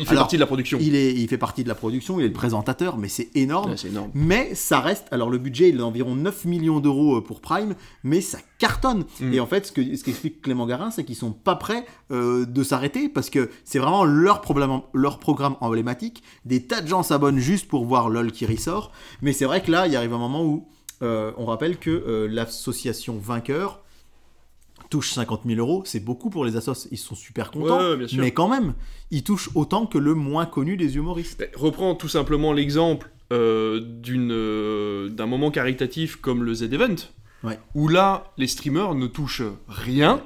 [0.05, 0.77] fait partie de la production.
[0.79, 3.75] Il, est, il fait partie de la production, il est le présentateur, mais c'est énorme.
[4.13, 7.75] Mais ça reste, alors le budget il est d'environ 9 millions d'euros euh, pour Prime,
[8.03, 9.05] mais ça cartonne.
[9.19, 9.33] Mm.
[9.33, 12.45] Et en fait, ce que ce qu'explique Clément Garin, c'est qu'ils sont pas prêts euh,
[12.45, 16.21] de s'arrêter parce que c'est vraiment leur, problème, leur programme emblématique.
[16.45, 18.91] Des tas de gens s'abonnent juste pour voir LOL qui ressort.
[19.21, 20.67] Mais c'est vrai que là, il arrive un moment où
[21.01, 23.81] euh, on rappelle que l'association Vainqueur
[24.89, 27.79] touche 50 000 euros, c'est beaucoup pour les assos, ils sont super contents,
[28.17, 28.73] mais quand même,
[29.11, 31.49] ils touchent autant que le moins connu des humoristes.
[31.55, 36.95] reprends tout simplement l'exemple euh, euh, d'un moment caritatif comme le Z-Event,
[37.75, 40.21] où là, les streamers ne touchent rien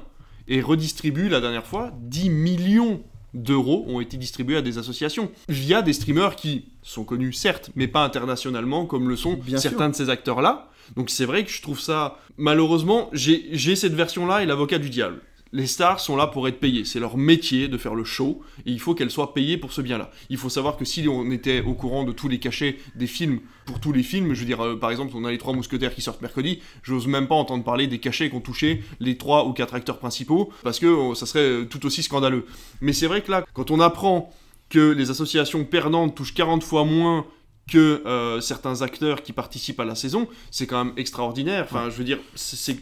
[0.48, 3.02] et redistribuent la dernière fois 10 millions
[3.34, 7.88] d'euros ont été distribués à des associations via des streamers qui sont connus certes, mais
[7.88, 10.68] pas internationalement comme le sont certains de ces acteurs-là.
[10.96, 12.18] Donc c'est vrai que je trouve ça...
[12.36, 15.20] Malheureusement, j'ai cette version-là et l'avocat du diable.
[15.54, 18.70] Les stars sont là pour être payées, c'est leur métier de faire le show, et
[18.70, 20.10] il faut qu'elles soient payées pour ce bien-là.
[20.30, 23.40] Il faut savoir que si on était au courant de tous les cachets des films,
[23.66, 25.94] pour tous les films, je veux dire, euh, par exemple, on a les trois mousquetaires
[25.94, 29.52] qui sortent mercredi, j'ose même pas entendre parler des cachets qu'ont touché les trois ou
[29.52, 32.46] quatre acteurs principaux, parce que euh, ça serait tout aussi scandaleux.
[32.80, 34.32] Mais c'est vrai que là, quand on apprend
[34.70, 37.26] que les associations perdantes touchent 40 fois moins
[37.72, 41.64] que euh, certains acteurs qui participent à la saison, c'est quand même extraordinaire.
[41.64, 42.76] Enfin, je veux dire, c'est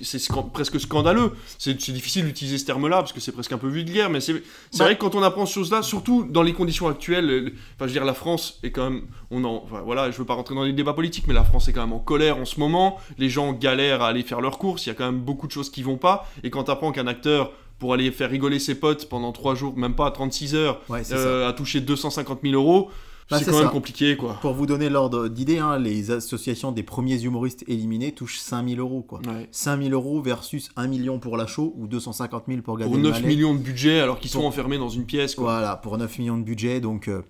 [0.52, 1.30] presque scandaleux.
[1.58, 4.84] C'est difficile d'utiliser ce terme-là parce que c'est presque un peu vulgaire, mais c'est bah
[4.84, 7.84] vrai que quand on apprend ce chose-là, surtout dans les conditions actuelles, euh, enfin, je
[7.86, 10.64] veux dire, la France est quand même, on en, voilà, je veux pas rentrer dans
[10.64, 12.98] les débats politiques, mais la France est quand même en colère en ce moment.
[13.16, 14.86] Les gens galèrent à aller faire leurs courses.
[14.86, 16.28] Il y a quand même beaucoup de choses qui vont pas.
[16.42, 19.94] Et quand apprends qu'un acteur pour aller faire rigoler ses potes pendant 3 jours, même
[19.94, 20.80] pas à 36 heures,
[21.12, 22.90] euh, a touché 250 000 euros
[23.30, 24.38] bah, c'est quand même compliqué, quoi.
[24.40, 29.02] Pour vous donner l'ordre d'idée, hein, les associations des premiers humoristes éliminés touchent 5000 euros,
[29.02, 29.20] quoi.
[29.50, 33.22] 5000 euros versus 1 million pour la show ou 250 000 pour Gad Pour 9
[33.24, 35.52] millions de budget alors qu'ils sont enfermés dans une pièce, quoi.
[35.52, 37.08] Voilà, pour 9 millions de budget, donc...
[37.08, 37.22] Euh,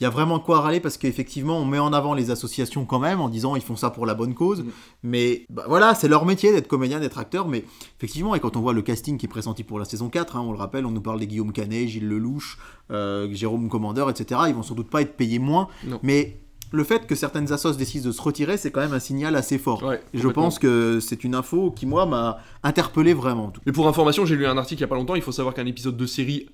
[0.00, 3.00] il y a vraiment quoi râler parce qu'effectivement, on met en avant les associations quand
[3.00, 4.62] même en disant ils font ça pour la bonne cause.
[4.62, 4.66] Mm.
[5.02, 7.48] Mais bah, voilà, c'est leur métier d'être comédien, d'être acteur.
[7.48, 7.64] Mais
[7.98, 10.40] effectivement, et quand on voit le casting qui est pressenti pour la saison 4, hein,
[10.40, 12.58] on le rappelle, on nous parle des Guillaume Canet, Gilles Lelouch,
[12.90, 14.40] euh, Jérôme Commandeur, etc.
[14.48, 15.68] Ils vont sans doute pas être payés moins.
[16.02, 16.40] Mais
[16.70, 19.58] le fait que certaines assos décident de se retirer, c'est quand même un signal assez
[19.58, 19.82] fort.
[20.14, 23.52] je pense que c'est une info qui, moi, m'a interpellé vraiment.
[23.66, 25.16] Mais pour information, j'ai lu un article il n'y a pas longtemps.
[25.16, 26.48] Il faut savoir qu'un épisode de série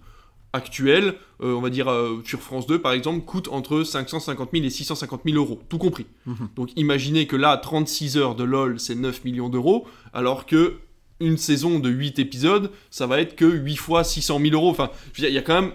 [0.55, 4.65] actuel, euh, on va dire euh, sur France 2 par exemple, coûte entre 550 000
[4.65, 6.07] et 650 000 euros, tout compris.
[6.25, 6.49] Mhm.
[6.57, 10.77] Donc imaginez que là, 36 heures de LOL, c'est 9 millions d'euros, alors que
[11.21, 14.71] une saison de 8 épisodes, ça va être que 8 fois 600 000 euros.
[14.71, 15.73] Enfin, il y a quand même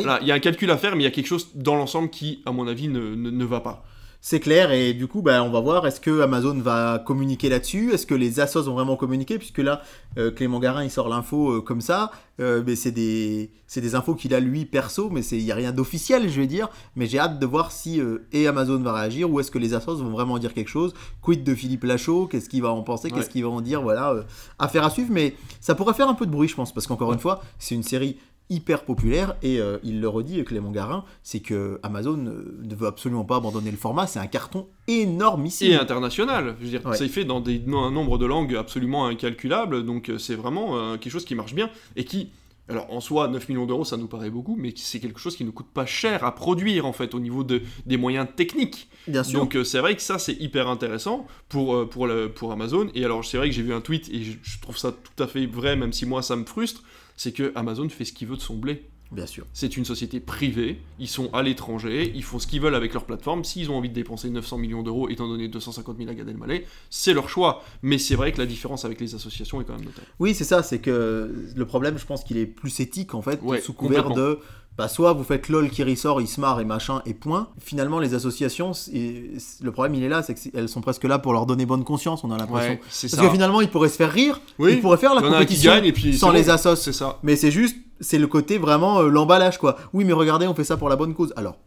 [0.00, 2.10] il y a un calcul à faire, mais il y a quelque chose dans l'ensemble
[2.10, 3.84] qui, à mon avis, ne, va pas.
[4.26, 7.92] C'est clair, et du coup, bah, on va voir, est-ce que Amazon va communiquer là-dessus?
[7.92, 9.82] Est-ce que les assos vont vraiment communiquer Puisque là,
[10.16, 12.10] euh, Clément Garin, il sort l'info euh, comme ça,
[12.40, 15.72] euh, mais c'est des, des infos qu'il a lui perso, mais il n'y a rien
[15.72, 16.70] d'officiel, je vais dire.
[16.96, 18.00] Mais j'ai hâte de voir si
[18.32, 20.94] et Amazon va réagir, ou est-ce que les assos vont vraiment dire quelque chose?
[21.20, 22.26] Quid de Philippe Lachaud?
[22.26, 23.10] Qu'est-ce qu'il va en penser?
[23.10, 23.82] Qu'est-ce qu'il va en dire?
[23.82, 24.24] Voilà,
[24.58, 27.12] affaire à suivre, mais ça pourrait faire un peu de bruit, je pense, parce qu'encore
[27.12, 28.16] une fois, c'est une série
[28.50, 33.24] hyper populaire et euh, il le redit Clément Garin c'est que Amazon ne veut absolument
[33.24, 35.72] pas abandonner le format c'est un carton énormissime.
[35.72, 39.84] Et international je veux dire c'est fait dans des, un nombre de langues absolument incalculable
[39.86, 42.32] donc euh, c'est vraiment euh, quelque chose qui marche bien et qui
[42.68, 45.44] alors en soi 9 millions d'euros ça nous paraît beaucoup mais c'est quelque chose qui
[45.44, 48.88] ne coûte pas cher à produire en fait au niveau de, des moyens techniques.
[49.08, 49.40] Bien sûr.
[49.40, 53.24] donc c'est vrai que ça c'est hyper intéressant pour, pour, le, pour Amazon et alors
[53.24, 55.76] c'est vrai que j'ai vu un tweet et je trouve ça tout à fait vrai
[55.76, 56.82] même si moi ça me frustre
[57.16, 58.88] c'est que Amazon fait ce qu'il veut de son blé.
[59.12, 59.44] Bien sûr.
[59.52, 63.04] C'est une société privée, ils sont à l'étranger, ils font ce qu'ils veulent avec leur
[63.04, 63.44] plateforme.
[63.44, 66.66] S'ils ont envie de dépenser 900 millions d'euros, étant donné 250 000 à Gad Elmaleh,
[66.90, 67.62] c'est leur choix.
[67.82, 70.06] Mais c'est vrai que la différence avec les associations est quand même notable.
[70.18, 73.40] Oui, c'est ça, c'est que le problème, je pense qu'il est plus éthique en fait,
[73.62, 74.40] sous couvert de
[74.76, 77.48] bah soit vous faites LOL qui ressort, il se marre et machin et point.
[77.60, 81.46] Finalement, les associations, le problème il est là, c'est qu'elles sont presque là pour leur
[81.46, 82.78] donner bonne conscience, on a l'impression.
[82.82, 86.16] Parce que finalement, ils pourraient se faire rire, ils pourraient faire la compétition et puis
[86.18, 86.74] sans les assos.
[86.76, 87.20] C'est ça.
[87.22, 89.76] Mais c'est juste, c'est le côté vraiment euh, l'emballage quoi.
[89.92, 91.32] Oui, mais regardez, on fait ça pour la bonne cause.
[91.36, 91.58] Alors.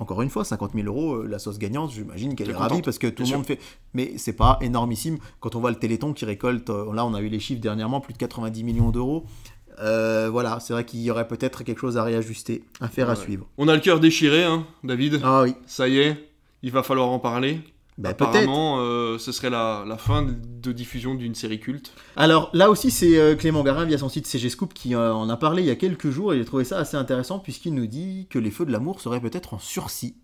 [0.00, 2.98] Encore une fois, 50 000 euros, euh, la sauce gagnante, j'imagine qu'elle est, ravie parce
[2.98, 3.58] que tout le monde fait.
[3.92, 5.18] Mais c'est pas énormissime.
[5.40, 8.00] Quand on voit le Téléthon qui récolte, euh, là on a eu les chiffres dernièrement,
[8.00, 9.26] plus de 90 millions d'euros.
[9.78, 13.16] Euh, voilà, c'est vrai qu'il y aurait peut-être quelque chose à réajuster, à faire à
[13.16, 13.46] suivre.
[13.58, 15.20] On a le cœur déchiré, hein, David.
[15.22, 15.54] Ah oui.
[15.66, 16.16] Ça y est,
[16.62, 17.60] il va falloir en parler.
[18.00, 21.92] Bah, Apparemment, euh, ce serait la, fin de diffusion d'une série culte.
[22.16, 25.36] Alors là aussi, c'est euh, Clément Garin via son site CG Scoop qui en a
[25.36, 28.26] parlé il y a quelques jours et j'ai trouvé ça assez intéressant puisqu'il nous dit
[28.30, 30.16] que les feux de l'amour seraient peut-être en sursis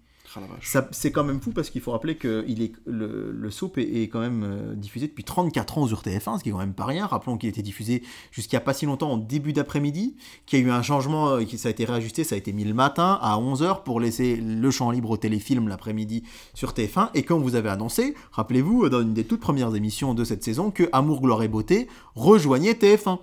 [0.91, 4.21] c'est quand même fou parce qu'il faut rappeler que est, le, le soap est, quand
[4.21, 7.07] même euh, diffusé depuis 34 ans sur TF1, ce qui est quand même pas rien.
[7.07, 10.17] Rappelons qu'il était diffusé jusqu'à pas si longtemps en début d'après-midi,
[10.47, 12.53] qu'il y a eu un changement, euh, qui ça a été réajusté, ça a été
[12.53, 16.23] mis le matin à 11h pour laisser le champ libre au téléfilm l'après-midi
[16.55, 17.11] sur TF1.
[17.15, 20.71] Et comme vous avez annoncé, rappelez-vous, dans une des toutes premières émissions de cette saison,
[20.71, 23.19] que Amour, Gloire et Beauté rejoignait TF1.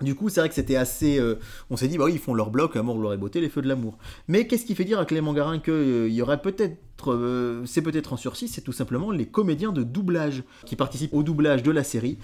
[0.00, 1.20] Du coup, c'est vrai que c'était assez.
[1.20, 1.36] Euh,
[1.70, 3.62] on s'est dit, bah oui, ils font leur bloc, Amour, gloire et beauté, les feux
[3.62, 3.96] de l'amour.
[4.26, 6.78] Mais qu'est-ce qui fait dire à Clément Garin qu'il euh, y aurait peut-être.
[7.06, 11.22] Euh, c'est peut-être en sursis, c'est tout simplement les comédiens de doublage qui participent au
[11.22, 12.16] doublage de la série,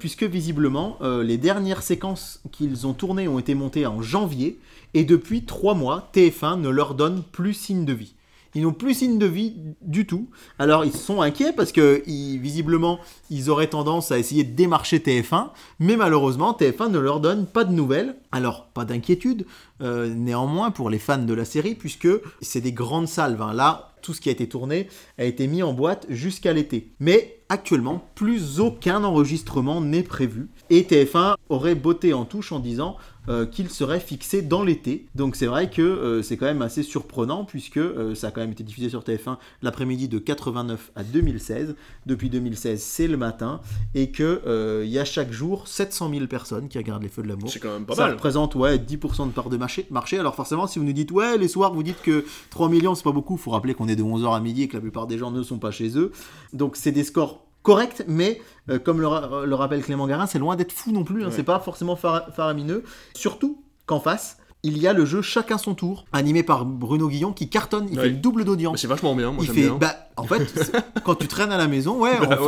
[0.00, 4.58] puisque visiblement, les dernières séquences qu'ils ont tournées ont été montées en janvier,
[4.94, 8.15] et depuis trois mois, TF1 ne leur donne plus signe de vie.
[8.56, 10.30] Ils n'ont plus signe de vie du tout.
[10.58, 12.98] Alors ils sont inquiets parce que visiblement
[13.28, 17.64] ils auraient tendance à essayer de démarcher TF1, mais malheureusement TF1 ne leur donne pas
[17.64, 18.16] de nouvelles.
[18.32, 19.44] Alors pas d'inquiétude
[19.82, 22.08] euh, néanmoins pour les fans de la série puisque
[22.40, 23.42] c'est des grandes salves.
[23.42, 23.52] Hein.
[23.52, 24.88] Là tout ce qui a été tourné
[25.18, 26.92] a été mis en boîte jusqu'à l'été.
[27.00, 32.96] Mais actuellement plus aucun enregistrement n'est prévu et TF1 aurait botté en touche en disant
[33.28, 35.06] euh, qu'il serait fixé dans l'été.
[35.14, 38.40] Donc c'est vrai que euh, c'est quand même assez surprenant puisque euh, ça a quand
[38.40, 41.74] même été diffusé sur TF1 l'après-midi de 89 à 2016.
[42.06, 43.60] Depuis 2016, c'est le matin
[43.94, 47.28] et que il y a chaque jour 700 000 personnes qui regardent les Feux de
[47.28, 47.50] l'amour.
[47.50, 48.10] C'est quand même pas ça mal.
[48.10, 50.18] Ça représente ouais 10% de part de marché, marché.
[50.18, 53.04] Alors forcément, si vous nous dites ouais les soirs vous dites que 3 millions c'est
[53.04, 55.18] pas beaucoup, faut rappeler qu'on est de 11h à midi et que la plupart des
[55.18, 56.12] gens ne sont pas chez eux.
[56.52, 58.40] Donc c'est des scores correct, mais
[58.70, 61.58] euh, comme le, rappelle Clément Garin, c'est loin d'être fou non plus, hein, c'est pas
[61.58, 62.84] forcément faramineux.
[63.12, 67.32] Surtout qu'en face, il y a le jeu Chacun son tour, animé par Bruno Guillon,
[67.32, 68.80] qui cartonne, il fait le double d'audience.
[68.80, 70.72] C'est vachement bien, moi il fait, Bah, en fait,
[71.04, 72.38] quand tu traînes à la maison, ouais, bah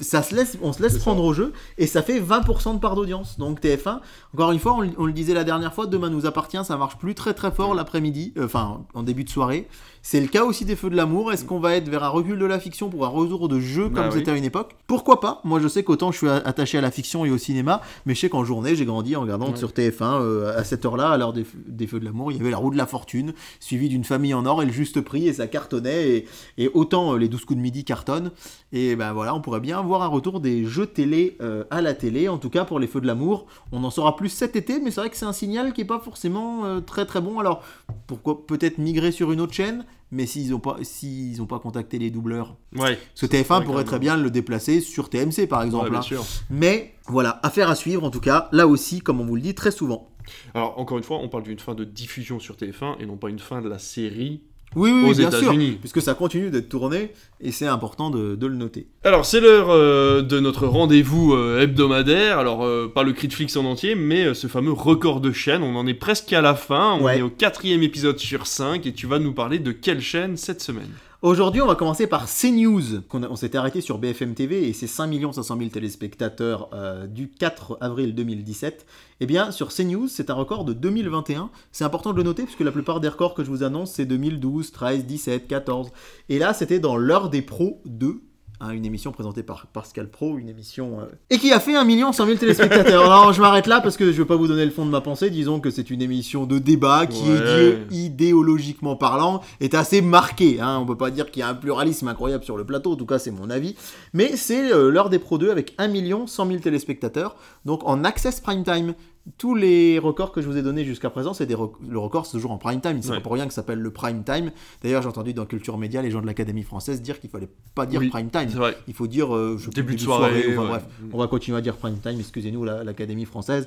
[0.00, 2.94] ça se laisse, on se laisse prendre au jeu, et ça fait 20% de part
[2.94, 3.36] d'audience.
[3.40, 3.98] Donc TF1,
[4.32, 7.16] encore une fois, on, le disait la dernière fois, demain nous appartient, ça marche plus
[7.16, 9.66] très très fort l'après-midi, euh, enfin en début de soirée
[10.06, 11.32] C'est le cas aussi des Feux de l'amour.
[11.32, 13.88] Est-ce qu'on va être vers un recul de la fiction pour un retour de jeu
[13.88, 14.18] Bah comme oui.
[14.18, 14.76] c'était à une époque?
[14.86, 15.40] Pourquoi pas?
[15.44, 18.20] Moi, je sais qu'autant je suis attaché à la fiction et au cinéma, mais je
[18.20, 19.56] sais qu'en journée, j'ai grandi en regardant Ouais.
[19.56, 22.40] sur TF1 euh, à cette heure-là, à l'heure des, des Feux de l'amour, il y
[22.42, 25.26] avait la roue de la fortune, suivie d'une famille en or et le juste prix,
[25.26, 26.10] et ça cartonnait.
[26.10, 26.28] Et,
[26.58, 28.30] et autant euh, les 12 coups de midi cartonnent.
[28.74, 31.94] Et ben voilà, on pourrait bien voir un retour des jeux télé euh, à la
[31.94, 32.28] télé.
[32.28, 34.90] En tout cas, pour les Feux de l'amour, on en saura plus cet été, mais
[34.90, 37.38] c'est vrai que c'est un signal qui est pas forcément très très bon.
[37.38, 37.62] Alors
[38.06, 39.86] pourquoi peut-être migrer sur une autre chaîne?
[40.10, 42.56] Mais s'ils n'ont pas, s'ils ont pas contacté les doubleurs.
[42.76, 42.98] Ouais.
[43.18, 45.90] Que TF1 vrai, pourrait très bien le déplacer sur TMC par Ouais, exemple.
[45.90, 46.02] bien hein.
[46.02, 46.24] sûr.
[46.50, 49.54] Mais voilà, affaire à suivre en tout cas, là aussi, comme on vous le dit
[49.54, 50.08] très souvent.
[50.54, 53.28] Alors, encore une fois, on parle d'une fin de diffusion sur TF1 et non pas
[53.28, 54.42] une fin de la série
[54.76, 55.54] Oui, oui, aux bien sûr.
[55.80, 58.86] Puisque ça continue d'être tourné et c'est important de, de le noter.
[59.04, 62.38] Alors, c'est l'heure euh, de notre rendez-vous euh, hebdomadaire.
[62.38, 65.62] Alors, euh, pas le cri de Flix en entier, mais ce fameux record de chaîne.
[65.62, 66.98] On en est presque à la fin.
[67.00, 67.18] On Ouais.
[67.18, 70.60] est au quatrième épisode sur 5 et tu vas nous parler de quelle chaîne cette
[70.62, 70.90] semaine
[71.24, 72.96] Aujourd'hui, on va commencer par CNews.
[72.96, 73.00] a-
[73.30, 77.78] On, s'était arrêté sur BFM TV et ses 5 500 000 téléspectateurs euh, du 4
[77.80, 78.84] avril 2017.
[79.20, 81.48] Eh bien, sur CNews, c'est un record de 2021.
[81.72, 84.04] C'est important de le noter puisque la plupart des records que je vous annonce, c'est
[84.04, 85.92] 2012, 13, 17, 14.
[86.28, 88.20] Et là, c'était dans l'heure des pros 2.
[88.64, 91.00] Hein, une émission présentée par Pascal Pro, une émission...
[91.00, 93.04] euh, Et qui a fait 1 million 100 000 téléspectateurs.
[93.12, 94.90] Alors je m'arrête là parce que je ne veux pas vous donner le fond de
[94.90, 95.30] ma pensée.
[95.30, 97.78] Disons que c'est une émission de débat qui Ouais.
[97.90, 100.60] idéologiquement parlant est assez marquée.
[100.60, 100.78] Hein.
[100.80, 103.06] On peut pas dire qu'il y a un pluralisme incroyable sur le plateau, en tout
[103.06, 103.74] cas c'est mon avis.
[104.12, 108.04] Mais c'est euh, l'heure des Pro 2 avec 1 million 100 000 téléspectateurs, donc en
[108.04, 108.94] access prime time.
[109.38, 112.26] Tous les records que je vous ai donnés jusqu'à présent, c'est des rec- le record
[112.26, 112.98] c'est toujours en prime time.
[113.00, 113.16] C'est Ouais.
[113.16, 114.52] pas pour rien que ça s'appelle le prime time.
[114.82, 117.86] D'ailleurs, j'ai entendu dans Culture Média les gens de l'Académie française dire qu'il fallait pas
[117.86, 118.48] dire Oui, prime time.
[118.50, 118.76] C'est vrai.
[118.86, 120.68] Il faut dire euh, je Début de soirée, enfin, ouais.
[120.68, 123.66] bref, on va continuer à dire prime time, excusez-nous la- l'Académie française.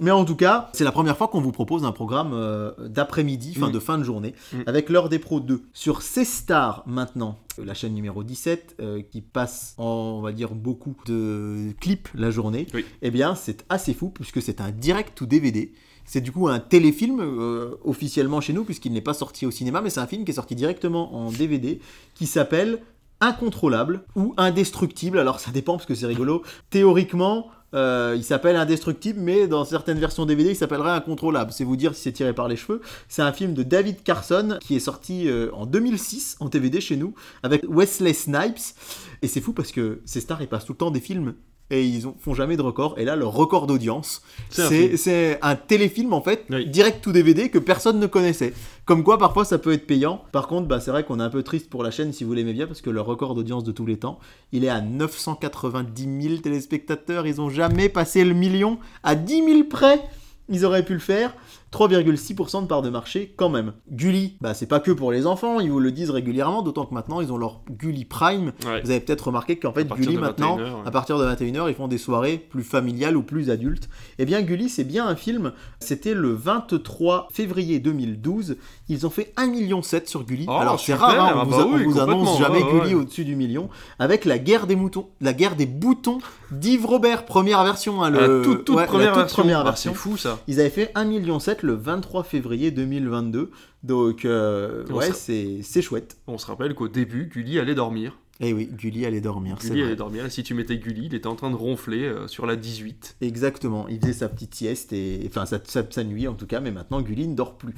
[0.00, 3.54] Mais en tout cas, c'est la première fois qu'on vous propose un programme euh, d'après-midi,
[3.54, 3.72] fin Mm.
[3.72, 4.56] de fin de journée, Mm.
[4.66, 5.62] avec l'heure des pros 2.
[5.72, 9.84] Sur C-Star maintenant, euh, la chaîne numéro 17, euh, qui passe en,
[10.18, 12.84] on va dire, beaucoup de clips la journée, Oui.
[13.02, 15.72] eh bien c'est assez fou puisque c'est un direct ou DVD.
[16.04, 19.80] C'est du coup un téléfilm euh, officiellement chez nous puisqu'il n'est pas sorti au cinéma,
[19.82, 21.80] mais c'est un film qui est sorti directement en DVD
[22.14, 22.80] qui s'appelle
[23.20, 25.18] Incontrôlable ou Indestructible.
[25.18, 26.42] Alors ça dépend parce que c'est rigolo.
[26.70, 31.52] Théoriquement, euh, il s'appelle Indestructible, mais dans certaines versions DVD, il s'appellerait Incontrôlable.
[31.52, 32.80] C'est vous dire si c'est tiré par les cheveux.
[33.08, 36.96] C'est un film de David Carson qui est sorti euh, en 2006 en DVD chez
[36.96, 38.74] nous avec Wesley Snipes.
[39.22, 41.34] Et c'est fou parce que ces stars, ils passent tout le temps des films
[41.70, 42.94] et ils ont, font jamais de record.
[42.98, 46.66] Et là, le record d'audience, C'est un téléfilm en fait, Oui.
[46.66, 48.52] direct tout DVD que personne ne connaissait.
[48.86, 50.22] Comme quoi, parfois, ça peut être payant.
[50.32, 52.32] Par contre, bah, c'est vrai qu'on est un peu triste pour la chaîne si vous
[52.32, 54.18] l'aimez bien, parce que le record d'audience de tous les temps,
[54.52, 57.26] il est à 990 000 téléspectateurs.
[57.26, 58.78] Ils ont jamais passé le million.
[59.02, 60.00] À 10 000 près,
[60.48, 61.34] ils auraient pu le faire.
[61.72, 63.72] 3,6% de part de marché quand même.
[63.90, 66.94] Gulli, bah c'est pas que pour les enfants, ils vous le disent régulièrement, d'autant que
[66.94, 68.52] maintenant ils ont leur Gulli Prime.
[68.66, 68.80] Ouais.
[68.82, 70.82] Vous avez peut-être remarqué qu'en fait Gulli maintenant, 21 heures, ouais.
[70.86, 73.88] à partir de 21h, ils font des soirées plus familiales ou plus adultes.
[74.18, 75.52] Eh bien Gulli, c'est bien un film.
[75.80, 78.56] C'était le 23 février 2012.
[78.88, 80.46] Ils ont fait 1,7 million sur Gulli.
[80.48, 82.62] Oh, Alors c'est rare, hein, ah on bah vous, a- oui, on vous annonce jamais
[82.62, 83.68] ouais, Gulli au-dessus du million.
[83.98, 86.18] Avec la guerre des moutons, la guerre des boutons
[86.50, 88.02] d'Yves Robert, première version.
[88.02, 89.42] hein, le, La toute, toute ouais, la première toute version.
[89.42, 89.92] première Ah, version.
[89.92, 90.38] c'est fou ça.
[90.48, 93.50] Ils avaient fait 1,7 million le 23 février 2022.
[93.82, 96.18] Donc, euh, ouais, c'est c'est chouette.
[96.26, 98.18] On se rappelle qu'au début, Gulli allait dormir.
[98.40, 100.24] Et oui, Gulli allait dormir, Gulli allait dormir.
[100.24, 103.16] Et si tu mettais Gulli, il était en train de ronfler euh, sur la 18.
[103.20, 106.60] Exactement, il faisait sa petite sieste, et enfin sa, sa, sa nuit en tout cas,
[106.60, 107.74] mais maintenant Gulli ne dort plus.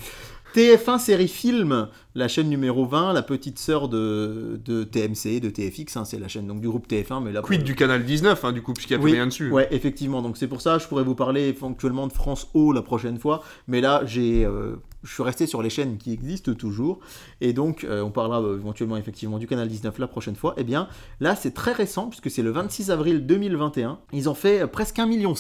[0.55, 5.97] TF1 série film, la chaîne numéro 20, la petite sœur de, de TMC, de TFX,
[5.97, 7.43] hein, c'est la chaîne donc du groupe TF1, mais là...
[7.43, 9.51] Quid du canal 19, hein, du coup, puisqu'il n'y a Oui, plus rien dessus.
[9.51, 10.23] Ouais, effectivement.
[10.23, 13.43] Donc c'est pour ça, je pourrais vous parler éventuellement de France O la prochaine fois.
[13.69, 16.99] Mais là, j'ai, euh, je suis resté sur les chaînes qui existent toujours.
[17.41, 20.55] Et donc, euh, on parlera euh, éventuellement effectivement du canal 19 la prochaine fois.
[20.59, 20.89] Eh bien,
[21.21, 23.99] là, c'est très récent puisque c'est le 26 avril 2021.
[24.13, 25.35] Ils ont fait euh, presque 1,5 million.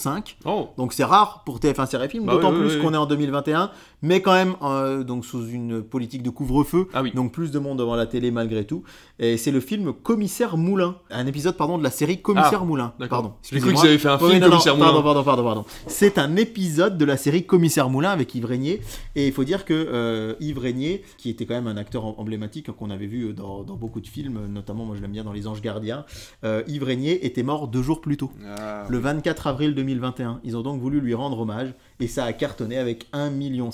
[0.45, 2.83] Oh, Donc c'est rare pour TF1 Série Film, Bah d'autant oui, oui, plus oui.
[2.83, 3.71] qu'on est en 2021,
[4.03, 6.87] mais quand même euh, donc sous une politique de couvre-feu.
[6.95, 7.13] ah oui.
[7.15, 8.83] Donc plus de monde devant la télé malgré tout.
[9.19, 12.93] Et c'est le film Commissaire Moulin, un épisode pardon de la série Commissaire Ah, Moulin.
[12.99, 13.21] D'accord.
[13.23, 13.35] Pardon.
[13.43, 15.03] J'ai cru qu'ils avaient fait un film non, Commissaire pardon, Moulin.
[15.03, 15.65] pardon, pardon, pardon.
[15.87, 18.81] C'est un épisode de la série Commissaire Moulin avec Yves Régnier.
[19.17, 22.15] Et il faut dire que euh, Yves Régnier, qui était quand même un acteur em-
[22.17, 25.33] emblématique qu'on avait vu dans, dans beaucoup de films, notamment moi je l'aime bien dans
[25.33, 26.05] Les Anges Gardiens,
[26.45, 30.41] euh, Yves Régnier était mort deux jours plus tôt, Ah, le 24 avril 2021.
[30.45, 33.71] Ils ont donc voulu lui rendre hommage et ça a cartonné avec 1,5 million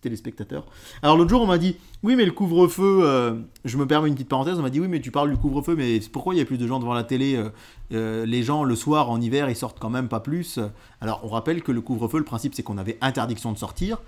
[0.00, 0.64] téléspectateurs.
[1.02, 4.14] Alors l'autre jour, on m'a dit, oui, mais le couvre-feu, euh, je me permets une
[4.14, 6.40] petite parenthèse, on m'a dit, oui, mais tu parles du couvre-feu, mais pourquoi il y
[6.40, 7.48] a plus de gens devant la télé euh,
[7.92, 10.60] euh, Les gens, le soir, en hiver, ils sortent quand même pas plus?
[11.00, 13.98] Alors on rappelle que le couvre-feu, le principe, c'est qu'on avait interdiction de sortir,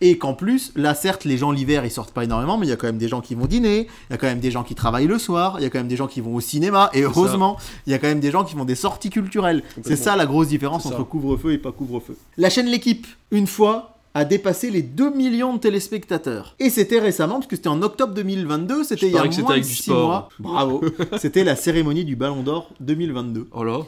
[0.00, 2.72] et qu'en plus, là, certes, les gens l'hiver, ils sortent pas énormément, mais il y
[2.72, 4.62] a quand même des gens qui vont dîner, il y a quand même des gens
[4.62, 6.90] qui travaillent le soir, il y a quand même des gens qui vont au cinéma,
[6.94, 9.62] et heureusement, il y a quand même des gens qui font des sorties culturelles.
[9.82, 12.16] C'est ça la grosse différence entre couvre-feu et pas couvre-feu.
[12.36, 16.56] La chaîne L'équipe, une fois, a dépassé les 2 millions de téléspectateurs.
[16.58, 19.62] Et c'était récemment, parce que c'était en octobre 2022, c'était il y a moins de
[19.62, 20.28] 6 mois.
[20.38, 20.82] Bravo.
[21.18, 23.48] c'était la cérémonie du Ballon d'Or 2022.
[23.52, 23.80] Oh là.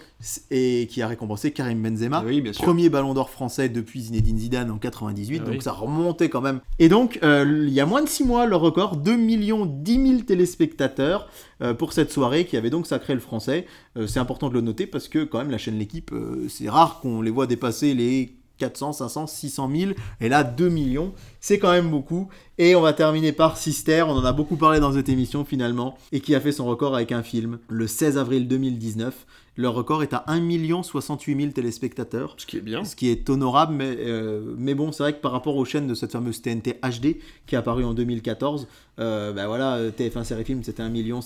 [0.53, 2.23] Et qui a récompensé Karim Benzema.
[2.25, 2.65] Oui, bien sûr.
[2.65, 6.61] Premier Ballon d'Or français depuis Zinedine Zidane en 98, ah donc ça remontait quand même.
[6.79, 10.09] Et donc, euh, il y a moins de 6 mois, le record, 2 millions 10
[10.09, 11.29] 000 téléspectateurs
[11.63, 13.67] euh, pour cette soirée qui avait donc sacré le français.
[13.97, 16.13] Euh, c'est important de le noter parce que quand même la chaîne L'équipe,
[16.49, 19.93] c'est rare qu'on les voit dépasser les 400, 500, 600 000.
[20.21, 22.29] Et là, 2 millions, c'est quand même beaucoup.
[22.59, 25.97] Et on va terminer par Sister, on en a beaucoup parlé dans cette émission finalement,
[26.13, 29.27] et qui a fait son record avec un film le 16 avril 2019.
[29.57, 32.35] Leur record est à 1 68 000 téléspectateurs.
[32.39, 32.85] Ce qui est bien.
[32.85, 35.87] Ce qui est honorable, mais, euh, mais bon, c'est vrai que par rapport aux chaînes
[35.87, 38.67] de cette fameuse TNT HD qui est apparue en 2014,
[38.99, 41.21] euh, ben voilà, TF1 Série Film c'était 1,5 million.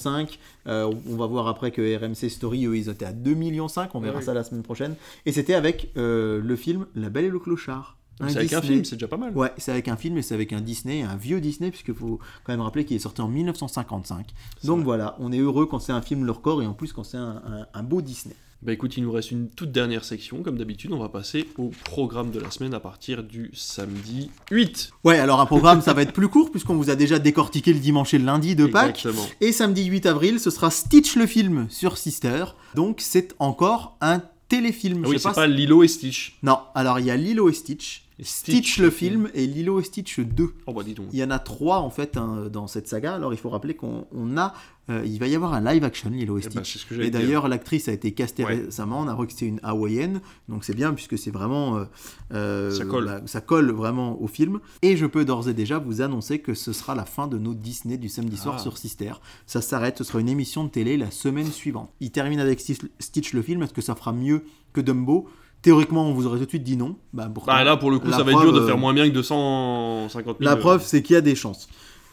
[0.67, 3.67] Euh, on va voir après que RMC Story, eux, ils étaient à 2,5 millions.
[3.95, 4.95] On verra ça la semaine prochaine.
[5.25, 7.97] Et c'était avec euh, le film La Belle et le Clochard.
[8.19, 9.37] C'est avec un film, c'est déjà pas mal.
[9.37, 12.19] Ouais, c'est avec un film et c'est avec un Disney, un vieux Disney, puisqu'il faut
[12.45, 14.27] quand même rappeler qu'il est sorti en 1955.
[14.65, 17.05] Donc voilà, on est heureux quand c'est un film le record et en plus quand
[17.05, 18.35] c'est un, beau Disney.
[18.63, 21.71] Bah écoute, il nous reste une toute dernière section, comme d'habitude, on va passer au
[21.85, 24.93] programme de la semaine à partir du samedi 8.
[25.05, 27.81] Ouais, alors un programme, ça va être plus court, puisqu'on vous a déjà décortiqué le
[27.81, 29.05] dimanche et le lundi de Pâques.
[29.05, 29.29] Exactement.
[29.43, 32.47] Et samedi 8 avril, ce sera Stitch le film sur Sister.
[32.75, 35.03] Donc c'est encore un téléfilm.
[35.05, 36.39] Ah oui, c'est pas Lilo et Stitch.
[36.43, 40.21] Non, alors il y a Lilo et Stitch, Stitch, le film et Lilo et Stitch
[40.21, 40.55] 2.
[40.67, 41.09] Oh bah dis donc.
[41.13, 43.15] Il y en a trois en fait hein, dans cette saga.
[43.15, 44.07] Alors il faut rappeler qu'on
[44.39, 44.55] a,
[44.89, 46.91] euh, il va y avoir un live action Lilo et eh ben, Stitch.
[46.93, 49.01] et d'ailleurs l'actrice a été castée récemment.
[49.01, 51.85] On a que c'était une hawaïenne, donc c'est bien puisque c'est vraiment, euh,
[52.33, 53.05] euh, ça, colle.
[53.05, 54.61] Bah, ça colle vraiment au film.
[54.81, 57.53] Et je peux d'ores et déjà vous annoncer que ce sera la fin de nos
[57.53, 58.63] Disney du samedi soir ah.
[58.63, 59.13] sur Sister.
[59.45, 59.99] Ça s'arrête.
[59.99, 61.91] Ce sera une émission de télé la semaine suivante.
[62.01, 63.63] Il termine avec Stitch le film.
[63.63, 65.29] Est-ce que ça fera mieux que Dumbo?
[65.63, 66.97] Théoriquement, on vous aurait tout de suite dit non.
[67.13, 69.09] Bah, bah là, pour le coup, ça va être dur de faire euh, moins bien
[69.09, 70.49] que 250 000.
[70.49, 71.69] La preuve, c'est qu'il y a des chances.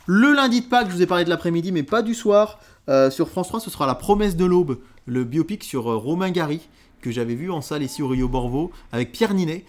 [0.05, 2.59] Le lundi de Pâques, je vous ai parlé de l'après-midi, mais pas du soir.
[2.89, 6.31] Euh, sur France 3, ce sera La promesse de l'aube, le biopic sur euh, Romain
[6.31, 6.61] Gary,
[7.01, 9.65] que j'avais vu en salle ici au Rio Borvo, avec Pierre Ninet,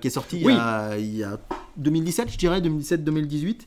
[0.00, 1.38] qui est sorti il, y a, il, y a,
[1.76, 3.60] 2017, je dirais, 2017-2018.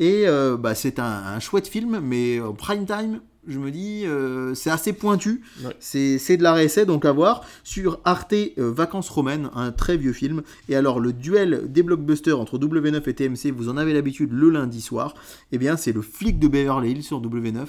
[0.00, 0.24] Et
[0.58, 4.92] bah, c'est un, un, chouette film, mais prime time, je me dis, euh, c'est assez
[4.92, 5.42] pointu.
[5.80, 7.44] C'est de la réessai, donc à voir.
[7.64, 10.42] Sur Arte, euh, Vacances romaines, un très vieux film.
[10.68, 14.50] Et alors, le duel des blockbusters entre W9 et TMC, vous en avez l'habitude le
[14.50, 15.14] lundi soir.
[15.50, 17.66] Eh bien, c'est le flic de Beverly Hills sur W9.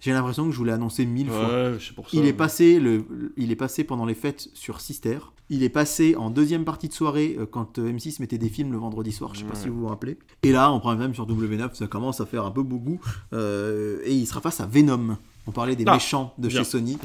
[0.00, 1.72] J'ai l'impression que je vous l'ai annoncé mille fois.
[2.12, 3.04] il, est passé le,
[3.36, 5.18] il est passé pendant les fêtes sur Sister.
[5.50, 8.78] Il est passé en deuxième partie de soirée euh, quand M6 mettait des films le
[8.78, 9.34] vendredi soir.
[9.34, 10.18] Je sais pas si vous vous rappelez.
[10.42, 13.00] Et là, on prend même sur W9, ça commence à faire un peu beaucoup.
[13.32, 15.07] et il sera face à Venom.
[15.48, 16.98] On parlait des ah, méchants de chez Sony.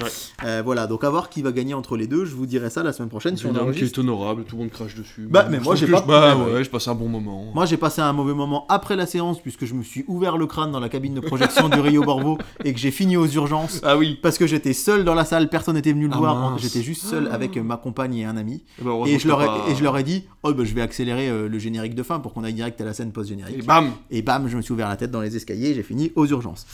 [0.44, 2.26] Euh, voilà, donc à voir qui va gagner entre les deux.
[2.26, 4.72] Je vous dirai ça la semaine prochaine si on qui est honorable, tout le monde
[4.72, 5.28] crache dessus.
[5.30, 6.02] Bah, mais moi j'ai pas.
[6.02, 7.46] Bah ouais, je passais un bon moment.
[7.56, 10.46] Moi j'ai passé un mauvais moment après la séance puisque je me suis ouvert le
[10.46, 13.80] crâne dans la cabine de projection du Rio Borvo et que j'ai fini aux urgences.
[13.82, 14.20] Ah oui.
[14.22, 16.58] Parce que j'étais seul dans la salle, personne n'était venu le ah voir.
[16.58, 18.62] J'étais juste seul avec ma compagne et un ami.
[18.78, 20.82] Eh ben, et, je leur ai, et je leur ai dit, oh bah, je vais
[20.82, 23.60] accélérer euh, le générique de fin pour qu'on aille direct à la scène post générique.
[23.60, 23.92] Et bam.
[24.12, 25.74] Et bam, je me suis ouvert la tête dans les escaliers.
[25.74, 26.66] J'ai fini aux urgences.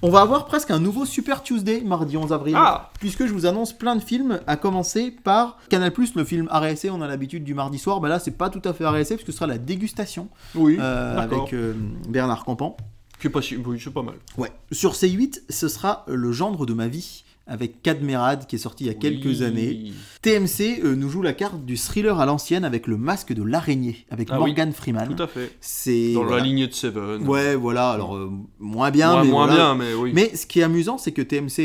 [0.00, 2.54] On va avoir presque un nouveau Super Tuesday mardi 11 avril.
[2.56, 2.92] Ah.
[3.00, 7.02] Puisque je vous annonce plein de films, à commencer par Canal+, le film RSC, on
[7.02, 7.98] a l'habitude du mardi soir.
[7.98, 10.28] Bah là, c'est pas tout à fait RSC, puisque ce sera la dégustation.
[10.54, 11.74] Oui, euh, avec euh,
[12.08, 12.76] Bernard Campan.
[13.18, 14.14] Qui pas, oui, c'est pas mal.
[14.36, 14.52] Ouais.
[14.70, 18.86] Sur C8, ce sera Le gendre de ma vie avec Cadmerade qui est sorti il
[18.88, 19.92] y a quelques années.
[20.22, 24.04] TMC euh, nous joue la carte du thriller à l'ancienne avec le masque de l'araignée
[24.10, 25.14] avec ah Morgan Freeman.
[25.14, 25.52] Tout à fait.
[25.60, 27.26] C'est dans la lignée de Seven.
[27.26, 27.90] Ouais, voilà.
[27.90, 30.12] Alors euh, moins bien, mais moins bien, mais oui.
[30.14, 31.60] Mais ce qui est amusant, c'est que TMC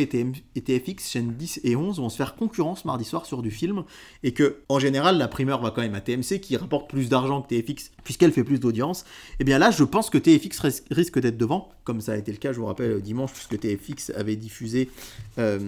[0.56, 3.84] et, TFX chaîne 10 et 11 vont se faire concurrence mardi soir sur du film
[4.24, 7.42] et que en général la primeur va quand même à TMC qui rapporte plus d'argent
[7.42, 9.02] que TFX puisqu'elle fait plus d'audience.
[9.02, 10.60] Et eh bien là, je pense que TFX
[10.92, 14.12] risque d'être devant, comme ça a été le cas, je vous rappelle dimanche puisque TFX
[14.16, 14.90] avait diffusé.
[15.40, 15.60] Euh,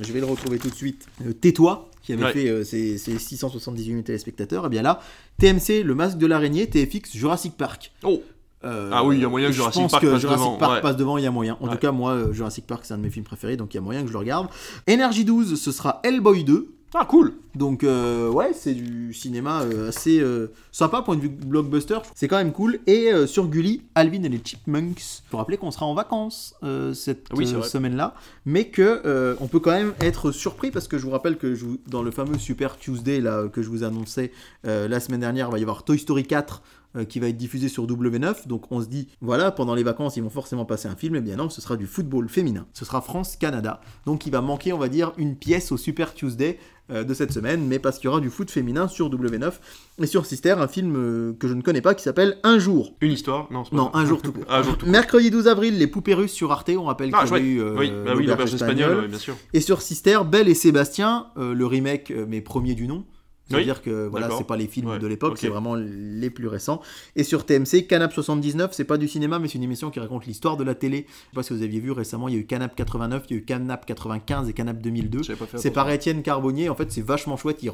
[0.00, 1.06] je vais le retrouver tout de suite.
[1.26, 4.64] Euh, Tais-toi, qui avait fait euh, ses, 678 000 téléspectateurs.
[4.64, 5.00] Et eh bien là,
[5.38, 7.92] TMC, Le Masque de l'araignée, TFX, Jurassic Park.
[8.02, 8.22] Oh
[8.62, 10.56] ah oui, il y a moyen que Jurassic pense Park, que passe, Jurassic devant.
[10.58, 11.16] Park passe devant.
[11.16, 11.56] Il y a moyen.
[11.60, 13.78] En tout cas, moi, Jurassic Park, c'est un de mes films préférés, donc il y
[13.78, 14.48] a moyen que je le regarde.
[14.88, 16.77] Energy 12, ce sera Hellboy 2.
[16.94, 21.28] Ah, cool Donc, euh, ouais, c'est du cinéma euh, assez euh, sympa, point de vue
[21.28, 21.98] blockbuster.
[22.14, 22.80] C'est quand même cool.
[22.86, 25.22] Et sur Gulli, Alvin et les Chipmunks.
[25.30, 26.54] Faut rappeler qu'on sera en vacances
[26.94, 28.14] cette Oui, semaine-là.
[28.46, 31.66] Mais que on peut quand même être surpris parce que je vous rappelle que je
[31.86, 34.32] dans le fameux Super Tuesday là, que je vous annonçais
[34.64, 36.77] la semaine dernière, il va y avoir Toy Story 4 euh,
[37.08, 38.46] qui va être diffusé sur W9.
[38.48, 41.14] Donc on se dit, voilà, pendant les vacances, ils vont forcément passer un film.
[41.16, 42.66] Et bien non, ce sera du football féminin.
[42.72, 43.80] Ce sera France-Canada.
[44.06, 46.58] Donc il va manquer, on va dire, une pièce au Super Tuesday
[46.90, 49.52] euh, de cette semaine, mais parce qu'il y aura du foot féminin sur W9
[49.98, 52.94] et sur Sister, un film euh, que je ne connais pas qui s'appelle Un jour.
[53.02, 54.44] Une histoire Non, pas Non, un jour tout court.
[54.48, 54.92] Un jour tout court.
[54.92, 57.42] Mercredi 12 avril, les poupées russes sur Arte, on rappelle Ah, qu'il y chouette.
[57.42, 59.36] eu euh, oui, bah oui, espagnole, ouais, bien sûr.
[59.52, 63.04] Et sur Sister, Belle et Sébastien, euh, le remake, euh, mais premier du nom.
[63.48, 66.48] C'est-à-dire Oui, que voilà, c'est pas les films Ouais, de l'époque, c'est vraiment les plus
[66.48, 66.80] récents.
[67.16, 70.26] Et sur TMC, Canap 79, c'est pas du cinéma, mais c'est une émission qui raconte
[70.26, 71.06] l'histoire de la télé.
[71.08, 73.32] Je sais pas si vous aviez vu récemment, il y a eu Canap 89, il
[73.32, 75.22] y a eu Canap 95 et Canap 2002.
[75.22, 76.68] J'avais pas fait C'est par Étienne Carbonnier.
[76.68, 77.62] En fait, c'est vachement chouette.
[77.62, 77.70] Il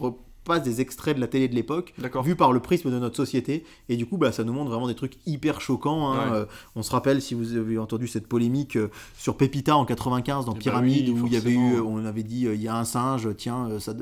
[0.46, 3.64] repasse des extraits de la télé de l'époque, vu par le prisme de notre société.
[3.88, 6.12] Et du coup, bah, ça nous montre vraiment des trucs hyper choquants.
[6.12, 6.30] hein.
[6.30, 6.36] Ouais.
[6.36, 6.44] Euh,
[6.76, 10.52] on se rappelle, si vous avez entendu cette polémique euh, sur Pépita en 95 dans
[10.52, 11.90] Eh bah Pyramide, oui, où il y avait eu, forcément.
[11.90, 13.94] on avait dit, euh, il y a un singe, tiens, euh, ça,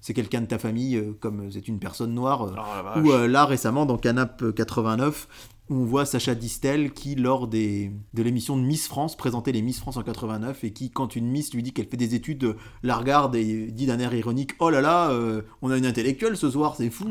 [0.00, 2.44] c'est quelqu'un de ta famille, euh, comme c'est une personne noire.
[2.44, 2.54] euh,
[2.96, 7.46] Oh ou euh, là récemment dans Canap 89 où on voit Sacha Distel qui lors
[7.48, 11.16] des, de l'émission de Miss France présentait les Miss France en 89 et qui quand
[11.16, 14.14] une Miss lui dit qu'elle fait des études euh, la regarde et dit d'un air
[14.14, 17.06] ironique oh là là euh, on a une intellectuelle ce soir c'est fou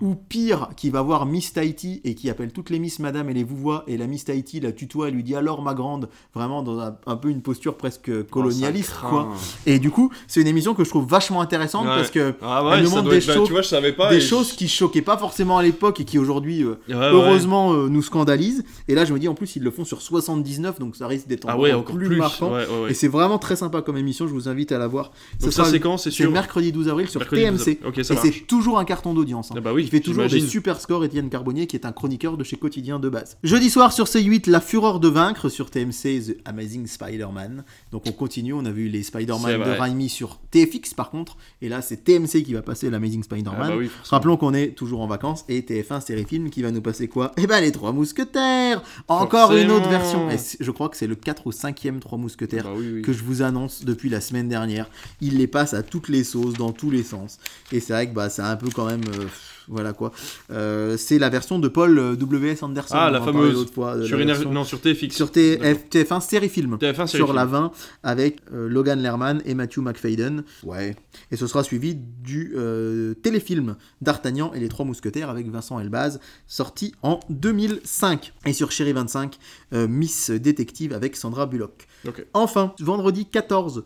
[0.00, 3.34] ou pire qui va voir Miss Tahiti et qui appelle toutes les Miss Madame et
[3.34, 6.08] les vous voit et la Miss Tahiti la tutoie et lui dit alors ma grande
[6.34, 9.28] vraiment dans un, un peu une posture presque colonialiste Oh, ça quoi
[9.66, 11.94] et du coup c'est une émission que je trouve vachement intéressante Ouais.
[11.96, 14.10] parce que Ah Elle nous montre des être- bah, choses- Tu vois, je savais pas.
[14.10, 16.94] des et choses qui choquaient pas forcément à l'époque et qui aujourd'hui euh, ouais.
[16.94, 20.00] heureusement euh, nous scandalisent et là je me dis en plus ils le font sur
[20.02, 22.16] 79 donc ça risque d'être Ah encore, ouais, encore plus, plus.
[22.16, 22.90] marquant Ouais, ouais, ouais.
[22.90, 25.62] et c'est vraiment très sympa comme émission je vous invite à la voir Donc ça,
[25.62, 25.96] sera- c'est quand?
[25.98, 26.30] C'est sur.
[26.30, 29.54] mercredi 12 avril sur Mercredi 12 TMC ça et c'est toujours un carton d'audience hein.
[29.58, 32.36] Ah bah oui, il fait toujours des super scores Étienne Carbonnier qui est un chroniqueur
[32.36, 36.20] de chez Quotidien de base jeudi soir sur C8 La Fureur de Vaincre sur TMC
[36.26, 39.78] The Amazing Spider-Man donc on continue on a vu les Spider-Man de.
[39.80, 43.68] Raimi sur TFX par contre et là c'est TMC qui va passer l'Amazing Ah Spider-Man
[43.70, 44.10] bah oui, forcément.
[44.16, 47.32] Rappelons qu'on est toujours en vacances et TF1 série film qui va nous passer quoi?
[47.36, 51.16] Eh ben les Trois Mousquetaires Encore une autre version Et je crois que c'est le
[51.16, 53.02] 4 ou 5ème Trois Mousquetaires Bah oui, oui.
[53.02, 54.88] que je vous annonce depuis la semaine dernière.
[55.20, 57.38] Il les passe à toutes les sauces, dans tous les sens.
[57.72, 59.02] Et c'est vrai que bah, c'est un peu quand même...
[59.18, 59.26] euh,
[59.68, 60.12] voilà quoi.
[60.50, 62.62] Euh, c'est la version de Paul euh, W.S.
[62.62, 62.94] Anderson.
[62.96, 63.70] Ah, la fameuse.
[63.70, 65.14] fois, Sur la version- Non, sur TFX.
[65.16, 67.36] Sur TF, TF1 série film TF1 série sur film.
[67.36, 70.44] la 20 avec euh, Logan Lerman et Matthew McFadden.
[70.62, 70.94] Ouais.
[71.30, 76.20] Et ce sera suivi du euh, téléfilm d'Artagnan et les Trois Mousquetaires avec Vincent Elbaz,
[76.46, 78.32] sorti en 2005.
[78.46, 79.36] Et sur Chéri 25,
[79.72, 81.86] euh, Miss Détective avec Sandra Bullock.
[82.06, 82.24] Ok.
[82.34, 83.84] Enfin, vendredi 14,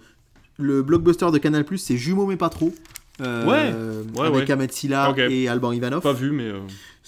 [0.58, 2.72] le blockbuster de Canal+, c'est Jumeaux mais pas trop.
[3.20, 4.52] Euh, Ouais, ouais, avec ouais.
[4.52, 5.18] Ahmed Silla Ok.
[5.18, 6.02] et Alban Ivanov.
[6.02, 6.50] Pas vu, mais.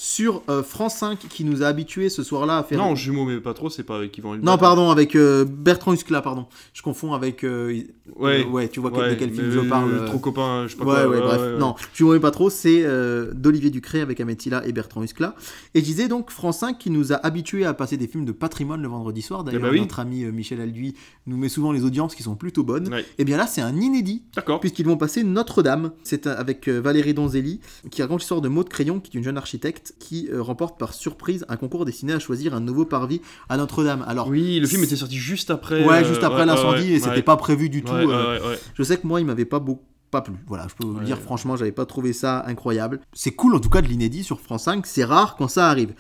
[0.05, 2.77] Sur euh, France 5, qui nous a habitués ce soir-là à faire...
[2.77, 6.21] Non, jumeaux, mais pas trop, c'est pas avec Yvan Non, pardon, avec euh, Bertrand Huskla,
[6.23, 6.47] pardon.
[6.73, 7.45] Je confonds avec.
[7.45, 7.83] euh,
[8.17, 8.45] Ouais.
[8.45, 9.93] euh, ouais, tu vois Ouais, de quel film mais je parle.
[9.93, 11.07] euh, Trop copain, je sais pas Ouais, quoi.
[11.09, 11.41] ouais, bref.
[11.41, 11.59] ouais.
[11.59, 15.37] Non, tu vois pas trop, c'est euh, d'Olivier Ducré avec Ametila et Bertrand Huskla.
[15.75, 18.33] Et je disais donc France 5 qui nous a habitués à passer des films de
[18.33, 19.45] patrimoine le vendredi soir.
[19.45, 19.81] D'ailleurs, Eh bah oui.
[19.81, 20.95] notre ami Michel Alduy
[21.29, 22.91] nous met souvent les audiences qui sont plutôt bonnes.
[23.19, 24.25] Et bien là, c'est un inédit.
[24.35, 24.59] D'accord.
[24.59, 25.93] Puisqu'ils vont passer Notre-Dame.
[26.03, 27.61] C'est avec Valérie Donzelli,
[27.93, 30.95] qui raconte l'histoire de Maud Crayon, qui est une jeune architecte, qui euh, remporte par
[30.95, 34.05] surprise un concours destiné à choisir un nouveau parvis à Notre-Dame.
[34.07, 35.85] Alors, Oui, le film était sorti juste après.
[35.85, 37.93] Ouais, euh, juste après ouais, l'incendie, ouais, et c'était pas prévu du tout.
[37.93, 38.57] Euh.
[38.75, 39.83] Je sais que moi, il m'avait pas beaucoup.
[40.11, 40.35] Pas plu.
[40.47, 41.05] Voilà, je peux vous Ouais.
[41.05, 43.01] dire franchement, j'avais pas trouvé ça incroyable.
[43.15, 45.95] C'est cool en tout cas de l'inédit sur France 5, c'est rare quand ça arrive.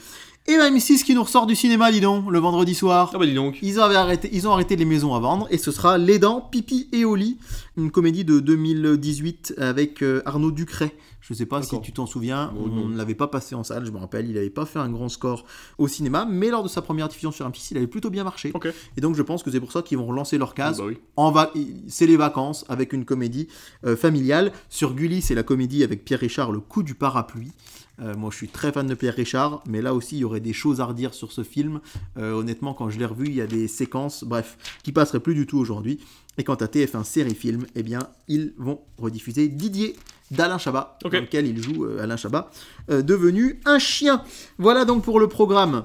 [0.49, 3.13] Et M6 qui nous ressort du cinéma, dis donc, le vendredi soir.
[3.15, 3.59] Ah bah dis donc.
[3.63, 6.41] Ils, avaient arrêté, ils ont arrêté les maisons à vendre et ce sera Les Dents,
[6.41, 7.39] Pipi et lit,
[7.79, 10.95] une comédie de 2018 avec euh, Arnaud Ducret.
[11.23, 13.93] Je sais pas si tu t'en souviens, on ne l'avait pas passé en salle, je
[13.93, 15.45] me rappelle, il n'avait pas fait un grand score
[15.79, 18.53] au cinéma, mais lors de sa première diffusion sur M6, il avait plutôt bien marché.
[18.97, 20.79] Et donc je pense que c'est pour ça qu'ils vont relancer leur case.
[20.79, 20.99] bah oui.
[21.17, 21.53] En va...
[21.87, 23.47] C'est les vacances avec une comédie
[23.87, 24.53] euh, familiale.
[24.69, 27.53] Sur Gulli, c'est la comédie avec Pierre Richard, Le coup du parapluie.
[28.01, 30.41] Euh, moi, je suis très fan de Pierre Richard, mais là aussi, il y aurait
[30.41, 31.81] des choses à redire sur ce film.
[32.17, 35.35] Euh, honnêtement, quand je l'ai revu, il y a des séquences, bref, qui passeraient plus
[35.35, 36.01] du tout aujourd'hui.
[36.39, 39.95] Et quant à TF1 série film, eh bien, ils vont rediffuser Didier
[40.31, 42.51] d'Alain Chabat, dans lequel il joue euh, Alain Chabat,
[42.89, 44.23] devenu un chien.
[44.59, 45.85] Voilà donc pour le programme.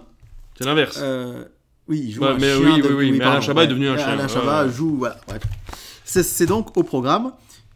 [0.58, 1.00] C'est l'inverse.
[1.90, 2.74] Oui, il joue Ouais, un mais chien.
[2.76, 5.18] oui, de- oui, oui, mais Alain Chabat est devenu un chien, Alain Chabat joue, voilà.
[6.06, 7.32] c'est donc au programme.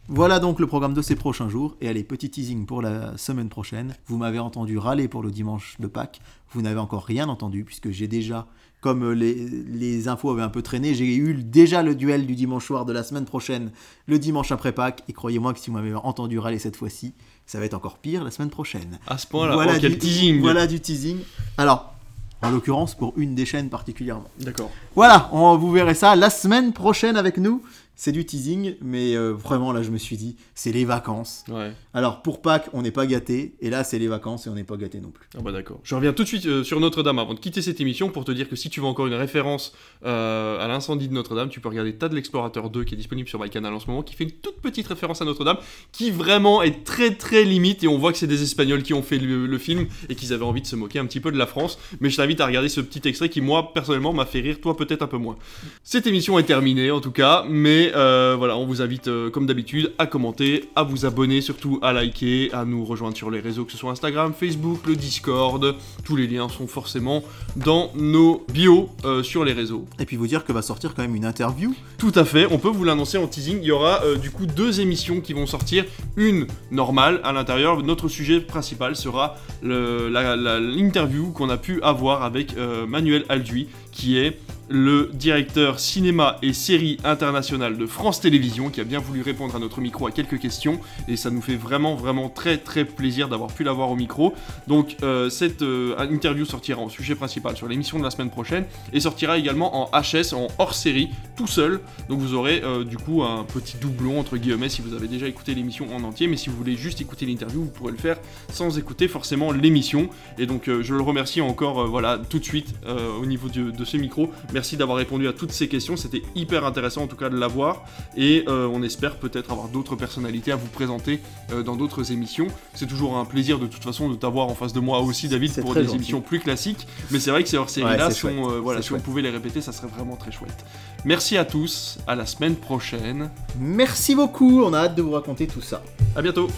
[0.08, 1.76] Voilà donc le programme de ces prochains jours.
[1.80, 3.94] Et allez, petit teasing pour la semaine prochaine.
[4.06, 6.20] Vous m'avez entendu râler pour le dimanche de Pâques.
[6.52, 8.46] Vous n'avez encore rien entendu puisque j'ai déjà,
[8.80, 12.66] comme les, les, infos avaient un peu traîné, j'ai eu déjà le duel du dimanche
[12.66, 13.70] soir de la semaine prochaine,
[14.06, 15.04] le dimanche après Pâques.
[15.08, 17.14] Et croyez-moi que si vous m'avez entendu râler cette fois-ci,
[17.46, 18.98] ça va être encore pire la semaine prochaine.
[19.06, 21.18] À ce point-là, voilà, oh, teasing Voilà du teasing.
[21.56, 21.94] Alors,
[22.42, 24.28] en l'occurrence pour une des chaînes particulièrement.
[24.40, 24.70] D'accord.
[24.96, 27.62] Voilà, on, vous verrez ça la semaine prochaine avec nous
[27.94, 31.44] c'est du teasing, mais euh, vraiment là je me suis dit, c'est les vacances.
[31.48, 31.72] Ouais.
[31.94, 34.64] Alors pour Pâques, on n'est pas gâté, et là c'est les vacances et on n'est
[34.64, 35.28] pas gâté non plus.
[35.36, 35.80] Ah bah d'accord.
[35.84, 38.32] Je reviens tout de suite euh, sur Notre-Dame avant de quitter cette émission pour te
[38.32, 39.74] dire que si tu veux encore une référence
[40.04, 43.40] euh, à l'incendie de Notre-Dame, tu peux regarder Tad l'Explorateur 2 qui est disponible sur
[43.40, 45.58] MyCanal en ce moment, qui fait une toute petite référence à Notre-Dame,
[45.92, 49.02] qui vraiment est très très limite, et on voit que c'est des Espagnols qui ont
[49.02, 51.46] fait le, film et qu'ils avaient envie de se moquer un petit peu de la
[51.46, 51.78] France.
[52.00, 54.76] Mais je t'invite à regarder ce petit extrait qui moi personnellement m'a fait rire, toi
[54.76, 55.36] peut-être un peu moins.
[55.84, 59.92] Cette émission est terminée en tout cas, mais voilà, on vous invite euh, comme d'habitude
[59.98, 63.72] à commenter, à vous abonner, surtout à liker, à nous rejoindre sur les réseaux, que
[63.72, 65.74] ce soit Instagram, Facebook, le Discord.
[66.04, 67.22] Tous les liens sont forcément
[67.56, 69.86] dans nos bios euh, sur les réseaux.
[69.98, 71.74] Et puis vous dire que va sortir quand même une interview.
[71.98, 73.58] Tout à fait, on peut vous l'annoncer en teasing.
[73.60, 75.84] Il y aura euh, du coup deux émissions qui vont sortir.
[76.16, 77.82] Une normale à l'intérieur.
[77.82, 82.54] Notre sujet principal sera l'interview qu'on a pu avoir avec
[82.88, 84.38] Manuel Alduy, qui est
[84.72, 89.58] le directeur cinéma et série international de France Télévisions, qui a bien voulu répondre à
[89.58, 93.52] notre micro à quelques questions, et ça nous fait vraiment vraiment très très plaisir d'avoir
[93.52, 94.32] pu l'avoir au micro.
[94.68, 98.64] Donc euh, cette euh, interview sortira en sujet principal sur l'émission de la semaine prochaine,
[98.94, 101.80] et sortira également en HS, en hors série, tout seul.
[102.08, 105.26] Donc vous aurez euh, du coup un petit doublon entre guillemets si vous avez déjà
[105.26, 108.16] écouté l'émission en entier, mais si vous voulez juste écouter l'interview, vous pourrez le faire
[108.50, 110.08] sans écouter forcément l'émission.
[110.38, 112.74] Et donc je le remercie encore voilà tout de suite
[113.20, 114.30] au niveau de, de ce micro.
[114.52, 117.84] Merci d'avoir répondu à toutes ces questions, c'était hyper intéressant en tout cas de l'avoir
[118.16, 121.20] et euh, on espère peut-être avoir d'autres personnalités à vous présenter
[121.52, 122.46] euh, dans d'autres émissions.
[122.74, 125.60] C'est toujours un plaisir de toute façon de t'avoir en face de moi aussi David
[125.60, 128.82] pour des émissions plus classiques, mais c'est vrai que ces hors-séries-là, si, on, euh, voilà,
[128.82, 130.64] si on pouvait les répéter, ça serait vraiment très chouette.
[131.04, 133.30] Merci à tous, à la semaine prochaine.
[133.58, 135.82] Merci beaucoup, on a hâte de vous raconter tout ça.
[136.16, 136.48] À bientôt